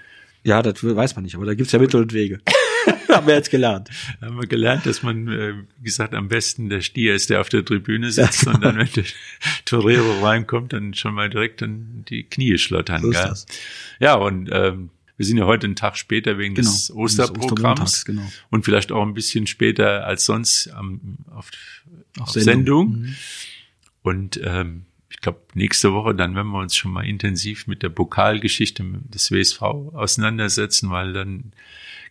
Ja, 0.45 0.63
das 0.63 0.85
weiß 0.85 1.17
man 1.17 1.25
nicht, 1.25 1.35
aber 1.35 1.47
da 1.47 1.55
gibt's 1.55 1.73
ja 1.73 1.79
Mittel 1.79 2.03
und 2.03 2.13
Wege. 2.13 2.41
haben 3.17 3.27
wir 3.27 3.35
jetzt 3.35 3.51
gelernt. 3.51 3.91
Haben 4.21 4.41
wir 4.41 4.47
gelernt, 4.47 4.87
dass 4.87 5.03
man, 5.03 5.29
äh, 5.29 5.55
wie 5.79 5.85
gesagt, 5.85 6.15
am 6.15 6.29
besten 6.29 6.69
der 6.69 6.81
Stier 6.81 7.15
ist, 7.15 7.31
der 7.31 7.41
auf 7.41 7.49
der 7.49 7.65
Tribüne 7.65 8.11
sitzt 8.11 8.45
ja, 8.45 8.53
genau. 8.53 8.57
und 8.57 8.65
dann, 8.65 8.79
wenn 8.79 8.93
der 8.95 9.05
Torero 9.65 10.25
reinkommt, 10.25 10.73
dann 10.73 10.95
schon 10.95 11.15
mal 11.15 11.31
direkt 11.31 11.63
dann 11.63 12.05
die 12.09 12.25
Knie 12.25 12.59
schlottern. 12.59 13.03
So 13.03 13.11
gell? 13.11 13.35
Ja, 14.01 14.15
und 14.15 14.49
ähm, 14.53 14.91
wir 15.17 15.27
sind 15.27 15.39
ja 15.39 15.47
heute 15.47 15.67
einen 15.67 15.77
Tag 15.77 15.97
später 15.97 16.39
wegen 16.39 16.55
genau, 16.55 16.71
des 16.71 16.91
Osterprogramms 16.91 18.05
genau. 18.05 18.23
und 18.51 18.65
vielleicht 18.65 18.91
auch 18.91 19.03
ein 19.03 19.15
bisschen 19.15 19.47
später 19.47 20.07
als 20.07 20.25
sonst 20.25 20.69
am, 20.69 21.19
auf, 21.31 21.51
auf, 22.19 22.29
auf 22.29 22.31
Sendung. 22.31 22.45
Sendung. 22.45 22.89
Mhm. 22.91 23.15
Und 24.03 24.41
ähm, 24.43 24.87
ich 25.09 25.21
glaube, 25.21 25.41
nächste 25.55 25.93
Woche, 25.93 26.15
dann 26.15 26.35
werden 26.35 26.51
wir 26.51 26.59
uns 26.59 26.77
schon 26.77 26.93
mal 26.93 27.07
intensiv 27.07 27.67
mit 27.67 27.83
der 27.83 27.89
Pokalgeschichte 27.89 28.85
des 29.05 29.31
WSV 29.31 29.63
auseinandersetzen, 29.63 30.91
weil 30.91 31.13
dann 31.13 31.53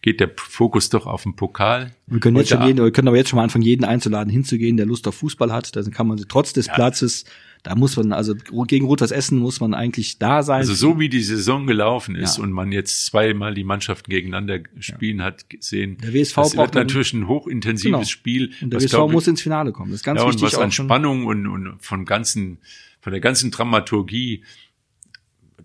geht 0.03 0.19
der 0.19 0.29
Fokus 0.35 0.89
doch 0.89 1.07
auf 1.07 1.23
den 1.23 1.35
Pokal. 1.35 1.95
Wir 2.07 2.19
können 2.19 2.35
jetzt 2.35 2.49
schon 2.49 2.61
jeden, 2.67 2.83
wir 2.83 2.91
können 2.91 3.07
aber 3.07 3.15
jetzt 3.15 3.29
schon 3.29 3.37
mal 3.37 3.43
anfangen, 3.43 3.63
jeden 3.63 3.85
einzuladen, 3.85 4.29
hinzugehen, 4.29 4.75
der 4.75 4.85
Lust 4.85 5.07
auf 5.07 5.15
Fußball 5.15 5.51
hat. 5.51 5.75
Dann 5.77 5.89
kann 5.91 6.07
man 6.07 6.17
trotz 6.27 6.51
des 6.51 6.67
ja. 6.67 6.73
Platzes, 6.73 7.23
da 7.63 7.73
muss 7.75 7.95
man, 7.95 8.11
also 8.11 8.35
gegen 8.67 8.85
Rot-Weiß 8.85 9.11
Essen 9.11 9.39
muss 9.39 9.61
man 9.61 9.73
eigentlich 9.73 10.19
da 10.19 10.43
sein. 10.43 10.57
Also 10.57 10.73
so 10.73 10.99
wie 10.99 11.07
die 11.07 11.23
Saison 11.23 11.65
gelaufen 11.67 12.17
ist 12.17 12.37
ja. 12.37 12.43
und 12.43 12.51
man 12.51 12.73
jetzt 12.73 13.05
zweimal 13.05 13.53
die 13.53 13.63
Mannschaften 13.63 14.11
gegeneinander 14.11 14.59
spielen 14.77 15.19
ja. 15.19 15.25
hat 15.25 15.49
gesehen, 15.49 15.97
der 16.03 16.13
WSV 16.13 16.35
das 16.35 16.57
wird 16.57 16.75
natürlich 16.75 17.13
ein 17.13 17.29
hochintensives 17.29 17.83
genau. 17.85 18.03
Spiel. 18.03 18.51
Und 18.61 18.73
der 18.73 18.81
WSV 18.81 18.91
glaub, 18.91 19.11
muss 19.13 19.27
ins 19.27 19.41
Finale 19.41 19.71
kommen. 19.71 19.91
Das 19.91 20.01
ist 20.01 20.03
ganz 20.03 20.19
ja, 20.19 20.27
wichtig. 20.27 20.43
Und 20.43 20.51
was 20.51 20.59
an 20.59 20.71
Spannung 20.71 21.25
und, 21.25 21.47
und 21.47 21.77
von 21.79 22.03
ganzen, 22.03 22.57
von 22.99 23.13
der 23.13 23.21
ganzen 23.21 23.51
Dramaturgie 23.51 24.43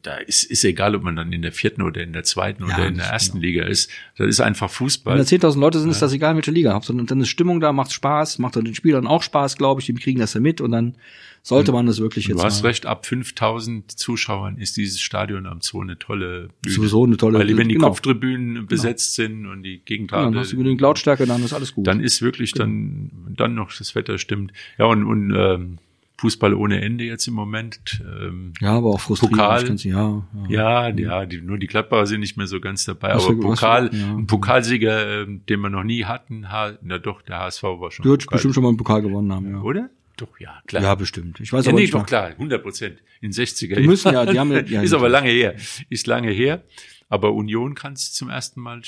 da 0.02 0.16
ist, 0.16 0.44
ist 0.44 0.64
egal, 0.64 0.94
ob 0.94 1.02
man 1.02 1.16
dann 1.16 1.32
in 1.32 1.42
der 1.42 1.52
vierten 1.52 1.82
oder 1.82 2.02
in 2.02 2.12
der 2.12 2.22
zweiten 2.24 2.66
Ja, 2.68 2.74
oder 2.76 2.86
in 2.88 2.96
der 2.96 3.06
ersten 3.06 3.40
genau. 3.40 3.46
Liga 3.46 3.64
ist. 3.64 3.90
Das 4.16 4.26
ist 4.28 4.40
einfach 4.40 4.70
Fußball. 4.70 5.14
Wenn 5.18 5.24
da 5.24 5.28
10.000 5.48 5.58
Leute 5.58 5.78
sind, 5.80 5.90
ist 5.90 6.02
das 6.02 6.12
egal, 6.12 6.30
in 6.32 6.36
welcher 6.36 6.52
Liga. 6.52 6.72
Hauptsache, 6.74 6.96
dann 7.04 7.20
ist 7.20 7.28
Stimmung 7.28 7.60
da, 7.60 7.72
macht 7.72 7.92
Spaß, 7.92 8.38
macht 8.38 8.56
dann 8.56 8.64
den 8.64 8.74
Spielern 8.74 9.06
auch 9.06 9.22
Spaß, 9.22 9.56
glaube 9.56 9.80
ich. 9.80 9.86
Die 9.86 9.94
kriegen 9.94 10.20
das 10.20 10.34
ja 10.34 10.40
mit 10.40 10.60
und 10.60 10.70
dann 10.72 10.96
sollte 11.42 11.72
man 11.72 11.86
das 11.86 11.98
wirklich 12.00 12.26
jetzt 12.26 12.38
Du 12.38 12.42
hast 12.44 12.62
mal. 12.62 12.68
recht, 12.68 12.84
ab 12.86 13.06
5000 13.06 13.90
Zuschauern 13.98 14.58
ist 14.58 14.76
dieses 14.76 15.00
Stadion 15.00 15.46
am 15.46 15.60
Zoo 15.62 15.80
eine 15.80 15.98
tolle 15.98 16.48
Bühne. 16.62 16.74
Sowieso 16.74 17.04
eine 17.04 17.16
tolle 17.16 17.38
Weil 17.38 17.56
wenn 17.56 17.68
die 17.68 17.74
genau. 17.74 17.88
Kopftribünen 17.88 18.66
besetzt 18.66 19.14
sind 19.14 19.46
und 19.46 19.62
die 19.62 19.76
Ja, 19.76 19.80
Gegengrade, 19.84 20.24
dann 20.24 20.36
hast 20.38 20.52
du 20.52 20.56
genügend 20.56 20.80
Lautstärke, 20.80 21.26
dann 21.26 21.42
ist 21.44 21.52
alles 21.52 21.74
gut. 21.74 21.86
dann 21.86 22.00
ist 22.00 22.22
wirklich 22.22 22.52
Genau. 22.52 22.64
dann, 22.66 23.10
dann 23.36 23.54
noch 23.54 23.72
das 23.76 23.94
Wetter 23.94 24.18
stimmt. 24.18 24.52
Ja, 24.78 24.86
und, 24.86 25.04
und 25.06 25.32
ähm, 25.34 25.78
Fußball 26.20 26.52
ohne 26.54 26.80
Ende 26.82 27.04
jetzt 27.04 27.28
im 27.28 27.34
Moment. 27.34 28.02
Ähm, 28.04 28.52
ja, 28.60 28.72
aber 28.72 28.88
auch 28.90 29.00
frustrierend. 29.00 29.38
Pokal. 29.38 29.60
das 29.60 29.68
Ganze, 29.68 29.88
ja, 29.88 30.26
ja. 30.48 30.88
ja, 30.88 30.88
ja, 30.88 31.26
die, 31.26 31.40
nur 31.40 31.58
die 31.58 31.68
Gladbacher 31.68 32.06
sind 32.06 32.20
nicht 32.20 32.36
mehr 32.36 32.48
so 32.48 32.60
ganz 32.60 32.84
dabei. 32.84 33.14
Was 33.14 33.24
aber 33.24 33.34
für- 33.34 33.40
Pokal, 33.40 33.90
ja. 33.92 34.14
ein 34.16 34.26
Pokalsieger, 34.26 35.22
ähm, 35.22 35.42
den 35.48 35.60
wir 35.60 35.70
noch 35.70 35.84
nie 35.84 36.04
hatten, 36.04 36.50
ha, 36.50 36.72
na 36.82 36.98
doch, 36.98 37.22
der 37.22 37.38
HSV 37.38 37.62
war 37.62 37.90
schon. 37.92 38.02
Du 38.02 38.14
Pokal- 38.16 38.32
bestimmt 38.32 38.54
schon 38.54 38.62
mal 38.64 38.68
einen 38.70 38.78
Pokal 38.78 39.00
gewonnen 39.02 39.32
haben, 39.32 39.48
ja. 39.50 39.60
Oder? 39.60 39.90
Doch, 40.16 40.40
ja, 40.40 40.60
klar. 40.66 40.82
Ja, 40.82 40.94
bestimmt. 40.96 41.38
Ich 41.38 41.52
weiß 41.52 41.64
Ja, 41.64 41.70
aber 41.70 41.76
nee, 41.78 41.82
nicht. 41.84 41.94
doch 41.94 42.04
klar, 42.04 42.30
100 42.30 42.60
Prozent. 42.64 42.98
In 43.20 43.30
60er 43.30 43.76
Die 43.80 43.86
müssen 43.86 44.12
ja, 44.12 44.26
die 44.26 44.38
haben 44.40 44.50
ja, 44.50 44.60
ja 44.66 44.82
ist 44.82 44.92
aber 44.92 45.08
lange 45.08 45.30
her. 45.30 45.54
Ist 45.88 46.08
lange 46.08 46.30
her. 46.32 46.64
Aber 47.08 47.32
Union 47.32 47.76
kann 47.76 47.92
es 47.92 48.12
zum 48.12 48.28
ersten 48.28 48.60
Mal 48.60 48.80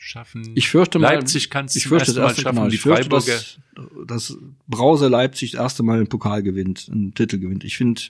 schaffen. 0.00 0.50
Ich 0.54 0.68
fürchte 0.68 0.98
mal, 0.98 1.14
Leipzig 1.14 1.50
kann 1.50 1.66
es 1.66 1.76
ich 1.76 1.86
fürchte 1.86 2.14
das 2.14 2.16
erste 2.16 2.42
schaffen. 2.42 2.56
Mal. 2.56 2.70
Die 2.70 2.76
Ich 2.76 2.80
fürchte, 2.80 3.02
Freiburger. 3.04 3.32
dass, 3.32 3.58
dass 4.06 4.38
Brause 4.66 5.08
Leipzig 5.08 5.52
das 5.52 5.60
erste 5.60 5.82
Mal 5.82 5.98
einen 5.98 6.08
Pokal 6.08 6.42
gewinnt, 6.42 6.88
einen 6.90 7.14
Titel 7.14 7.38
gewinnt. 7.38 7.64
Ich 7.64 7.76
finde, 7.76 8.00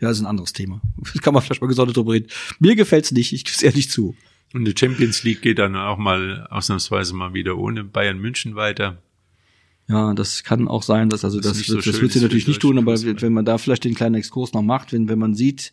ja, 0.00 0.08
das 0.08 0.18
ist 0.18 0.24
ein 0.24 0.26
anderes 0.26 0.52
Thema. 0.52 0.80
Das 1.12 1.22
kann 1.22 1.32
man 1.32 1.42
vielleicht 1.42 1.62
mal 1.62 1.68
gesondert 1.68 1.96
drüber 1.96 2.14
reden. 2.14 2.26
Mir 2.58 2.74
gefällt's 2.74 3.12
nicht, 3.12 3.32
ich 3.32 3.44
gebe 3.44 3.54
es 3.54 3.62
ehrlich 3.62 3.90
zu. 3.90 4.16
Und 4.52 4.64
die 4.64 4.74
Champions 4.76 5.22
League 5.22 5.42
geht 5.42 5.58
dann 5.58 5.76
auch 5.76 5.98
mal 5.98 6.46
ausnahmsweise 6.50 7.14
mal 7.14 7.32
wieder 7.32 7.56
ohne 7.56 7.84
Bayern 7.84 8.18
München 8.18 8.56
weiter. 8.56 8.98
Ja, 9.88 10.14
das 10.14 10.42
kann 10.42 10.66
auch 10.66 10.82
sein, 10.82 11.08
dass 11.08 11.24
also 11.24 11.38
Das 11.38 11.52
das, 11.52 11.58
das, 11.58 11.66
so 11.66 11.80
das 11.92 12.00
wird 12.00 12.12
sie 12.12 12.20
natürlich 12.20 12.48
nicht 12.48 12.60
tun, 12.60 12.76
aber 12.76 13.00
wenn 13.00 13.32
man 13.32 13.44
da 13.44 13.56
vielleicht 13.56 13.84
den 13.84 13.94
kleinen 13.94 14.16
Exkurs 14.16 14.52
noch 14.52 14.62
macht, 14.62 14.92
wenn, 14.92 15.08
wenn 15.08 15.18
man 15.18 15.34
sieht, 15.34 15.72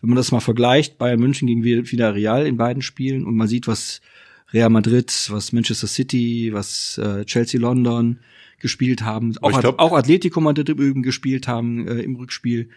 wenn 0.00 0.10
man 0.10 0.16
das 0.16 0.32
mal 0.32 0.40
vergleicht, 0.40 0.98
Bayern 0.98 1.20
München 1.20 1.46
gegen 1.46 1.62
Villarreal 1.62 2.44
in 2.44 2.56
beiden 2.56 2.82
Spielen 2.82 3.24
und 3.24 3.36
man 3.36 3.46
sieht, 3.46 3.68
was 3.68 4.00
Real 4.52 4.70
Madrid, 4.70 5.10
was 5.30 5.52
Manchester 5.52 5.86
City, 5.86 6.50
was 6.52 6.98
äh, 6.98 7.24
Chelsea 7.24 7.60
London 7.60 8.18
gespielt 8.58 9.02
haben, 9.02 9.36
auch, 9.38 9.60
glaub- 9.60 9.78
auch 9.78 9.92
Atletico 9.92 10.40
Madrid 10.40 10.68
Übrigen 10.68 11.02
gespielt 11.02 11.48
haben 11.48 11.88
äh, 11.88 12.00
im 12.00 12.16
Rückspiel, 12.16 12.68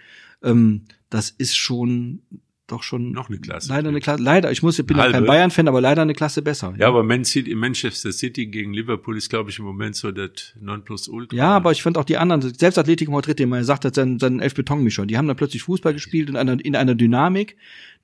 ähm, 0.43 0.81
das 1.09 1.29
ist 1.29 1.55
schon 1.55 2.21
doch 2.67 2.81
schon 2.81 3.11
Noch 3.11 3.29
eine 3.29 3.37
Klasse. 3.37 3.69
leider 3.69 3.89
eine 3.89 3.99
Klasse, 3.99 4.23
leider, 4.23 4.51
ich 4.51 4.63
muss, 4.63 4.79
ich 4.79 4.87
bin 4.87 4.97
ja 4.97 5.11
kein. 5.11 5.25
Bayern-Fan, 5.25 5.67
aber 5.67 5.81
leider 5.81 6.01
eine 6.01 6.13
Klasse 6.15 6.41
besser. 6.41 6.73
Ja, 6.79 6.87
aber 6.87 7.03
Man 7.03 7.23
City, 7.23 7.53
Manchester 7.53 8.11
City 8.11 8.47
gegen 8.47 8.73
Liverpool 8.73 9.15
ist, 9.17 9.29
glaube 9.29 9.51
ich, 9.51 9.59
im 9.59 9.65
Moment 9.65 9.95
so 9.95 10.11
das 10.11 10.55
Nonplusultra. 10.59 11.37
Ja, 11.37 11.49
aber 11.49 11.71
ich 11.73 11.83
fand 11.83 11.95
auch 11.95 12.05
die 12.05 12.17
anderen, 12.17 12.41
selbst 12.41 12.79
Atletico 12.79 13.11
Madrid, 13.11 13.37
den 13.37 13.49
man 13.49 13.59
ja 13.59 13.65
sagt 13.65 13.85
hat, 13.85 13.93
sein, 13.93 14.17
sein 14.17 14.39
Elf-Betonmischer, 14.39 15.05
die 15.05 15.15
haben 15.15 15.27
dann 15.27 15.37
plötzlich 15.37 15.61
Fußball 15.61 15.93
gespielt 15.93 16.27
in 16.27 16.35
einer, 16.35 16.57
in 16.65 16.75
einer 16.75 16.95
Dynamik, 16.95 17.55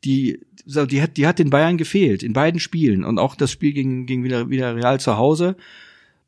die, 0.04 0.40
die 0.66 1.02
hat, 1.02 1.18
die 1.18 1.28
hat 1.28 1.40
den 1.40 1.50
Bayern 1.50 1.78
gefehlt, 1.78 2.24
in 2.24 2.34
beiden 2.34 2.60
Spielen. 2.60 3.04
Und 3.04 3.20
auch 3.20 3.36
das 3.36 3.52
Spiel 3.52 3.74
gegen, 3.74 4.06
gegen 4.06 4.24
wieder, 4.24 4.50
wieder 4.50 4.76
Real 4.76 5.00
zu 5.00 5.18
Hause 5.18 5.56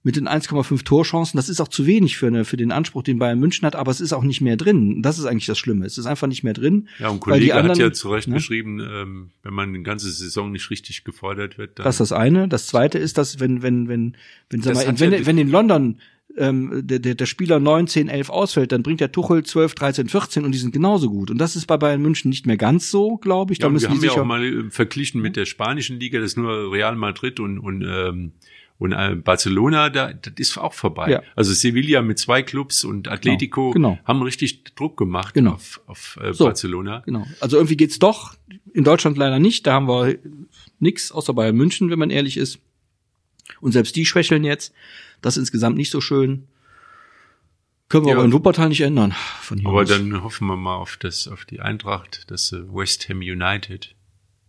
mit 0.06 0.18
den 0.18 0.28
1,5 0.28 0.84
Torchancen, 0.84 1.38
das 1.38 1.48
ist 1.48 1.62
auch 1.62 1.70
zu 1.70 1.86
wenig 1.86 2.18
für, 2.18 2.28
eine, 2.28 2.44
für 2.44 2.58
den 2.58 2.74
Anspruch, 2.74 3.04
den 3.04 3.20
Bayern 3.20 3.40
München 3.40 3.66
hat, 3.66 3.78
aber 3.78 3.90
es 3.90 4.02
ist 4.02 4.12
auch 4.12 4.24
nicht 4.24 4.42
mehr 4.42 4.58
drin. 4.58 5.02
Das 5.02 5.18
ist 5.18 5.24
eigentlich 5.24 5.46
das 5.46 5.58
Schlimme. 5.58 5.86
Es 5.86 5.98
ist 5.98 6.06
einfach 6.08 6.28
nicht 6.28 6.44
mehr 6.44 6.52
drin. 6.52 6.90
Ja, 7.00 7.08
und 7.08 7.22
Kollege 7.22 7.54
hat 7.54 7.62
anderen- 7.62 7.80
ja 7.80 7.94
zu 7.94 8.10
Recht 8.12 8.28
ne? 8.28 8.34
beschrieben, 8.36 8.82
ähm, 8.82 9.30
wenn 9.44 9.54
man 9.54 9.70
eine 9.70 9.82
ganze 9.82 10.12
Saison 10.12 10.52
nicht 10.52 10.70
richtig 10.70 11.06
gefordert 11.06 11.58
wird, 11.58 11.80
dann 11.80 11.86
Das 11.86 11.96
ist 11.96 12.00
das 12.00 12.12
eine. 12.12 12.50
Das 12.50 12.68
zweite 12.68 13.00
ist, 13.00 13.18
dass 13.18 13.40
wenn, 13.40 13.62
wenn, 13.62 13.88
wenn, 13.88 14.18
wenn, 14.50 14.62
sag 14.62 14.74
mal, 14.76 14.86
hat 14.88 15.00
wenn, 15.00 15.14
ja- 15.14 15.26
wenn 15.26 15.38
in 15.38 15.50
London 15.50 16.00
ähm, 16.38 16.82
der, 16.84 17.00
der, 17.00 17.16
der 17.16 17.26
Spieler 17.26 17.60
9, 17.60 17.88
10, 17.88 18.10
11 18.10 18.30
ausfällt, 18.30 18.72
dann 18.72 18.84
bringt 18.84 19.00
der 19.00 19.12
Tuchel 19.12 19.44
12, 19.44 19.76
13, 19.76 20.10
14 20.10 20.46
und 20.46 20.52
die 20.52 20.58
sind 20.58 20.72
genauso 20.74 21.10
gut. 21.10 21.30
Und 21.32 21.38
das 21.38 21.56
ist 21.56 21.68
bei 21.68 21.78
Bayern 21.78 22.02
München 22.02 22.30
nicht 22.30 22.46
mehr 22.48 22.58
ganz 22.58 22.90
so, 22.90 23.18
glaube 23.18 23.54
ich. 23.54 23.60
Ja, 23.60 23.64
Da 23.64 23.68
und 23.68 23.74
müssen 23.74 24.02
wir 24.02 24.10
haben 24.10 24.16
ja 24.18 24.22
auch 24.22 24.26
mal 24.26 24.44
äh, 24.44 24.70
verglichen 24.72 25.22
mit 25.22 25.36
der 25.36 25.46
spanischen 25.46 26.00
Liga, 26.00 26.20
das 26.20 26.32
ist 26.32 26.38
nur 26.38 26.72
Real 26.72 26.96
Madrid 26.96 27.40
und, 27.40 27.60
und, 27.60 27.84
ähm, 27.88 28.32
und 28.80 28.92
äh, 28.94 29.16
Barcelona, 29.16 29.90
da, 29.90 30.12
das 30.14 30.34
ist 30.38 30.58
auch 30.58 30.74
vorbei. 30.74 31.12
Ja. 31.12 31.22
Also 31.36 31.54
Sevilla 31.54 32.02
mit 32.02 32.18
zwei 32.18 32.42
Clubs 32.42 32.84
und 32.84 33.08
Atletico 33.08 33.70
genau. 33.72 34.00
haben 34.04 34.22
richtig 34.24 34.64
Druck 34.76 34.98
gemacht 34.98 35.36
Genau. 35.36 35.54
auf, 35.54 35.82
auf 35.86 36.18
äh, 36.22 36.34
So. 36.34 36.46
Barcelona. 36.46 37.04
Genau. 37.06 37.26
Also 37.40 37.58
irgendwie 37.58 37.78
geht's 37.78 38.00
doch. 38.00 38.36
In 38.74 38.84
Deutschland 38.84 39.18
leider 39.18 39.38
nicht. 39.40 39.68
Da 39.68 39.74
haben 39.74 39.88
wir 39.88 40.18
nix, 40.80 41.12
außer 41.12 41.34
Bayern 41.34 41.56
München, 41.56 41.92
wenn 41.92 42.00
man 42.00 42.10
ehrlich 42.10 42.38
ist. 42.38 42.60
Und 43.62 43.72
selbst 43.72 43.96
die 43.96 44.06
schwächeln 44.06 44.44
jetzt. 44.44 44.74
Das 45.22 45.36
ist 45.38 45.42
insgesamt 45.42 45.78
nicht 45.78 45.92
so 45.92 46.02
schön. 46.02 46.48
Können 47.90 48.06
wir 48.06 48.12
Ja. 48.12 48.18
aber 48.18 48.26
in 48.26 48.34
Wuppertal 48.34 48.70
nicht 48.70 48.82
ändern. 48.82 49.14
Von 49.42 49.60
hier 49.60 49.68
Aber 49.70 49.82
aus. 49.82 49.90
dann 49.90 50.24
hoffen 50.24 50.48
wir 50.48 50.56
mal 50.56 50.76
auf 50.76 50.98
das, 50.98 51.28
auf 51.28 51.46
die 51.46 51.60
Eintracht, 51.60 52.24
das 52.32 52.52
äh, 52.52 52.62
West 52.74 53.08
Ham 53.10 53.20
United. 53.20 53.96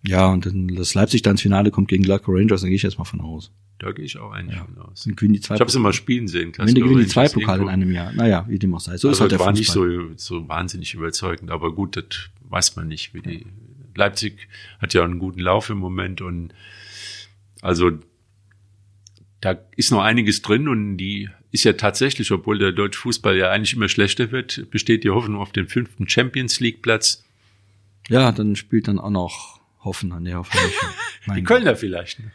Ja, 0.07 0.29
und 0.29 0.47
dann, 0.47 0.69
dass 0.69 0.95
Leipzig 0.95 1.23
dann 1.23 1.33
ins 1.33 1.43
Finale 1.43 1.71
kommt 1.71 1.89
gegen 1.89 2.03
Glasgow 2.05 2.35
Rangers, 2.35 2.61
dann 2.61 2.71
gehe 2.71 2.77
ich 2.77 2.83
jetzt 2.83 2.99
mal 2.99 3.05
von 3.05 3.21
aus. 3.21 3.51
Da 3.79 3.91
gehe 3.93 4.05
ich 4.05 4.19
auch 4.19 4.31
eigentlich 4.33 4.59
von 4.59 4.79
aus. 4.79 5.05
Dann 5.05 5.17
gewinnen 5.17 5.35
die 5.35 5.41
zwei 5.41 5.57
Ich 5.57 5.61
habe 5.61 5.71
sie 5.71 5.79
mal 5.81 5.93
spielen 5.93 6.29
sehen. 6.29 6.53
Am 6.59 6.69
Ende 6.69 6.81
gewinnen 6.81 7.01
die 7.01 7.07
zwei 7.09 7.29
Pokale 7.29 7.63
in 7.63 7.69
einem 7.69 7.91
Jahr. 7.93 8.13
Naja, 8.13 8.45
wie 8.49 8.59
dem 8.59 8.75
auch 8.75 8.81
sei. 8.81 8.97
So 8.97 9.09
ist 9.09 9.15
also 9.21 9.23
halt 9.23 9.33
der 9.33 9.41
war 9.41 9.55
Fußball. 9.55 9.89
nicht 9.89 10.21
so, 10.21 10.39
so 10.41 10.49
wahnsinnig 10.49 10.95
überzeugend, 10.95 11.51
aber 11.51 11.75
gut, 11.75 11.97
das 11.97 12.05
weiß 12.49 12.77
man 12.77 12.89
nicht, 12.89 13.15
wie 13.15 13.21
die 13.23 13.47
Leipzig 13.97 14.49
hat 14.79 14.95
ja 14.95 15.05
einen 15.05 15.19
guten 15.19 15.41
Lauf 15.41 15.71
im 15.71 15.79
Moment 15.79 16.21
und 16.21 16.53
also 17.63 17.91
da 19.45 19.59
ist 19.77 19.91
noch 19.91 20.01
einiges 20.01 20.41
drin 20.41 20.69
und 20.69 20.97
die 20.97 21.29
ist 21.51 21.65
ja 21.65 21.75
tatsächlich, 21.75 22.31
obwohl 22.33 22.59
der 22.59 22.73
deutsche 22.73 22.99
Fußball 23.01 23.37
ja 23.37 23.51
eigentlich 23.51 23.75
immer 23.75 23.89
schlechter 23.89 24.33
wird, 24.33 24.71
besteht 24.71 25.05
die 25.05 25.11
Hoffnung 25.11 25.39
auf 25.39 25.53
den 25.53 25.69
fünften 25.69 26.09
Champions 26.09 26.61
League 26.61 26.81
Platz. 26.81 27.23
Ja, 28.09 28.33
dann 28.33 28.57
spielt 28.57 28.89
dann 28.89 28.99
auch 28.99 29.11
noch 29.11 29.61
Hoffen 29.81 30.13
an 30.13 30.25
der 30.25 30.39
Hoffnung. 30.39 30.65
Die 31.37 31.45
Kölner 31.45 31.77
vielleicht. 31.77 32.21
ne? 32.21 32.33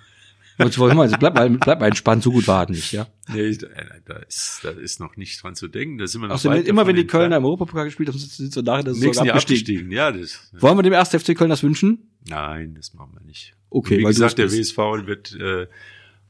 Jetzt 0.59 0.77
wollen 0.77 0.95
wir, 0.97 1.07
bleib 1.17 1.33
mal, 1.33 1.49
bleib 1.49 1.79
mal 1.79 1.87
entspannt, 1.87 2.21
so 2.21 2.31
gut 2.31 2.47
warten 2.47 2.73
nicht, 2.73 2.91
ja. 2.91 3.07
Nee, 3.33 3.55
da, 3.55 3.67
da, 4.05 4.17
ist, 4.17 4.59
da 4.63 4.69
ist 4.69 4.99
noch 4.99 5.15
nicht 5.15 5.41
dran 5.41 5.55
zu 5.55 5.67
denken. 5.67 5.97
Da 5.97 6.05
sind 6.05 6.21
wir 6.21 6.27
noch 6.27 6.43
weit 6.45 6.67
immer 6.67 6.85
wenn 6.85 6.95
die 6.95 7.07
Kölner 7.07 7.37
im. 7.37 7.45
Europapokal 7.45 7.85
gespielt 7.85 8.09
haben, 8.09 8.17
sind 8.19 8.53
sie 8.53 8.61
nachher 8.61 8.83
das 8.83 8.99
nächsten 8.99 9.25
Jahr 9.25 9.37
abgestiegen. 9.37 9.91
Ja, 9.91 10.11
das, 10.11 10.51
Wollen 10.59 10.77
wir 10.77 10.83
dem 10.83 10.93
1. 10.93 11.09
FC 11.09 11.35
Köln 11.35 11.49
das 11.49 11.63
wünschen? 11.63 12.11
Nein, 12.27 12.75
das 12.75 12.93
machen 12.93 13.13
wir 13.13 13.25
nicht. 13.25 13.55
Okay, 13.69 13.95
Und 13.95 13.99
wie 13.99 14.03
weil 14.03 14.13
gesagt, 14.13 14.37
der 14.37 14.45
es. 14.45 14.57
WSV 14.57 14.77
wird 15.07 15.33
äh, 15.39 15.67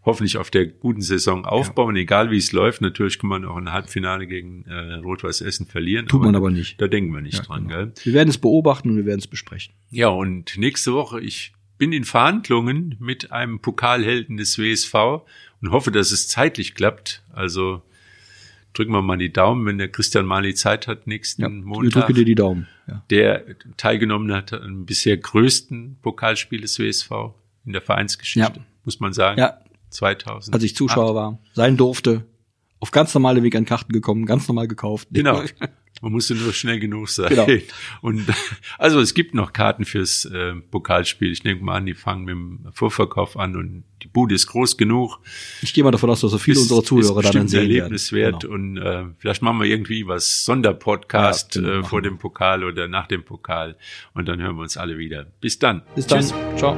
hoffentlich 0.05 0.37
auf 0.37 0.49
der 0.49 0.65
guten 0.65 1.01
Saison 1.01 1.45
aufbauen, 1.45 1.95
egal 1.95 2.31
wie 2.31 2.37
es 2.37 2.51
läuft. 2.51 2.81
Natürlich 2.81 3.19
kann 3.19 3.29
man 3.29 3.45
auch 3.45 3.57
ein 3.57 3.71
Halbfinale 3.71 4.27
gegen 4.27 4.63
äh, 4.65 4.95
Rot-Weiß 4.95 5.41
Essen 5.41 5.65
verlieren. 5.67 6.07
Tut 6.07 6.21
man 6.21 6.35
aber 6.35 6.49
nicht. 6.51 6.79
Da 6.81 6.87
denken 6.87 7.13
wir 7.13 7.21
nicht 7.21 7.37
Ja, 7.39 7.43
dran, 7.43 7.67
genau. 7.67 7.75
gell? 7.85 7.91
Wir 8.03 8.13
werden 8.13 8.29
es 8.29 8.37
beobachten 8.37 8.89
und 8.91 8.95
wir 8.97 9.05
werden 9.05 9.19
es 9.19 9.27
besprechen. 9.27 9.73
Ja, 9.91 10.07
und 10.07 10.57
nächste 10.57 10.93
Woche, 10.93 11.19
ich 11.19 11.53
bin 11.77 11.91
in 11.93 12.03
Verhandlungen 12.05 12.95
mit 12.99 13.31
einem 13.31 13.59
Pokalhelden 13.59 14.37
des 14.37 14.57
WSV 14.57 14.93
und 15.61 15.71
hoffe, 15.71 15.91
dass 15.91 16.11
es 16.11 16.27
zeitlich 16.27 16.75
klappt. 16.75 17.23
Also 17.33 17.81
drücken 18.73 18.91
wir 18.93 19.01
mal 19.01 19.17
die 19.17 19.31
Daumen, 19.33 19.65
wenn 19.65 19.77
der 19.77 19.89
Christian 19.89 20.25
Mali 20.25 20.53
Zeit 20.55 20.87
hat 20.87 21.07
nächsten 21.07 21.41
Ja, 21.41 21.49
Montag. 21.49 21.91
drücken 22.05 22.15
dir 22.15 22.25
die 22.25 22.35
Daumen. 22.35 22.67
Ja. 22.87 23.03
der 23.11 23.43
teilgenommen 23.77 24.33
hat 24.33 24.51
am 24.53 24.85
bisher 24.85 25.15
größten 25.15 25.97
Pokalspiel 26.01 26.61
des 26.61 26.79
WSV 26.79 27.11
in 27.65 27.73
der 27.73 27.81
Vereinsgeschichte, 27.81 28.59
Ja. 28.59 28.65
muss 28.83 28.99
man 28.99 29.13
sagen. 29.13 29.39
ja, 29.39 29.59
2000. 29.89 30.53
als 30.53 30.63
ich 30.63 30.75
Zuschauer 30.75 31.15
war, 31.15 31.39
sein 31.53 31.77
durfte, 31.77 32.25
auf 32.79 32.91
ganz 32.91 33.13
normale 33.13 33.43
Weg 33.43 33.55
an 33.55 33.65
Karten 33.65 33.91
gekommen, 33.91 34.25
ganz 34.25 34.47
normal 34.47 34.67
gekauft. 34.67 35.07
Genau. 35.11 35.41
Man 36.01 36.13
musste 36.13 36.33
nur 36.33 36.53
schnell 36.53 36.79
genug 36.79 37.09
sein. 37.09 37.27
Genau. 37.27 37.45
Und 38.01 38.25
also 38.77 39.01
es 39.01 39.13
gibt 39.13 39.33
noch 39.33 39.51
Karten 39.51 39.83
fürs 39.83 40.23
äh, 40.23 40.53
Pokalspiel. 40.55 41.29
Ich 41.29 41.41
denke 41.43 41.61
mal 41.61 41.75
an, 41.75 41.85
die 41.87 41.93
fangen 41.93 42.23
mit 42.23 42.31
dem 42.31 42.59
Vorverkauf 42.71 43.35
an 43.35 43.57
und 43.57 43.83
die 44.01 44.07
Bude 44.07 44.33
ist 44.33 44.47
groß 44.47 44.77
genug. 44.77 45.19
Ich 45.61 45.73
gehe 45.73 45.83
mal 45.83 45.91
davon 45.91 46.09
aus, 46.09 46.21
dass 46.21 46.31
so 46.31 46.37
viele 46.37 46.55
Ist- 46.55 46.71
unserer 46.71 46.83
Zuhörer 46.85 47.19
ist 47.19 47.25
da 47.27 47.31
dann 47.39 47.49
sehen 47.49 47.63
werden. 47.63 47.71
erlebniswert 47.75 48.41
Genau. 48.43 48.53
und 48.53 48.77
äh, 48.77 49.05
vielleicht 49.17 49.41
machen 49.41 49.59
wir 49.59 49.65
irgendwie 49.67 50.07
was 50.07 50.45
Sonderpodcast 50.45 51.55
Ja, 51.55 51.61
genau, 51.63 51.79
äh, 51.79 51.83
vor 51.83 52.01
dem 52.01 52.17
Pokal 52.17 52.63
oder 52.63 52.87
nach 52.87 53.07
dem 53.07 53.25
Pokal 53.25 53.75
und 54.13 54.25
dann 54.29 54.41
hören 54.41 54.55
wir 54.55 54.61
uns 54.61 54.77
alle 54.77 54.97
wieder. 54.97 55.25
Bis 55.41 55.59
dann. 55.59 55.81
Bis 55.95 56.07
dann. 56.07 56.21
Tschüss. 56.21 56.33
Ciao. 56.55 56.77